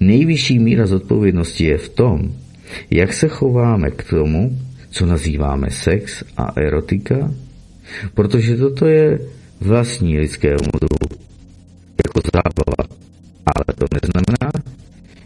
[0.00, 2.32] Nejvyšší míra zodpovědnosti je v tom,
[2.90, 4.58] jak se chováme k tomu,
[4.90, 7.30] co nazýváme sex a erotika,
[8.14, 9.18] protože toto je
[9.60, 11.22] vlastní lidskému druhu
[12.12, 12.96] jako zábava.
[13.46, 14.52] Ale to neznamená,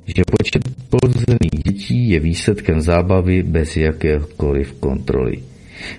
[0.06, 5.38] že počet polozených dětí je výsledkem zábavy bez jakékoliv kontroly.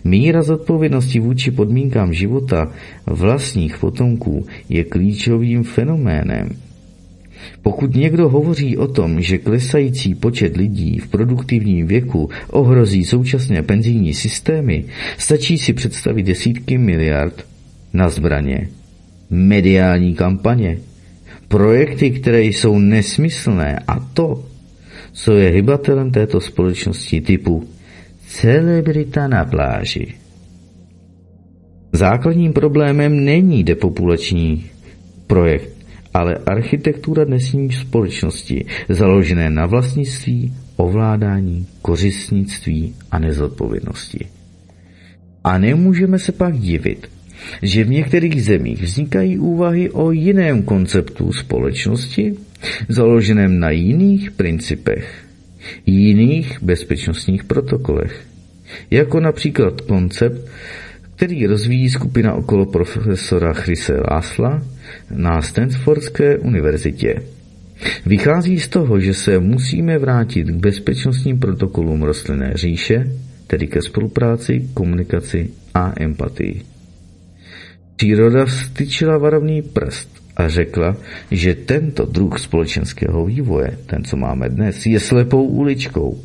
[0.04, 2.72] Míra zodpovědnosti vůči podmínkám života
[3.06, 6.50] vlastních potomků je klíčovým fenoménem.
[7.62, 14.14] Pokud někdo hovoří o tom, že klesající počet lidí v produktivním věku ohrozí současné penzijní
[14.14, 14.86] systémy,
[15.18, 17.46] stačí si představit desítky miliard
[17.94, 18.68] na zbraně
[19.30, 20.78] mediální kampaně,
[21.48, 24.46] projekty, které jsou nesmyslné a to,
[25.12, 27.68] co je hybatelem této společnosti typu
[28.28, 30.14] celebrita na pláži.
[31.92, 34.66] Základním problémem není depopulační
[35.28, 35.70] projekt,
[36.14, 44.26] ale architektura dnesní společnosti, založené na vlastnictví, ovládání, kořistnictví a nezodpovědnosti.
[45.44, 47.08] A nemůžeme se pak divit,
[47.62, 52.34] že v některých zemích vznikají úvahy o jiném konceptu společnosti,
[52.90, 55.26] založeném na jiných principech,
[55.86, 58.22] jiných bezpečnostních protokolech,
[58.92, 60.48] jako například koncept,
[61.16, 64.64] který rozvíjí skupina okolo profesora Chrise Lásla
[65.12, 67.22] na Stanfordské univerzitě.
[68.06, 73.12] Vychází z toho, že se musíme vrátit k bezpečnostním protokolům rostlinné říše,
[73.48, 76.77] tedy ke spolupráci, komunikaci a empatii.
[77.98, 80.98] Příroda vstyčila varovný prst a řekla,
[81.32, 86.22] že tento druh společenského vývoje, ten, co máme dnes, je slepou uličkou.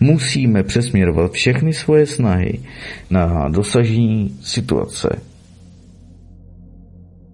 [0.00, 2.60] Musíme přesměrovat všechny svoje snahy
[3.10, 5.08] na dosažení situace,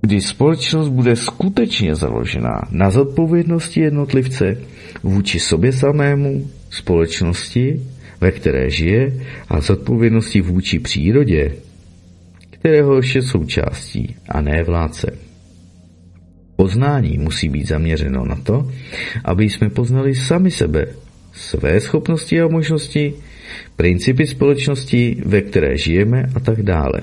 [0.00, 4.56] kdy společnost bude skutečně založená na zodpovědnosti jednotlivce
[5.02, 7.80] vůči sobě samému, společnosti,
[8.20, 9.12] ve které žije
[9.48, 11.52] a zodpovědnosti vůči přírodě,
[12.62, 15.18] kteréhož je součástí a ne vládce.
[16.56, 18.70] Poznání musí být zaměřeno na to,
[19.24, 20.86] aby jsme poznali sami sebe,
[21.32, 23.14] své schopnosti a možnosti,
[23.76, 27.02] principy společnosti, ve které žijeme a tak dále.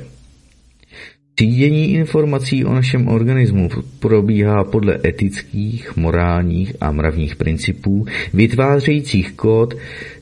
[1.36, 3.69] Třídění informací o našem organismu
[3.99, 9.73] probíhá podle etických, morálních a mravních principů, vytvářejících kód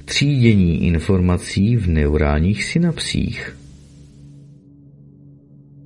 [0.05, 3.57] třídění informací v neurálních synapsích.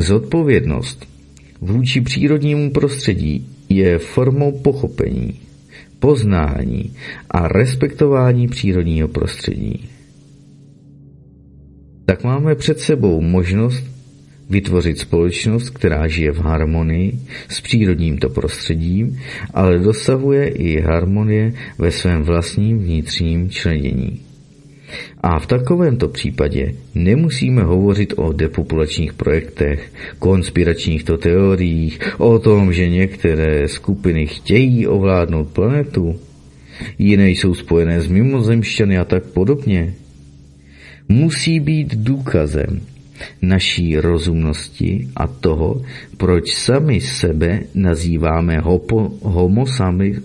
[0.02, 1.08] Zodpovědnost
[1.62, 5.40] vůči přírodnímu prostředí je formou pochopení,
[6.00, 6.94] poznání
[7.30, 9.90] a respektování přírodního prostředí.
[12.06, 13.84] Tak máme před sebou možnost
[14.50, 17.20] vytvořit společnost, která žije v harmonii
[17.50, 19.20] s přírodním to prostředím,
[19.54, 24.31] ale dosahuje i harmonie ve svém vlastním vnitřním členění.
[25.22, 32.90] A v takovémto případě nemusíme hovořit o depopulačních projektech, konspiračních to teoriích, o tom, že
[32.90, 36.20] některé skupiny chtějí ovládnout planetu,
[37.00, 39.94] jiné jsou spojené s mimozemšťany a tak podobně.
[41.10, 42.82] Musí být důkazem
[43.42, 45.82] naší rozumnosti a toho,
[46.18, 49.66] proč sami sebe nazýváme hopo, homo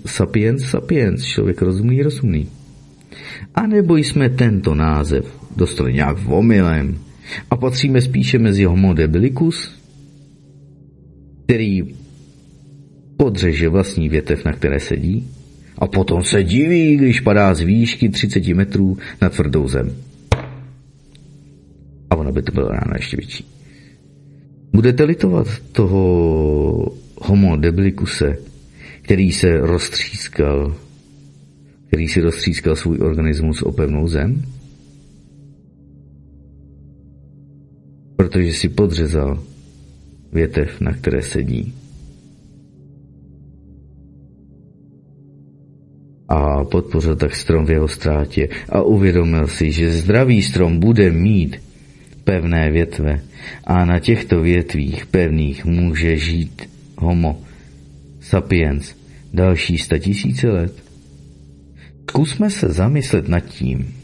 [0.06, 2.48] sapiens sapiens, člověk rozumný rozumný.
[3.54, 6.98] A nebo jsme tento název dostali nějak v omylem
[7.50, 9.76] a patříme spíše mezi homo debilicus,
[11.44, 11.82] který
[13.16, 15.28] podřeže vlastní větev, na které sedí,
[15.78, 19.96] a potom se diví, když padá z výšky 30 metrů na tvrdou zem.
[22.10, 23.44] A ono by to bylo ráno ještě větší.
[24.72, 28.36] Budete litovat toho homo debilicuse,
[29.02, 30.76] který se roztřískal
[31.86, 34.42] který si roztřískal svůj organismus o pevnou zem?
[38.16, 39.42] Protože si podřezal
[40.32, 41.74] větev, na které sedí.
[46.28, 51.56] A podpořil tak strom v jeho ztrátě a uvědomil si, že zdravý strom bude mít
[52.24, 53.20] pevné větve
[53.64, 56.68] a na těchto větvích pevných může žít
[56.98, 57.40] homo
[58.20, 58.94] sapiens
[59.32, 60.85] další statisíce let.
[62.10, 63.94] Zkusme se zamyslet nad tím,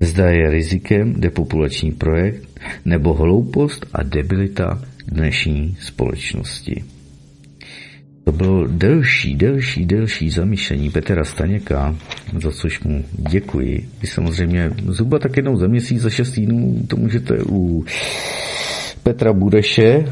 [0.00, 2.48] zda je rizikem depopulační projekt
[2.84, 6.84] nebo hloupost a debilita dnešní společnosti.
[8.24, 11.96] To bylo delší, delší, delší zamýšlení Petra Staněka,
[12.42, 13.88] za což mu děkuji.
[14.00, 17.84] Vy samozřejmě zhruba tak jednou za měsíc, za šest týdnů to můžete u
[19.02, 20.04] Petra Budeše,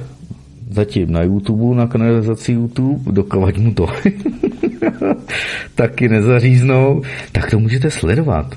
[0.72, 3.86] zatím na YouTube, na kanalizaci YouTube, dokovat mu to
[5.74, 8.54] taky nezaříznou, tak to můžete sledovat.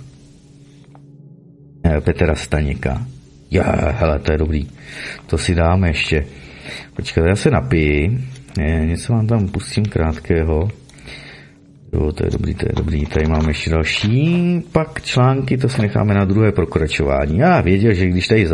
[1.85, 3.05] Eh, Petra Staněka.
[3.51, 4.67] Já, hele, to je dobrý.
[5.27, 6.25] To si dáme ještě.
[6.95, 8.19] Počkej, já se napiji.
[8.85, 10.69] Něco vám tam pustím krátkého.
[11.95, 13.05] Jo, to je dobrý, to je dobrý.
[13.05, 17.37] Tady máme ještě další pak články, to si necháme na druhé pokračování.
[17.37, 18.47] Já věděl, že když tady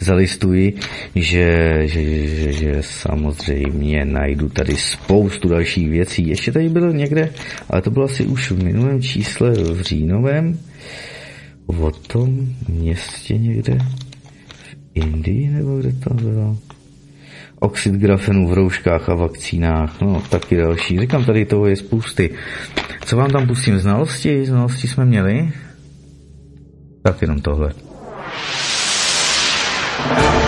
[0.00, 0.74] zalistuji,
[1.14, 6.28] že, že, že, že samozřejmě najdu tady spoustu dalších věcí.
[6.28, 7.30] Ještě tady bylo někde,
[7.70, 10.58] ale to bylo asi už v minulém čísle v říjnovém,
[11.66, 13.78] o tom městě někde
[14.54, 16.58] v Indii, nebo kde to bylo?
[17.64, 21.00] Oxid grafenu v rouškách a vakcínách, no taky další.
[21.00, 22.30] Říkám, tady toho je spousty.
[23.04, 23.78] Co vám tam pustím?
[23.78, 24.46] Znalosti?
[24.46, 25.52] Znalosti jsme měli?
[27.02, 27.72] Tak jenom tohle.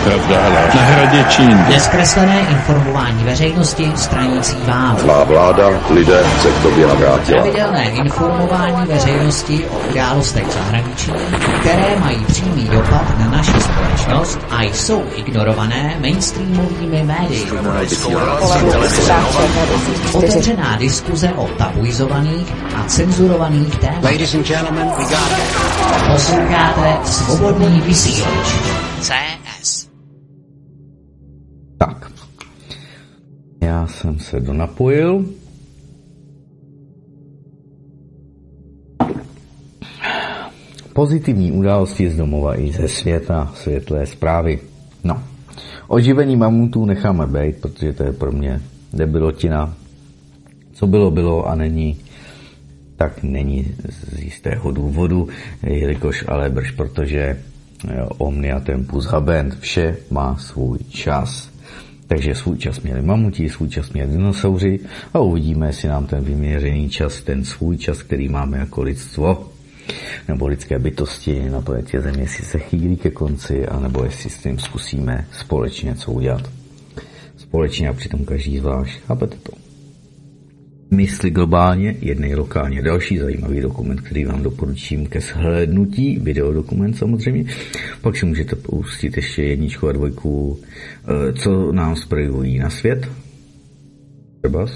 [0.07, 1.65] Pravda, na hradě Čín.
[1.69, 4.97] Neskreslené informování veřejnosti stranící vám.
[5.07, 7.41] Má vláda lidé se k tobě navrátila.
[7.41, 11.11] Pravidelné informování veřejnosti o událostech zahraničí,
[11.59, 17.47] které mají přímý dopad na naši společnost a jsou ignorované mainstreamovými médii.
[20.13, 24.35] Otevřená diskuze o tabuizovaných a cenzurovaných tématech.
[26.11, 28.47] Posloucháte svobodný vysílač.
[29.01, 29.46] CS.
[33.67, 35.25] Já jsem se donapojil.
[40.93, 44.59] Pozitivní události z domova i ze světa, světlé zprávy.
[45.03, 45.23] No,
[45.87, 48.61] oživení mamutů necháme být, protože to je pro mě
[48.93, 49.75] debilotina.
[50.71, 51.97] Co bylo, bylo a není,
[52.95, 55.27] tak není z jistého důvodu,
[55.63, 57.41] jelikož ale brž, protože
[58.17, 61.56] omnia tempus habent, vše má svůj čas.
[62.07, 64.79] Takže svůj čas měli mamuti, svůj čas měli dinosauři
[65.13, 69.51] a uvidíme, jestli nám ten vyměřený čas, ten svůj čas, který máme jako lidstvo,
[70.27, 74.59] nebo lidské bytosti na planetě Země, jestli se chýlí ke konci, anebo jestli s tím
[74.59, 76.49] zkusíme společně něco udělat.
[77.37, 78.99] Společně a přitom každý zvlášť.
[79.07, 79.66] Chápete to?
[80.91, 82.81] Mysli globálně, jednej lokálně.
[82.81, 87.45] Další zajímavý dokument, který vám doporučím ke shlédnutí, videodokument samozřejmě.
[88.01, 93.07] Pak si můžete pustit ještě jedničku a dvojku, eh, co nám sprejují na svět.
[94.41, 94.67] Třeba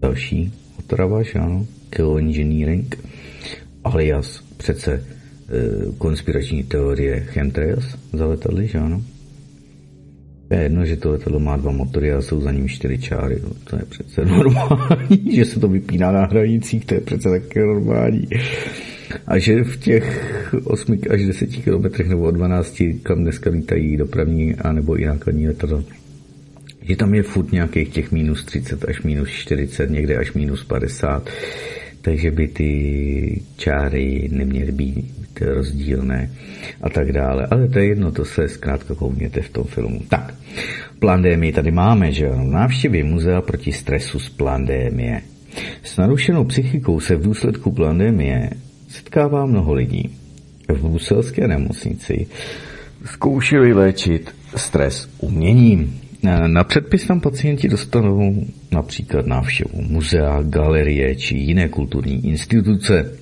[0.00, 2.98] další otrava, ano, kill engineering,
[3.84, 5.02] alias přece e,
[5.98, 9.02] konspirační teorie chemtrails za letadly, že ano.
[10.50, 13.38] Je jedno, že to letadlo má dva motory a jsou za ním čtyři čáry.
[13.42, 17.60] No, to je přece normální, že se to vypíná na hranicích, to je přece taky
[17.60, 18.28] normální.
[19.26, 24.72] A že v těch 8 až 10 kilometrech nebo 12, kam dneska lítají dopravní a
[24.72, 25.82] nebo i nákladní letadla,
[26.82, 31.30] že tam je furt nějakých těch minus 30 až minus 40, někde až minus 50,
[32.02, 36.30] takže by ty čáry neměly být rozdílné
[36.82, 37.46] a tak dále.
[37.50, 40.00] Ale to je jedno, to se zkrátka koukněte v tom filmu.
[40.08, 40.34] Tak,
[40.98, 45.20] plandémii tady máme, že ano, návštěvy muzea proti stresu z plandémie.
[45.82, 48.50] S narušenou psychikou se v důsledku plandémie
[48.88, 50.16] setkává mnoho lidí.
[50.68, 52.26] V bruselské nemocnici
[53.04, 56.00] zkoušeli léčit stres uměním.
[56.46, 63.12] Na předpis tam pacienti dostanou například návštěvu muzea, galerie či jiné kulturní instituce.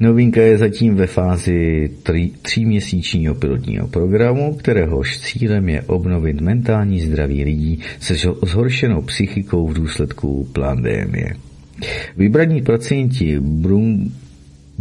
[0.00, 7.44] Novinka je zatím ve fázi tři, tříměsíčního pilotního programu, kteréhož cílem je obnovit mentální zdraví
[7.44, 11.34] lidí se zhoršenou psychikou v důsledku pandémie.
[12.16, 14.12] Vybraní pacienti Brum,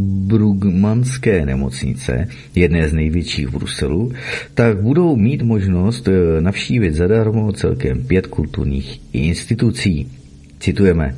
[0.02, 4.12] Brugmanské nemocnice, jedné z největších v Bruselu,
[4.54, 10.12] tak budou mít možnost eh, navštívit zadarmo celkem pět kulturních institucí.
[10.60, 11.16] Citujeme.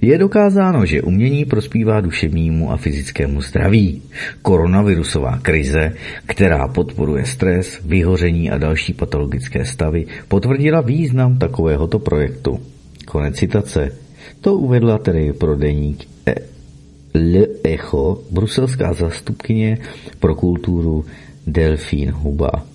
[0.00, 4.02] Je dokázáno, že umění prospívá duševnímu a fyzickému zdraví.
[4.42, 5.92] Koronavirusová krize,
[6.26, 12.60] která podporuje stres, vyhoření a další patologické stavy, potvrdila význam takovéhoto projektu.
[13.06, 13.92] Konec citace.
[14.40, 16.08] To uvedla tedy pro deník
[17.14, 19.78] Le Echo, bruselská zastupkyně
[20.20, 21.04] pro kulturu
[21.46, 22.66] Delfín Huba.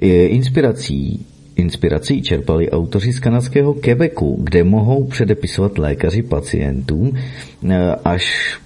[0.00, 1.26] Inspirací
[1.56, 7.12] Inspirací čerpali autoři z kanadského Quebecu, kde mohou předepisovat lékaři pacientům
[7.70, 8.56] eh, až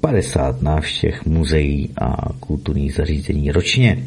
[0.00, 4.06] 50 návštěv muzeí a kulturních zařízení ročně.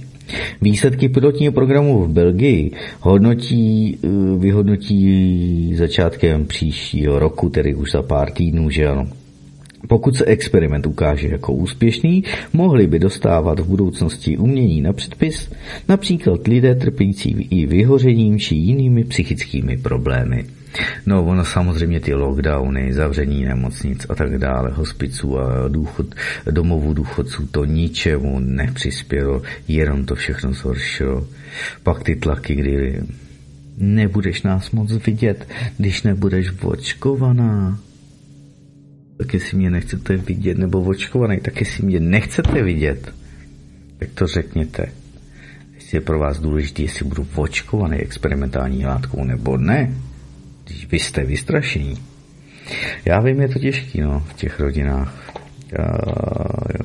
[0.61, 4.07] Výsledky pilotního programu v Belgii hodnotí, eh,
[4.38, 9.07] vyhodnotí začátkem příštího roku, tedy už za pár týdnů, že ano.
[9.88, 12.24] Pokud se experiment ukáže jako úspěšný,
[12.54, 15.52] mohli by dostávat v budoucnosti umění na předpis
[15.88, 20.45] například lidé trpící i vyhořením či jinými psychickými problémy.
[21.06, 26.06] No, ono samozřejmě ty lockdowny, zavření nemocnic a tak dále, hospiců a důchod,
[26.52, 31.28] domovů důchodců, to ničemu nepřispělo, jenom to všechno zhoršilo.
[31.84, 33.02] Pak ty tlaky, kdy
[33.78, 35.48] nebudeš nás moc vidět,
[35.78, 37.80] když nebudeš očkovaná
[39.18, 43.14] tak jestli mě nechcete vidět, nebo očkovaný, tak jestli mě nechcete vidět,
[43.99, 44.91] tak to řekněte.
[45.76, 49.94] Jestli je pro vás důležité, jestli budu očkovaný experimentální látkou nebo ne,
[50.65, 51.98] když vy jste vystrašení.
[53.06, 55.34] Já vím, je to těžký, no, v těch rodinách.
[55.72, 55.88] Já,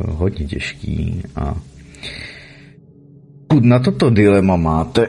[0.08, 1.60] hodně těžký a
[3.60, 5.08] na toto dilema máte,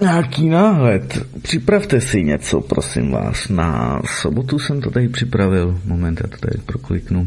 [0.00, 1.26] nějaký náhled.
[1.42, 3.48] Připravte si něco, prosím vás.
[3.48, 5.80] Na sobotu jsem to tady připravil.
[5.84, 7.26] Moment, já to tady prokliknu.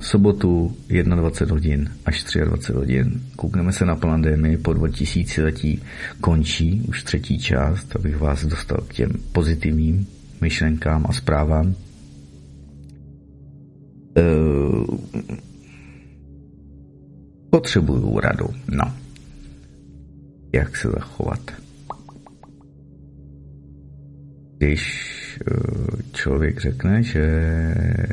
[0.00, 3.20] Sobotu 21 hodin až 23 hodin.
[3.36, 5.82] Koukneme se na pandemii po 2000 letí.
[6.20, 10.06] Končí už třetí část, abych vás dostal k těm pozitivním
[10.40, 11.74] myšlenkám a zprávám.
[14.16, 14.98] Eee,
[17.50, 18.48] potřebuju radu.
[18.70, 18.94] No.
[20.52, 21.40] Jak se zachovat?
[24.58, 25.54] Když eh,
[26.12, 27.24] člověk řekne, že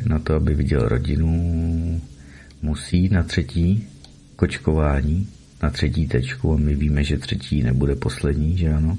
[0.06, 2.00] na to, aby viděl rodinu,
[2.62, 3.88] musí na třetí
[4.36, 5.28] kočkování,
[5.62, 8.98] na třetí tečku, a my víme, že třetí nebude poslední, že ano,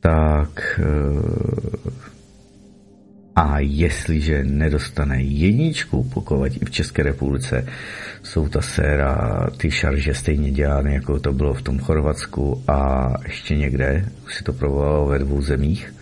[0.00, 2.04] tak eh,
[3.36, 7.66] a jestliže nedostane jedničku, pokud i v České republice
[8.22, 13.56] jsou ta séra, ty šarže stejně dělány, jako to bylo v tom Chorvatsku a ještě
[13.56, 15.94] někde, už si to provolalo ve dvou zemích,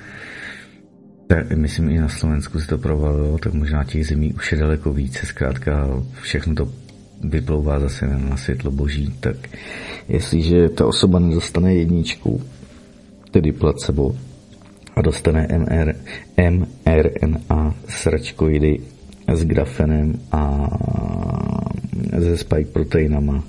[1.54, 5.26] myslím i na Slovensku se to provalilo, tak možná těch zemí už je daleko více,
[5.26, 6.68] zkrátka všechno to
[7.24, 9.36] vyplouvá zase na světlo boží, tak
[10.08, 12.42] jestliže ta osoba nedostane jedničku,
[13.30, 14.16] tedy placebo,
[14.96, 15.94] a dostane MR,
[16.50, 18.80] mRNA sračkoidy
[19.34, 20.68] s grafenem a
[22.18, 23.44] se spike proteinama.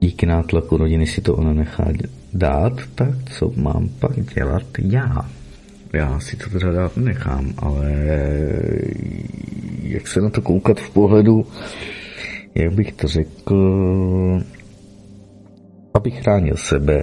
[0.00, 1.92] Díky nátlaku rodiny si to ona nechá
[2.32, 5.30] dát, tak co mám pak dělat já?
[5.92, 7.92] Já si to teda dát nechám, ale
[9.82, 11.46] jak se na to koukat v pohledu,
[12.54, 14.42] jak bych to řekl,
[15.94, 17.02] abych chránil sebe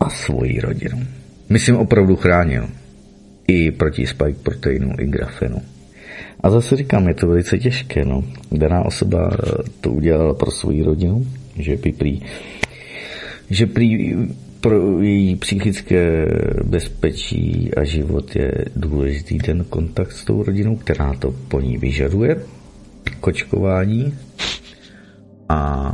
[0.00, 0.98] a svoji rodinu.
[1.48, 2.68] Myslím opravdu chránil.
[3.48, 5.62] I proti spike proteinu, i grafenu.
[6.40, 8.04] A zase říkám, je to velice těžké.
[8.04, 8.24] No.
[8.52, 9.30] Daná osoba
[9.80, 11.26] to udělala pro svoji rodinu,
[11.58, 12.20] že by prý,
[13.50, 14.16] že prý
[14.60, 16.26] pro její psychické
[16.64, 22.42] bezpečí a život je důležitý ten kontakt s tou rodinou, která to po ní vyžaduje,
[23.20, 24.14] kočkování.
[25.48, 25.92] A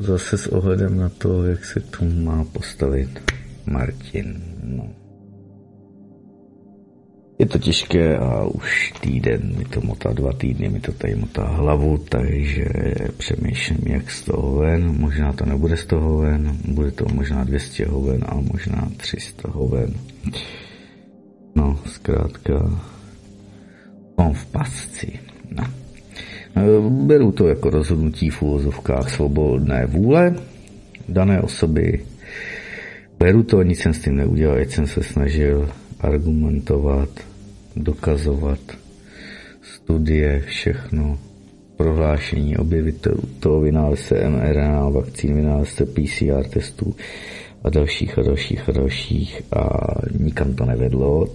[0.00, 3.32] zase s ohledem na to, jak se k tomu má postavit
[3.66, 4.42] Martin.
[4.64, 5.05] No.
[7.38, 11.44] Je to těžké a už týden mi to motá, dva týdny mi to tady motá
[11.44, 12.64] hlavu, takže
[13.16, 14.94] přemýšlím, jak z toho ven.
[15.00, 19.94] Možná to nebude z toho ven, bude to možná 200 hoven a možná 300 hoven.
[21.54, 22.80] No, zkrátka,
[24.18, 25.18] mám v pasci.
[25.50, 25.64] No.
[26.90, 30.34] Beru to jako rozhodnutí v úvozovkách svobodné vůle
[31.08, 32.04] dané osoby.
[33.18, 35.68] Beru to, nic jsem s tím neudělal, ať jsem se snažil
[36.00, 37.08] argumentovat,
[37.76, 38.60] dokazovat,
[39.62, 41.18] studie, všechno,
[41.76, 46.94] prohlášení objevitelů toho vynálezce mRNA, vakcín, vynálezce PCR testů
[47.64, 49.64] a dalších a dalších a dalších a
[50.18, 51.26] nikam to nevedlo.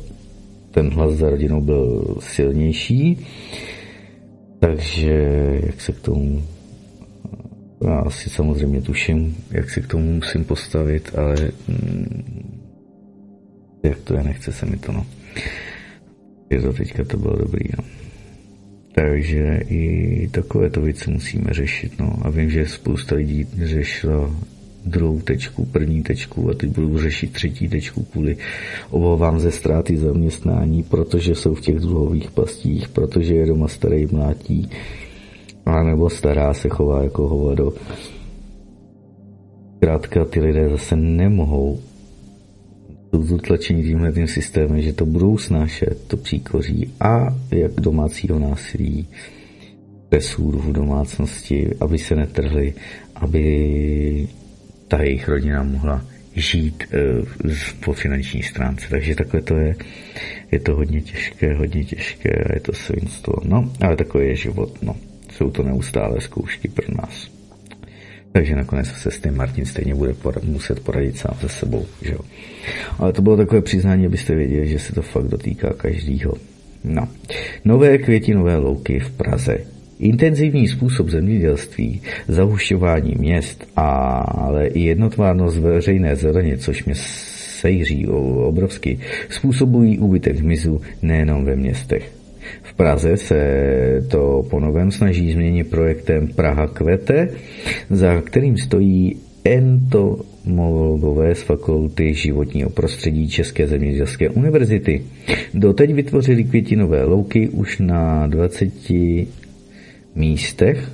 [0.72, 3.26] Ten hlas za rodinou byl silnější,
[4.60, 5.14] takže
[5.66, 6.44] jak se k tomu
[7.86, 11.36] já asi samozřejmě tuším, jak se k tomu musím postavit, ale
[11.68, 12.61] mm,
[13.84, 15.06] jak to je, nechce se mi to, no.
[16.50, 17.84] Je to teďka to bylo dobrý, no.
[18.96, 22.20] Takže i takovéto věci musíme řešit, no.
[22.22, 24.36] A vím, že spousta lidí řešila
[24.86, 28.38] druhou tečku, první tečku a teď budou řešit třetí tečku kvůli
[28.90, 34.70] obavám ze ztráty zaměstnání, protože jsou v těch dluhových pastích, protože je doma starý mlátí,
[35.66, 37.74] a nebo stará se chová jako hovado.
[39.80, 41.80] Krátka ty lidé zase nemohou
[43.12, 49.08] jsou tímhle tím systémem, že to budou snášet, to příkoří a jak domácího násilí,
[50.12, 52.74] stresů v domácnosti, aby se netrhli,
[53.16, 54.28] aby
[54.88, 56.06] ta jejich rodina mohla
[56.36, 57.54] žít uh,
[57.86, 58.88] po finanční stránce.
[58.90, 59.76] Takže takhle to je,
[60.52, 63.34] je to hodně těžké, hodně těžké a je to svinstvo.
[63.44, 64.96] No, ale takový je život, no.
[65.32, 67.41] Jsou to neustále zkoušky pro nás.
[68.32, 70.14] Takže nakonec se s tím Martin stejně bude
[70.44, 71.86] muset poradit sám se sebou.
[72.02, 72.20] Že jo?
[73.00, 76.34] Ale to bylo takové přiznání, abyste věděli, že se to fakt dotýká každýho.
[76.84, 77.08] No.
[77.66, 79.58] Nové květinové louky v Praze.
[80.00, 89.00] Intenzivní způsob zemědělství, zahušťování měst, ale i jednotvárnost veřejné zeleně, což mě sejří obrovsky,
[89.30, 92.21] způsobují úbytek hmyzu nejenom ve městech.
[92.72, 93.38] V Praze se
[94.08, 97.30] to po novém snaží změnit projektem Praha kvete,
[97.90, 105.04] za kterým stojí entomologové z fakulty životního prostředí České zemědělské univerzity.
[105.54, 108.74] Doteď vytvořili květinové louky už na 20
[110.16, 110.92] místech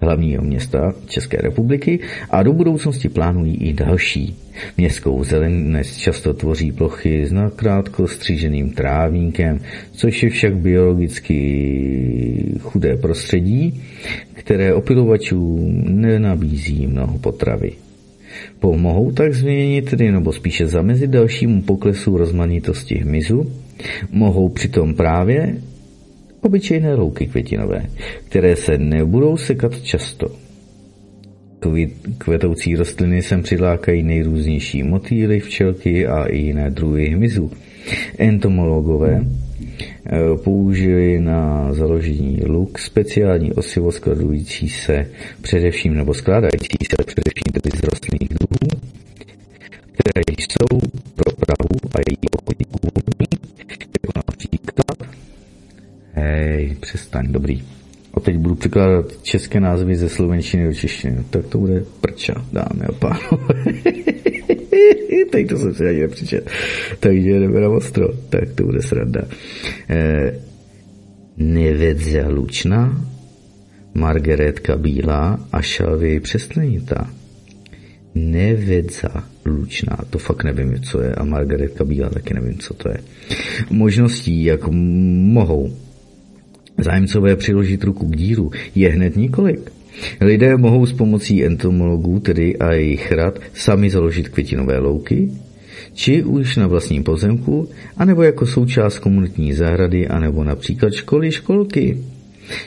[0.00, 2.00] hlavního města České republiky
[2.30, 4.36] a do budoucnosti plánují i další.
[4.76, 9.60] Městskou dnes často tvoří plochy s nakrátko stříženým trávníkem,
[9.92, 11.38] což je však biologicky
[12.60, 13.82] chudé prostředí,
[14.32, 17.72] které opilovačům nenabízí mnoho potravy.
[18.60, 23.52] Pomohou tak změnit tedy nebo spíše zamezit dalšímu poklesu rozmanitosti hmyzu,
[24.10, 25.56] mohou přitom právě
[26.40, 27.82] obyčejné louky květinové,
[28.28, 30.30] které se nebudou sekat často.
[32.18, 37.50] Kvetoucí rostliny sem přilákají nejrůznější motýly, včelky a i jiné druhy hmyzu.
[38.18, 45.06] Entomologové eh, použili na založení luk speciální osivo skladující se
[45.42, 48.80] především nebo skládající se především tedy z rostlinných druhů,
[49.92, 50.78] které jsou
[51.14, 52.66] pro Prahu a její okolí
[54.04, 55.07] jako například
[56.18, 57.62] hej, přestaň, dobrý.
[58.14, 61.24] A teď budu překládat české názvy ze slovenštiny do češtiny.
[61.30, 63.64] Tak to bude prča, dámy a pánové.
[65.30, 66.50] teď to jsem si ani nepřičet.
[67.00, 68.08] Takže jdeme na ostro.
[68.28, 69.20] Tak to bude sranda.
[69.88, 70.32] Eh,
[71.36, 73.04] Nevedza lučná,
[73.94, 77.10] Margaretka bílá a šalvě přeslenitá.
[78.14, 82.98] Nevedza lučná, to fakt nevím, co je, a margaretka bílá taky nevím, co to je.
[83.70, 85.76] Možností, jak mohou
[86.78, 89.72] zájemcové přiložit ruku k dílu, je hned několik.
[90.20, 95.30] Lidé mohou s pomocí entomologů, tedy a jejich rad, sami založit květinové louky,
[95.94, 101.98] či už na vlastním pozemku, anebo jako součást komunitní zahrady, anebo například školy, školky.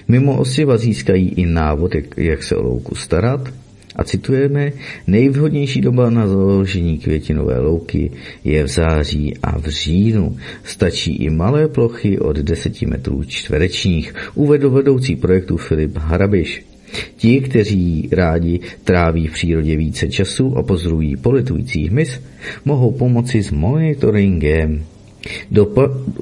[0.08, 3.50] Mimo osiva získají i návod, jak, jak se o louku starat,
[3.96, 4.72] a citujeme,
[5.08, 8.12] nejvhodnější doba na založení květinové louky
[8.44, 10.38] je v září a v říjnu.
[10.64, 16.66] Stačí i malé plochy od 10 metrů čtverečních, uvedl vedoucí projektu Filip Harabiš.
[17.18, 22.22] Ti, kteří rádi tráví v přírodě více času a pozorují politující hmyz,
[22.66, 24.84] mohou pomoci s monitoringem.
[25.52, 25.74] Do,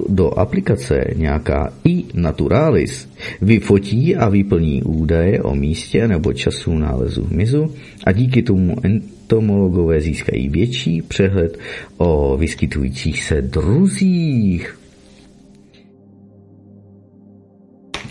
[0.09, 3.09] do aplikace nějaká i-naturalis
[3.41, 7.73] vyfotí a vyplní údaje o místě nebo času nálezu hmyzu
[8.05, 11.57] a díky tomu entomologové získají větší přehled
[11.97, 14.79] o vyskytujících se druzích.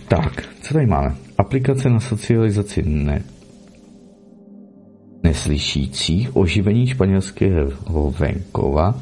[0.09, 1.15] Tak, co tady máme?
[1.39, 3.23] Aplikace na socializaci ne,
[5.23, 9.01] neslyšících, oživení španělského venkova,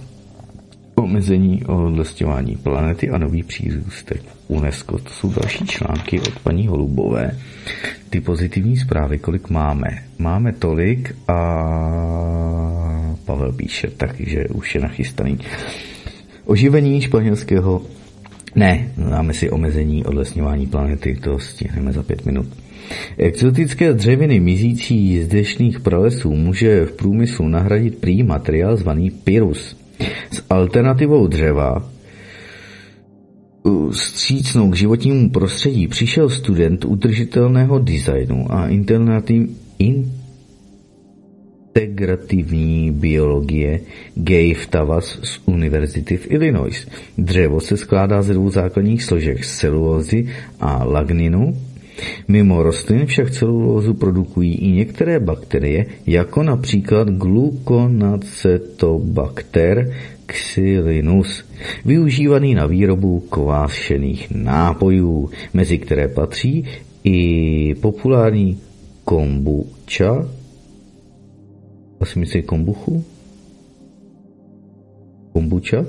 [0.97, 4.99] omezení odlesťování planety a nový přírůstek UNESCO.
[4.99, 7.39] To jsou další články od paní Holubové.
[8.11, 9.87] Ty pozitivní zprávy, kolik máme?
[10.19, 11.37] Máme tolik a
[13.25, 15.39] Pavel píše, takže už je nachystaný.
[16.45, 17.83] Oživení španělského
[18.55, 22.47] ne, máme si omezení odlesňování planety, to stihneme za pět minut.
[23.19, 29.77] Exotické dřeviny mizící z dešných pralesů může v průmyslu nahradit prý materiál zvaný pyrus.
[30.31, 31.91] S alternativou dřeva
[33.91, 38.69] střícnou k životnímu prostředí přišel student udržitelného designu a
[41.77, 43.81] integrativní biologie
[44.15, 46.87] Gabe Tavas z Univerzity v Illinois.
[47.19, 50.29] Dřevo se skládá ze dvou základních složek celulózy
[50.61, 51.57] a lagninu.
[52.29, 59.93] Mimo rostlin však celulózu produkují i některé bakterie, jako například gluconacetobacter
[60.27, 61.45] xylinus,
[61.85, 66.65] využívaný na výrobu kvášených nápojů, mezi které patří
[67.05, 68.61] i populární
[69.05, 70.29] kombucha,
[72.01, 73.05] asi myslí kombuchu?
[75.33, 75.85] Kombucha?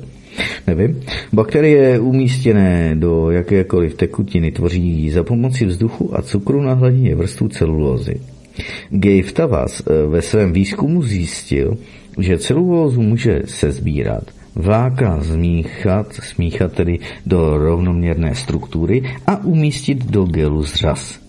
[0.67, 1.01] Nevím.
[1.33, 8.19] Bakterie umístěné do jakékoliv tekutiny tvoří za pomoci vzduchu a cukru na hladině vrstvu celulózy.
[8.89, 11.77] Gabe Tavas eh, ve svém výzkumu zjistil,
[12.19, 14.23] že celulózu může sezbírat,
[14.55, 21.26] vláka zmíchat, smíchat tedy do rovnoměrné struktury a umístit do gelu zřas.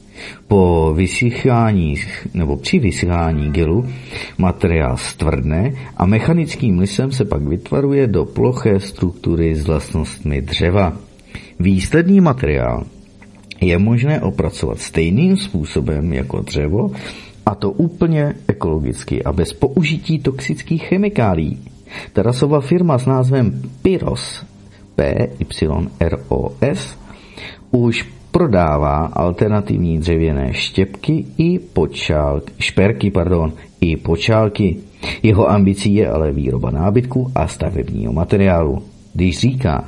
[0.48, 1.94] Po vysychání
[2.34, 3.86] nebo při vysychání gelu
[4.38, 10.96] materiál stvrdne a mechanickým lisem se pak vytvaruje do ploché struktury s vlastnostmi dřeva.
[11.60, 12.84] Výsledný materiál
[13.60, 16.90] je možné opracovat stejným způsobem jako dřevo,
[17.48, 21.58] a to úplně ekologicky a bez použití toxických chemikálií.
[22.12, 24.44] Terasová firma s názvem Pyros,
[24.94, 25.78] P-Y-R-O-S,
[27.70, 34.76] už prodává alternativní dřevěné štěpky i počálky, šperky, pardon, i počálky.
[35.22, 38.82] Jeho ambicí je ale výroba nábytku a stavebního materiálu.
[39.14, 39.84] Když říká,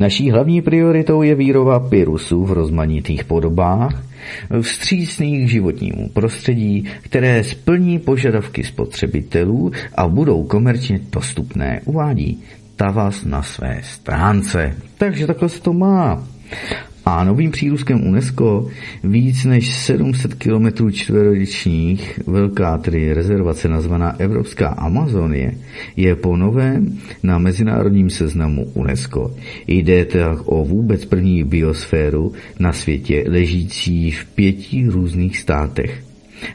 [0.00, 4.02] naší hlavní prioritou je výroba pyrusů v rozmanitých podobách,
[4.60, 12.42] vstřícných životnímu prostředí, které splní požadavky spotřebitelů a budou komerčně dostupné, uvádí
[12.76, 14.74] Tavas na své stránce.
[14.98, 16.24] Takže takhle se to má.
[17.08, 18.66] A novým přírůstkem UNESCO
[19.04, 25.54] víc než 700 km čtverečních velká tedy rezervace nazvaná Evropská Amazonie
[25.96, 29.34] je po novém na mezinárodním seznamu UNESCO.
[29.66, 36.02] Jde tak o vůbec první biosféru na světě ležící v pěti různých státech.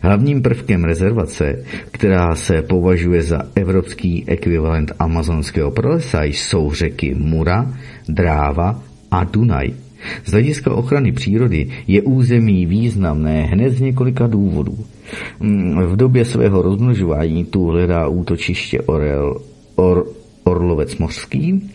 [0.02, 7.73] Hlavním prvkem rezervace, která se považuje za evropský ekvivalent amazonského pralesa, jsou řeky Mura,
[8.07, 9.73] Dráva a Dunaj.
[10.26, 14.78] Z hlediska ochrany přírody je území významné hned z několika důvodů.
[15.40, 19.41] Mm, v době svého rozmnožování tu hledá útočiště orel,
[19.76, 20.06] or,
[20.44, 21.72] orlovec mořský.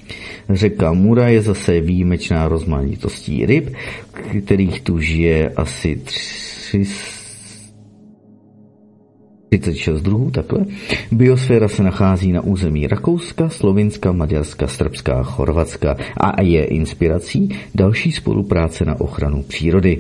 [0.50, 3.74] Řeka Mura je zase výjimečná rozmanitostí ryb,
[4.44, 7.15] kterých tu žije asi 300
[9.58, 10.64] 36 druhů, takhle.
[11.12, 18.84] Biosféra se nachází na území Rakouska, Slovinska, Maďarska, Srbska, Chorvatska a je inspirací další spolupráce
[18.84, 19.98] na ochranu přírody.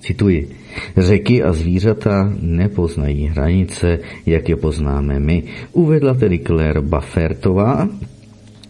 [0.00, 0.48] Cituji.
[0.96, 5.42] Řeky a zvířata nepoznají hranice, jak je poznáme my,
[5.72, 7.88] uvedla tedy Claire Buffertová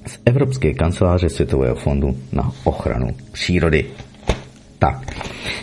[0.06, 3.86] z Evropské kanceláře Světového fondu na ochranu přírody.
[4.78, 5.14] Tak,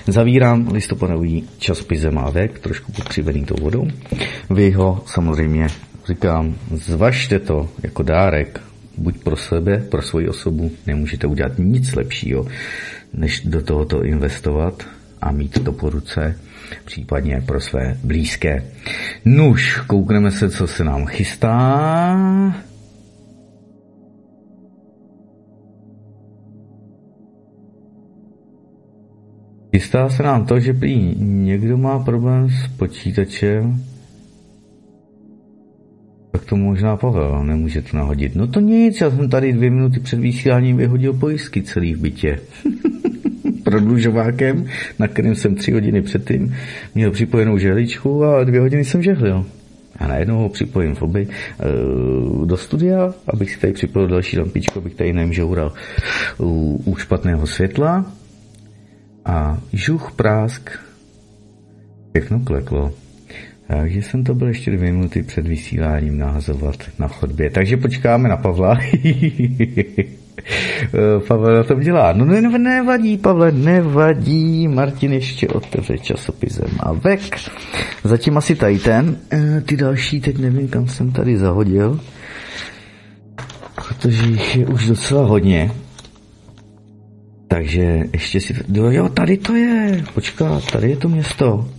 [0.08, 3.88] zavírám listopadový časopis Zemávek, trošku pokřivený tou vodou.
[4.50, 5.68] Vy ho samozřejmě,
[6.08, 8.62] říkám, zvažte to jako dárek,
[8.98, 12.48] buď pro sebe, pro svoji osobu, nemůžete udělat nic lepšího,
[13.14, 14.84] než do tohoto investovat
[15.22, 16.40] a mít to po ruce,
[16.86, 18.64] případně pro své blízké.
[19.26, 22.16] Nuž, koukneme se, co se nám chystá.
[29.76, 33.84] Chystá se nám to, že prý někdo má problém s počítačem,
[36.32, 38.36] tak to možná Pavel nemůže to nahodit.
[38.36, 42.40] No to nic, já jsem tady dvě minuty před vysíláním vyhodil pojistky celý v bytě.
[43.64, 44.66] Prodlužovákem,
[45.00, 46.56] na kterém jsem tři hodiny předtím
[46.96, 49.46] měl připojenou žehličku a dvě hodiny jsem žehlil.
[49.98, 54.80] A najednou ho připojím v oby uh, do studia, abych si tady připojil další lampičku,
[54.80, 55.74] abych tady nemžoural
[56.40, 58.06] u, u špatného světla
[59.26, 60.70] a žuch, prásk,
[62.14, 62.94] všechno kleklo.
[63.68, 67.50] Takže jsem to byl ještě dvě minuty před vysíláním nahazovat na chodbě.
[67.50, 68.78] Takže počkáme na Pavla.
[71.28, 72.14] Pavel tom dělá.
[72.14, 74.68] No ne, nevadí, Pavle, nevadí.
[74.68, 77.22] Martin ještě otevře časopisem a vek.
[78.04, 79.18] Zatím asi tady ten.
[79.34, 82.00] E, ty další teď nevím, kam jsem tady zahodil.
[83.76, 85.72] Protože jich je už docela hodně.
[87.48, 88.54] Takže ještě si...
[88.74, 90.04] Jo, jo, tady to je.
[90.14, 91.70] Počká, tady je to město.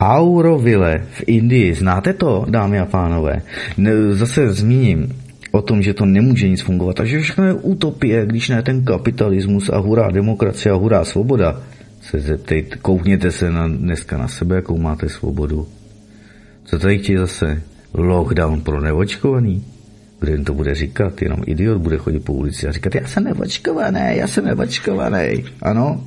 [0.00, 1.74] Auroville v Indii.
[1.74, 3.42] Znáte to, dámy a pánové?
[4.10, 5.16] Zase zmíním
[5.50, 6.96] o tom, že to nemůže nic fungovat.
[6.96, 11.60] Takže všechno je utopie, když ne ten kapitalismus a hurá demokracie a hurá svoboda.
[12.00, 15.66] Se zeptejte, koukněte se na, dneska na sebe, jakou máte svobodu.
[16.64, 17.62] Co tady chtějí zase?
[17.94, 19.64] Lockdown pro neočkovaný?
[20.20, 21.22] Kdo to bude říkat?
[21.22, 25.44] Jenom idiot bude chodit po ulici a říkat, já jsem neočkovaný, já jsem neočkovaný.
[25.62, 26.04] Ano?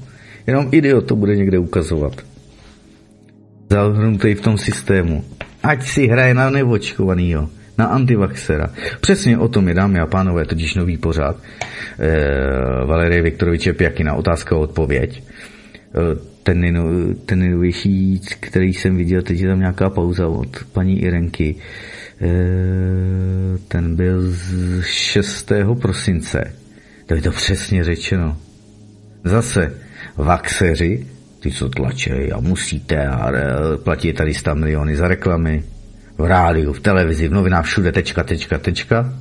[0.47, 2.13] Jenom idiot to bude někde ukazovat.
[3.69, 5.23] Zahrnutý v tom systému.
[5.63, 8.69] Ať si hraje na neočkovanýho, na antivaxera.
[9.01, 11.37] Přesně o tom je, dámy a pánové, totiž nový pořád.
[11.99, 15.23] E, Valerie Viktoroviče Pjakina, otázka a odpověď.
[15.23, 16.61] E, ten,
[17.25, 21.55] ten nejnovější, který jsem viděl, teď je tam nějaká pauza od paní Irenky.
[21.55, 21.98] Eh,
[23.67, 25.51] ten byl z 6.
[25.81, 26.53] prosince.
[27.05, 28.37] To je to přesně řečeno.
[29.23, 29.73] Zase
[30.15, 31.07] vaxeři,
[31.39, 33.31] ty, co tlačí a musíte a
[33.83, 35.63] platí tady 100 miliony za reklamy,
[36.17, 39.13] v rádiu, v televizi, v novinách, všude, tečka, tečka, tečka.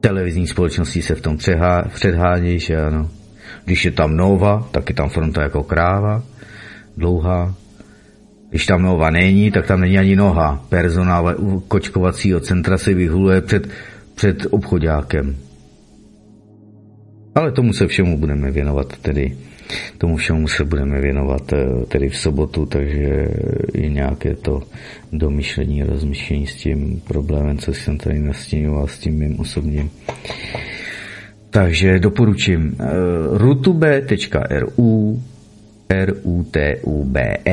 [0.00, 1.38] Televizní společnosti se v tom
[1.88, 3.10] předhánějí, že ano.
[3.64, 6.22] Když je tam nova, tak je tam fronta jako kráva,
[6.96, 7.54] dlouhá.
[8.54, 10.66] Když tam nova není, tak tam není ani noha.
[10.68, 11.34] Personál
[11.68, 13.68] kočkovacího centra se vyhuluje před,
[14.14, 15.36] před obchodákem.
[17.34, 19.36] Ale tomu se všemu budeme věnovat tedy.
[19.98, 23.28] Tomu všemu se budeme věnovat eh, tedy v sobotu, takže
[23.74, 24.62] je nějaké to
[25.12, 29.90] domyšlení, rozmyšlení s tím problémem, co jsem tady nastíňoval s tím mým osobním.
[31.50, 35.22] Takže doporučím uh, rutube.ru
[36.04, 37.44] rutube.ru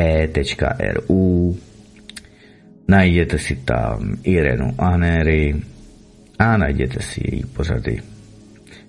[2.88, 5.56] Najděte si tam Irenu Anery
[6.40, 8.02] a najděte si její pořady.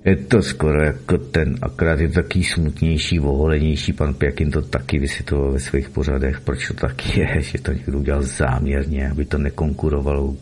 [0.04, 5.52] Je to skoro jako ten, akorát je taký smutnější, voholenější, pan Pěkin to taky vysvětloval
[5.52, 10.36] ve svých pořadech, proč to tak je, že to někdo udělal záměrně, aby to nekonkurovalo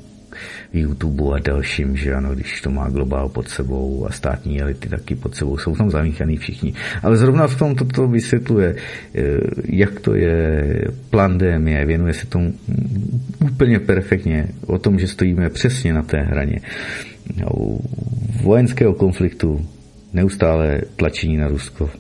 [0.73, 5.15] YouTube a dalším, že ano, když to má globál pod sebou a státní elity taky
[5.15, 6.75] pod sebou, jsou tam zamíchaný všichni.
[7.03, 8.77] Ale zrovna v tom toto vysvětluje,
[9.15, 9.23] eh,
[9.65, 10.75] jak to je
[11.11, 12.55] pandemie, věnuje se tomu
[13.41, 16.61] úplně perfektně o tom, že stojíme přesně na té hraně
[18.43, 19.67] vojenského konfliktu,
[20.13, 21.91] neustále tlačení na Rusko,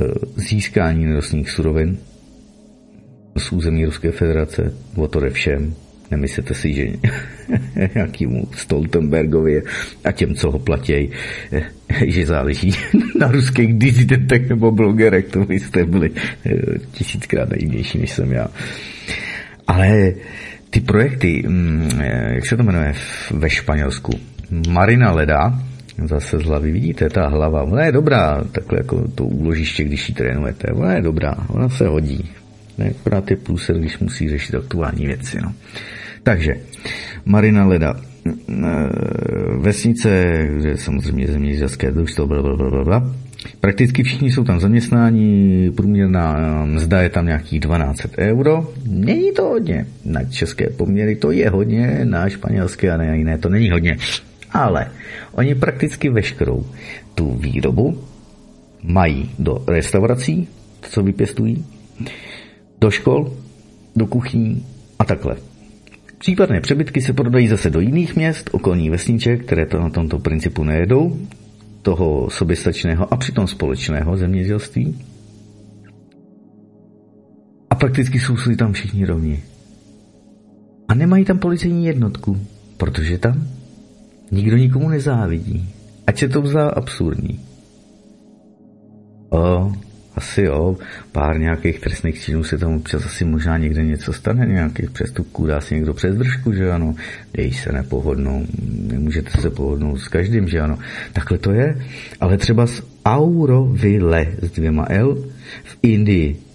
[0.00, 0.04] eh,
[0.36, 1.98] získání nerostných surovin
[3.36, 5.74] z území Ruské federace, o to všem,
[6.12, 6.86] Nemyslete si, že
[7.94, 9.62] nějakýmu Stoltenbergovi
[10.04, 11.10] a těm, co ho platí,
[12.06, 12.70] že záleží
[13.20, 16.10] na ruských dizidentech nebo blogerech, to byste byli
[16.46, 16.52] eh,
[16.92, 18.46] tisíckrát naivnější, než jsem já.
[19.66, 20.12] Ale
[20.70, 22.94] ty projekty, mm, eh, jak se to jmenuje
[23.30, 24.12] ve Španělsku,
[24.68, 25.60] Marina Leda,
[26.04, 30.14] zase z hlavy, vidíte, ta hlava, ona je dobrá, takhle jako to úložiště, když ji
[30.14, 32.30] trénujete, ona je dobrá, ona se hodí.
[32.78, 35.38] Ne, akorát je průser, když musí řešit aktuální věci.
[35.42, 35.52] No.
[36.22, 36.54] Takže,
[37.24, 37.94] Marina Leda,
[39.58, 43.12] vesnice, kde samozřejmě zemědělské družstvo, bla, bla, bla, bla,
[43.60, 48.72] Prakticky všichni jsou tam zaměstnáni, průměrná mzda je tam nějakých 12 euro.
[48.86, 49.86] Není to hodně.
[50.04, 53.96] Na české poměry to je hodně, na španělské a na jiné to není hodně.
[54.50, 54.90] Ale
[55.32, 56.66] oni prakticky veškerou
[57.14, 58.04] tu výrobu
[58.82, 60.48] mají do restaurací,
[60.82, 61.64] co vypěstují,
[62.80, 63.32] do škol,
[63.96, 64.66] do kuchyní
[64.98, 65.36] a takhle.
[66.22, 70.64] Případné přebytky se prodají zase do jiných měst, okolní vesniček, které to na tomto principu
[70.64, 71.18] nejedou,
[71.82, 74.98] toho soběstačného a přitom společného zemědělství.
[77.70, 79.42] A prakticky jsou si tam všichni rovni.
[80.88, 82.38] A nemají tam policejní jednotku,
[82.76, 83.46] protože tam
[84.30, 85.68] nikdo nikomu nezávidí.
[86.06, 87.40] Ať se to vzá absurdní.
[89.30, 89.72] O,
[90.16, 90.76] asi jo,
[91.12, 95.60] pár nějakých trestných činů se tam občas asi možná někde něco stane, nějakých přestupků, dá
[95.60, 96.94] si někdo přes držku, že ano,
[97.36, 98.46] její se nepohodnou,
[98.92, 100.78] nemůžete se pohodnout s každým, že ano.
[101.12, 101.76] Takhle to je,
[102.20, 105.14] ale třeba z Auroville s dvěma L
[105.64, 106.51] v Indii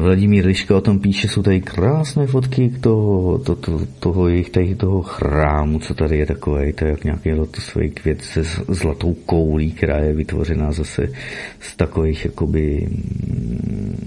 [0.00, 4.74] Vladimír Liška o tom píše, jsou tady krásné fotky toho, to, to, toho jejich tady
[4.74, 9.72] toho chrámu, co tady je takové, to je jak nějaký lotosový květ se zlatou koulí,
[9.72, 11.08] která je vytvořená zase
[11.60, 14.00] z takových jakoby mm,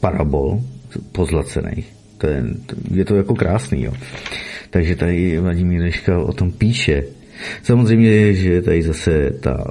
[0.00, 0.60] parabol
[1.12, 1.92] pozlacených.
[2.18, 2.44] To je,
[2.90, 3.92] je to jako krásný, jo.
[4.70, 7.04] Takže tady Vladimír Liška o tom píše.
[7.62, 9.64] Samozřejmě, že tady zase ta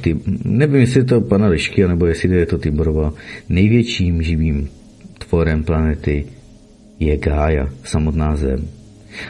[0.00, 3.12] ty, nevím, jestli je to pana Lišky, nebo jestli je to Tiborova,
[3.48, 4.68] největším živým
[5.18, 6.24] tvorem planety
[7.00, 8.68] je Gája, samotná Zem,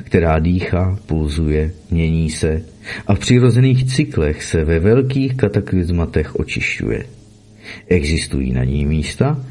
[0.04, 2.62] která dýchá, pulzuje, mění se
[3.06, 7.04] a v přirozených cyklech se ve velkých kataklizmatech očišťuje.
[7.88, 9.44] Existují na ní místa,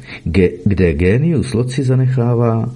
[0.64, 2.74] kde genius loci zanechává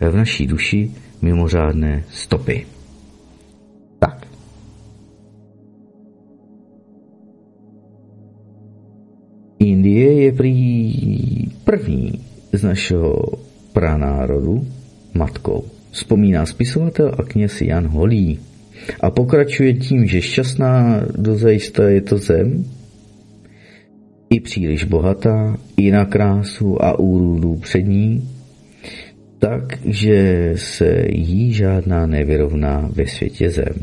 [0.00, 0.90] v naší duši
[1.22, 2.73] mimořádné stopy.
[9.58, 12.12] Indie je prý první
[12.52, 13.22] z našeho
[13.72, 14.66] pranárodu
[15.14, 15.64] matkou.
[15.90, 18.38] Vzpomíná spisovatel a kněz Jan Holý.
[19.00, 22.64] A pokračuje tím, že šťastná dozajista je to zem,
[24.30, 28.28] i příliš bohatá, i na krásu a úrůdu přední,
[29.38, 33.74] takže se jí žádná nevyrovná ve světě zem.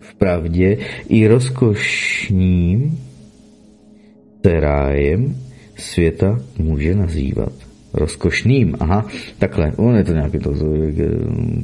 [0.00, 0.78] Vpravdě
[1.08, 2.98] i rozkošním
[4.42, 5.36] se rájem
[5.78, 7.52] světa může nazývat.
[7.94, 9.06] Rozkošným, aha,
[9.38, 10.64] takhle, on je to nějaký to, to,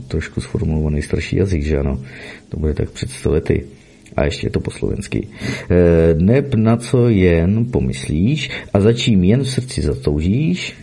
[0.09, 2.01] trošku sformulovaný starší jazyk, že ano,
[2.49, 3.65] to bude tak před sto lety.
[4.16, 5.28] A ještě je to po slovensky.
[5.70, 10.74] E, neb na co jen pomyslíš a za čím jen v srdci zatoužíš,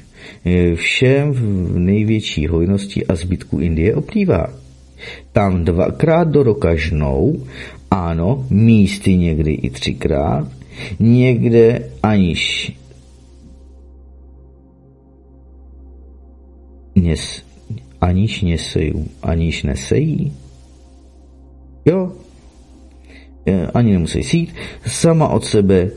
[0.45, 4.53] e, všem v největší hojnosti a zbytku Indie oplývá.
[5.31, 7.45] Tam dvakrát do roka žnou,
[7.91, 10.58] ano, místy někdy i třikrát,
[10.99, 12.73] někde aniž
[16.95, 17.43] nes,
[18.01, 18.93] aniž nesejí,
[19.23, 20.33] aniž nesejí.
[21.85, 22.11] Jo,
[23.73, 24.55] ani nemusí sít,
[24.87, 25.91] sama od sebe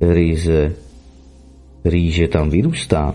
[0.00, 0.72] rýze,
[1.84, 3.14] rýže tam vyrůstá.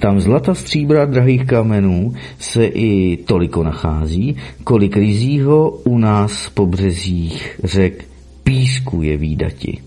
[0.00, 7.60] Tam zlata, stříbra, drahých kamenů se i toliko nachází, kolik rizího u nás po březích
[7.64, 8.04] řek
[8.42, 9.78] písku je výdati.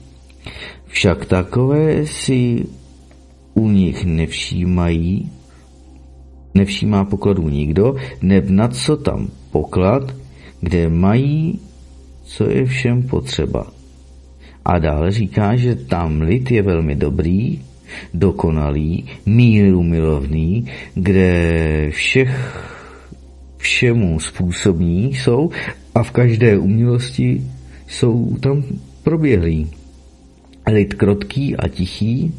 [0.88, 2.66] Však takové si
[3.54, 5.32] u nich nevšímají,
[6.54, 10.16] nevšímá pokladů nikdo, neb na co tam poklad,
[10.62, 11.60] kde mají,
[12.24, 13.68] co je všem potřeba.
[14.66, 17.62] A dále říká, že tam lid je velmi dobrý,
[18.14, 22.66] dokonalý, míru milovný, kde všech
[23.58, 25.50] všemu způsobní jsou
[25.96, 27.42] a v každé umělosti
[27.88, 28.64] jsou tam
[29.04, 29.79] proběhlí.
[30.70, 32.34] Lid krotký a tichý,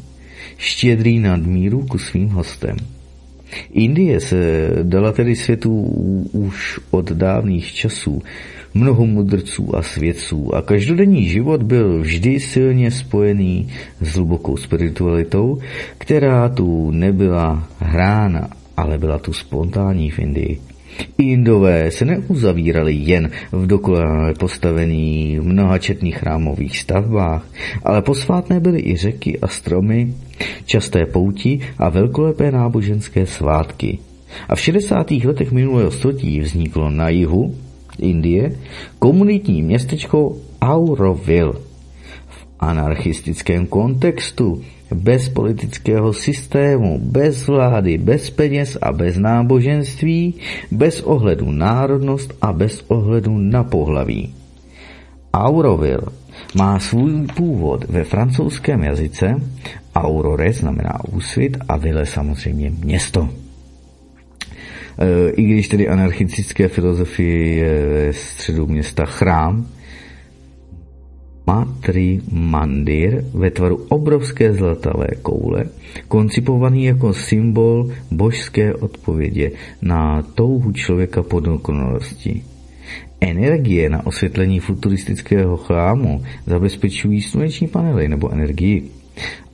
[0.57, 2.75] štědrý nadmíru ku svým hostem.
[3.71, 5.83] Indie se dala tedy světu
[6.31, 8.21] už od dávných časů
[8.73, 13.67] mnoho mudrců a svědců a každodenní život byl vždy silně spojený
[14.01, 15.59] s hlubokou spiritualitou,
[15.97, 20.70] která tu nebyla hrána, ale byla tu spontánní v Indii.
[21.17, 27.45] Indové se neuzavírali jen v dokonale postavení mnohačetných chrámových stavbách,
[27.83, 30.13] ale posvátné byly i řeky a stromy,
[30.65, 33.99] časté pouti a velkolepé náboženské svátky.
[34.49, 35.11] A v 60.
[35.11, 37.55] letech minulého století vzniklo na jihu
[37.99, 38.55] Indie
[38.99, 41.53] komunitní městečko Auroville.
[42.27, 44.61] V anarchistickém kontextu
[44.93, 50.35] bez politického systému, bez vlády, bez peněz a bez náboženství,
[50.71, 54.33] bez ohledu národnost a bez ohledu na pohlaví.
[55.33, 56.07] Auroville
[56.55, 59.35] má svůj původ ve francouzském jazyce,
[59.95, 63.29] aurore znamená úsvit a vile samozřejmě město.
[64.99, 69.67] E, I když tedy anarchistické filozofie je ve středu města chrám,
[71.47, 75.65] Matri Mandir ve tvaru obrovské zlatavé koule,
[76.07, 79.51] koncipovaný jako symbol božské odpovědi
[79.81, 82.43] na touhu člověka po dokonalosti.
[83.21, 88.91] Energie na osvětlení futuristického chrámu zabezpečují sluneční panely nebo energii.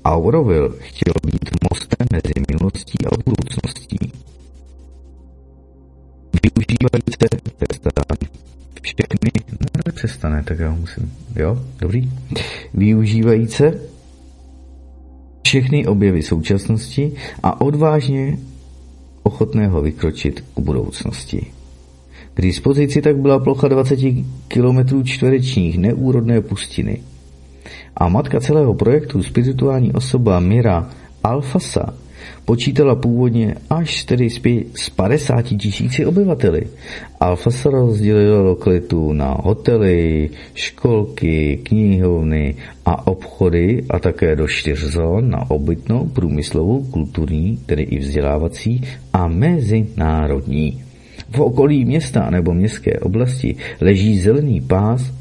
[0.05, 4.11] Auroville chtěl být mostem mezi minulostí a budoucností.
[6.43, 7.17] Využívající
[8.81, 9.31] všechny,
[9.87, 12.11] no přestane, tak já musím, jo, dobrý.
[12.73, 13.63] Využívající
[15.41, 17.11] všechny objevy současnosti
[17.43, 18.37] a odvážně
[19.23, 21.45] ochotného vykročit k budoucnosti.
[22.33, 23.99] K dispozici tak byla plocha 20
[24.47, 27.01] km čtverečních neúrodné pustiny.
[27.95, 30.89] A matka celého projektu, spirituální osoba Mira
[31.23, 31.93] Alfasa,
[32.47, 34.29] počítala původně až tedy
[34.75, 36.63] z 50 tisíci obyvateli.
[37.19, 42.55] Alfasa rozdělila lokalitu na hotely, školky, knihovny
[42.85, 48.81] a obchody a také do čtyř zón na obytnou, průmyslovou, kulturní, tedy i vzdělávací
[49.13, 50.83] a mezinárodní.
[51.29, 55.11] V okolí města nebo městské oblasti leží zelený pás,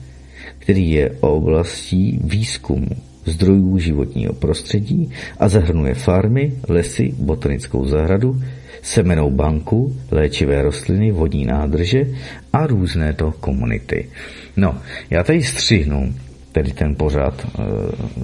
[0.59, 8.43] který je oblastí výzkumu zdrojů životního prostředí a zahrnuje farmy, lesy, botanickou zahradu,
[8.83, 12.07] semenou banku, léčivé rostliny, vodní nádrže
[12.53, 14.09] a různé to komunity.
[14.57, 14.79] No,
[15.11, 16.15] já tady střihnu
[16.53, 17.63] tedy ten pořad, eh,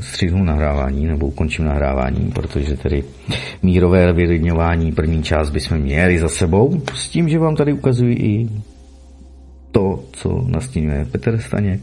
[0.01, 3.05] střihnu nahrávání nebo ukončím nahrávání, protože tedy
[3.63, 8.49] mírové vylidňování první část bychom měli za sebou, s tím, že vám tady ukazuji i
[9.73, 11.81] to, co nastínuje Petr Staněk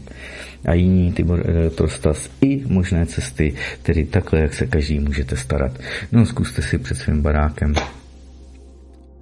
[0.64, 5.78] a jiní Tibor Elektrostas i možné cesty, tedy takhle, jak se každý můžete starat.
[6.12, 7.74] No, zkuste si před svým barákem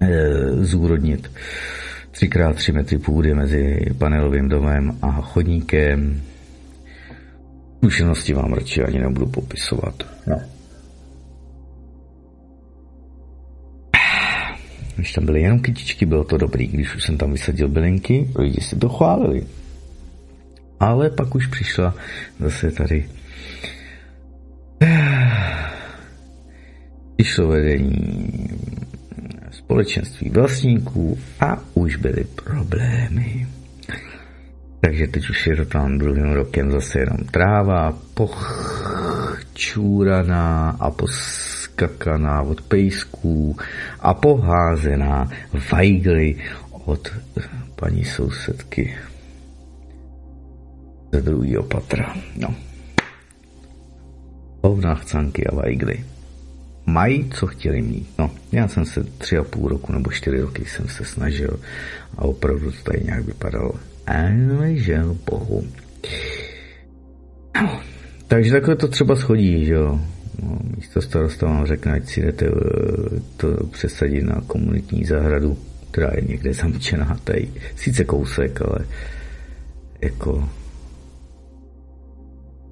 [0.01, 0.09] e,
[0.65, 1.31] zúrodnit
[2.13, 6.21] 3x3 metry půdy mezi panelovým domem a chodníkem,
[7.79, 10.03] Zkušenosti vám radši ani nebudu popisovat.
[10.27, 10.41] No.
[14.99, 16.67] Když tam byly jenom kytičky, bylo to dobrý.
[16.67, 19.43] Když už jsem tam vysadil bylinky, lidi si to chválili.
[20.79, 21.95] Ale pak už přišla
[22.39, 23.09] zase tady
[27.15, 28.49] přišlo vedení
[29.51, 33.47] společenství vlastníků a už byly problémy.
[34.81, 40.91] Takže teď už je to tam druhým rokem zase jenom tráva, pochčúraná a
[41.79, 43.57] poskakaná od pejsků
[43.99, 45.29] a poházená
[45.71, 46.35] vajgly
[46.85, 47.09] od
[47.75, 48.95] paní sousedky
[51.11, 52.15] ze druhého patra.
[52.37, 52.55] No.
[54.63, 56.05] Hovna, chcanky a vajgly.
[56.85, 58.09] Mají, co chtěli mít.
[58.17, 61.59] No, já jsem se tři a půl roku nebo čtyři roky jsem se snažil
[62.17, 63.73] a opravdu to tady nějak vypadalo
[64.07, 65.63] ale žel bohu.
[67.61, 67.81] No,
[68.27, 69.99] takže takhle to třeba schodí, že jo.
[70.43, 72.51] No, místo starosta vám řekne, ať si jdete eh,
[73.37, 75.57] to přesadit na komunitní zahradu,
[75.91, 77.49] která je někde zamčená tady.
[77.75, 78.85] Sice kousek, ale
[80.01, 80.49] jako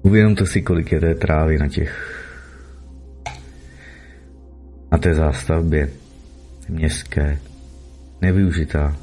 [0.02, 2.14] uvědomte si, kolik je té trávy na těch
[4.92, 5.88] na té zástavbě
[6.68, 7.38] městské,
[8.20, 8.96] nevyužitá,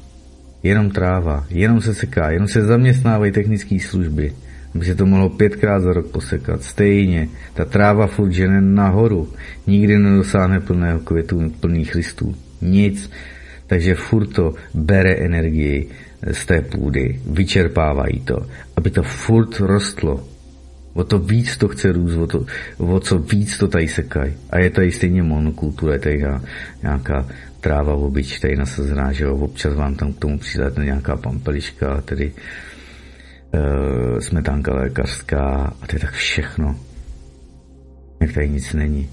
[0.62, 4.32] jenom tráva, jenom se seká, jenom se zaměstnávají technické služby,
[4.76, 6.62] aby se to mohlo pětkrát za rok posekat.
[6.62, 9.32] Stejně, ta tráva furt žene nahoru,
[9.66, 12.34] nikdy nedosáhne plného květu, plných listů.
[12.62, 13.10] Nic.
[13.66, 15.88] Takže furt to bere energii
[16.32, 18.46] z té půdy, vyčerpávají to,
[18.76, 20.24] aby to furt rostlo.
[20.94, 22.46] O to víc to chce růst, o, to,
[22.78, 24.34] o co víc to tady sekají.
[24.50, 26.24] A je tady stejně monokultura, je tady
[26.82, 27.28] nějaká
[27.60, 32.32] tráva obyčejná nasazená, že jo, občas vám tam k tomu přidáte nějaká pampeliška, tedy
[33.56, 36.76] e, smetánka lékařská a to je tak všechno.
[38.20, 39.08] Jak tady nic není.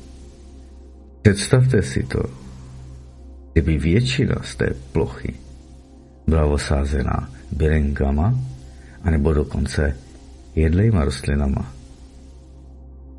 [1.21, 2.23] Představte si to,
[3.53, 5.33] kdyby většina z té plochy
[6.27, 8.39] byla osázená bylinkama,
[9.03, 9.97] anebo dokonce
[10.55, 11.73] jedlejma rostlinama.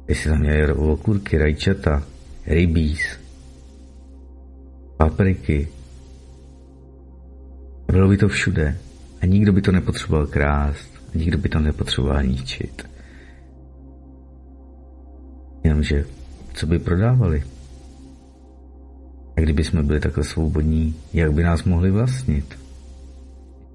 [0.08, 2.02] Jestli tam měli okurky, rajčata,
[2.46, 3.00] rybíz,
[4.96, 5.68] papriky.
[7.86, 8.76] Bylo by to všude
[9.22, 12.88] a nikdo by to nepotřeboval krást nikdo by to nepotřeboval ničit.
[15.64, 16.04] Jenomže,
[16.54, 17.42] co by prodávali?
[19.36, 22.64] A kdyby jsme byli takhle svobodní, jak by nás mohli vlastnit?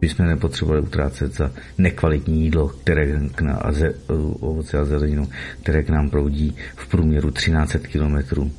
[0.02, 3.94] jsme nepotřebovali utrácet za nekvalitní jídlo, které k nám, a ze,
[4.40, 5.30] ovoce a zeleninu,
[5.62, 8.52] které k nám proudí v průměru 13 kilometrů.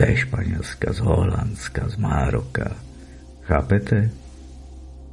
[0.00, 2.76] Ze Španělska, z Holandska, z Mároka.
[3.42, 4.10] Chápete?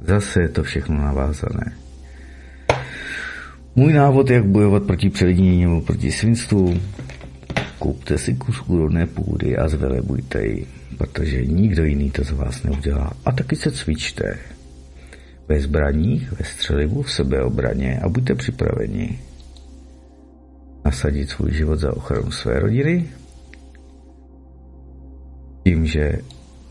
[0.00, 1.85] Zase je to všechno navázané.
[3.78, 6.80] Můj návod, jak bojovat proti přelidnění nebo proti svinstvu,
[7.78, 10.66] kupte si kus úrodné půdy a zvelebujte ji,
[10.98, 13.12] protože nikdo jiný to za vás neudělá.
[13.24, 14.38] A taky se cvičte.
[15.48, 19.18] Ve zbraních, ve střelivu, v sebeobraně a buďte připraveni
[20.84, 23.08] nasadit svůj život za ochranu své rodiny,
[25.64, 26.18] tím, že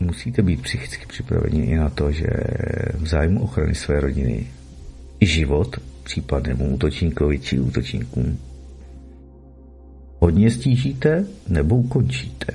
[0.00, 2.26] musíte být psychicky připraveni i na to, že
[2.94, 4.46] v zájmu ochrany své rodiny
[5.20, 5.76] i život
[6.06, 8.38] případnému útočníkovi či útočníkům
[10.18, 12.46] hodně stížíte nebo ukončíte.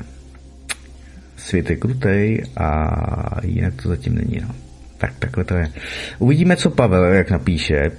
[1.37, 2.91] Svět je krutej a
[3.43, 4.39] jinak to zatím není.
[4.41, 4.55] No.
[4.97, 5.71] Tak takhle to je.
[6.19, 7.91] Uvidíme, co Pavel jak napíše.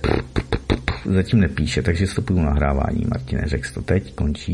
[1.04, 3.04] Zatím nepíše, takže stopuju nahrávání.
[3.10, 4.50] Martine, řekl to teď, končí.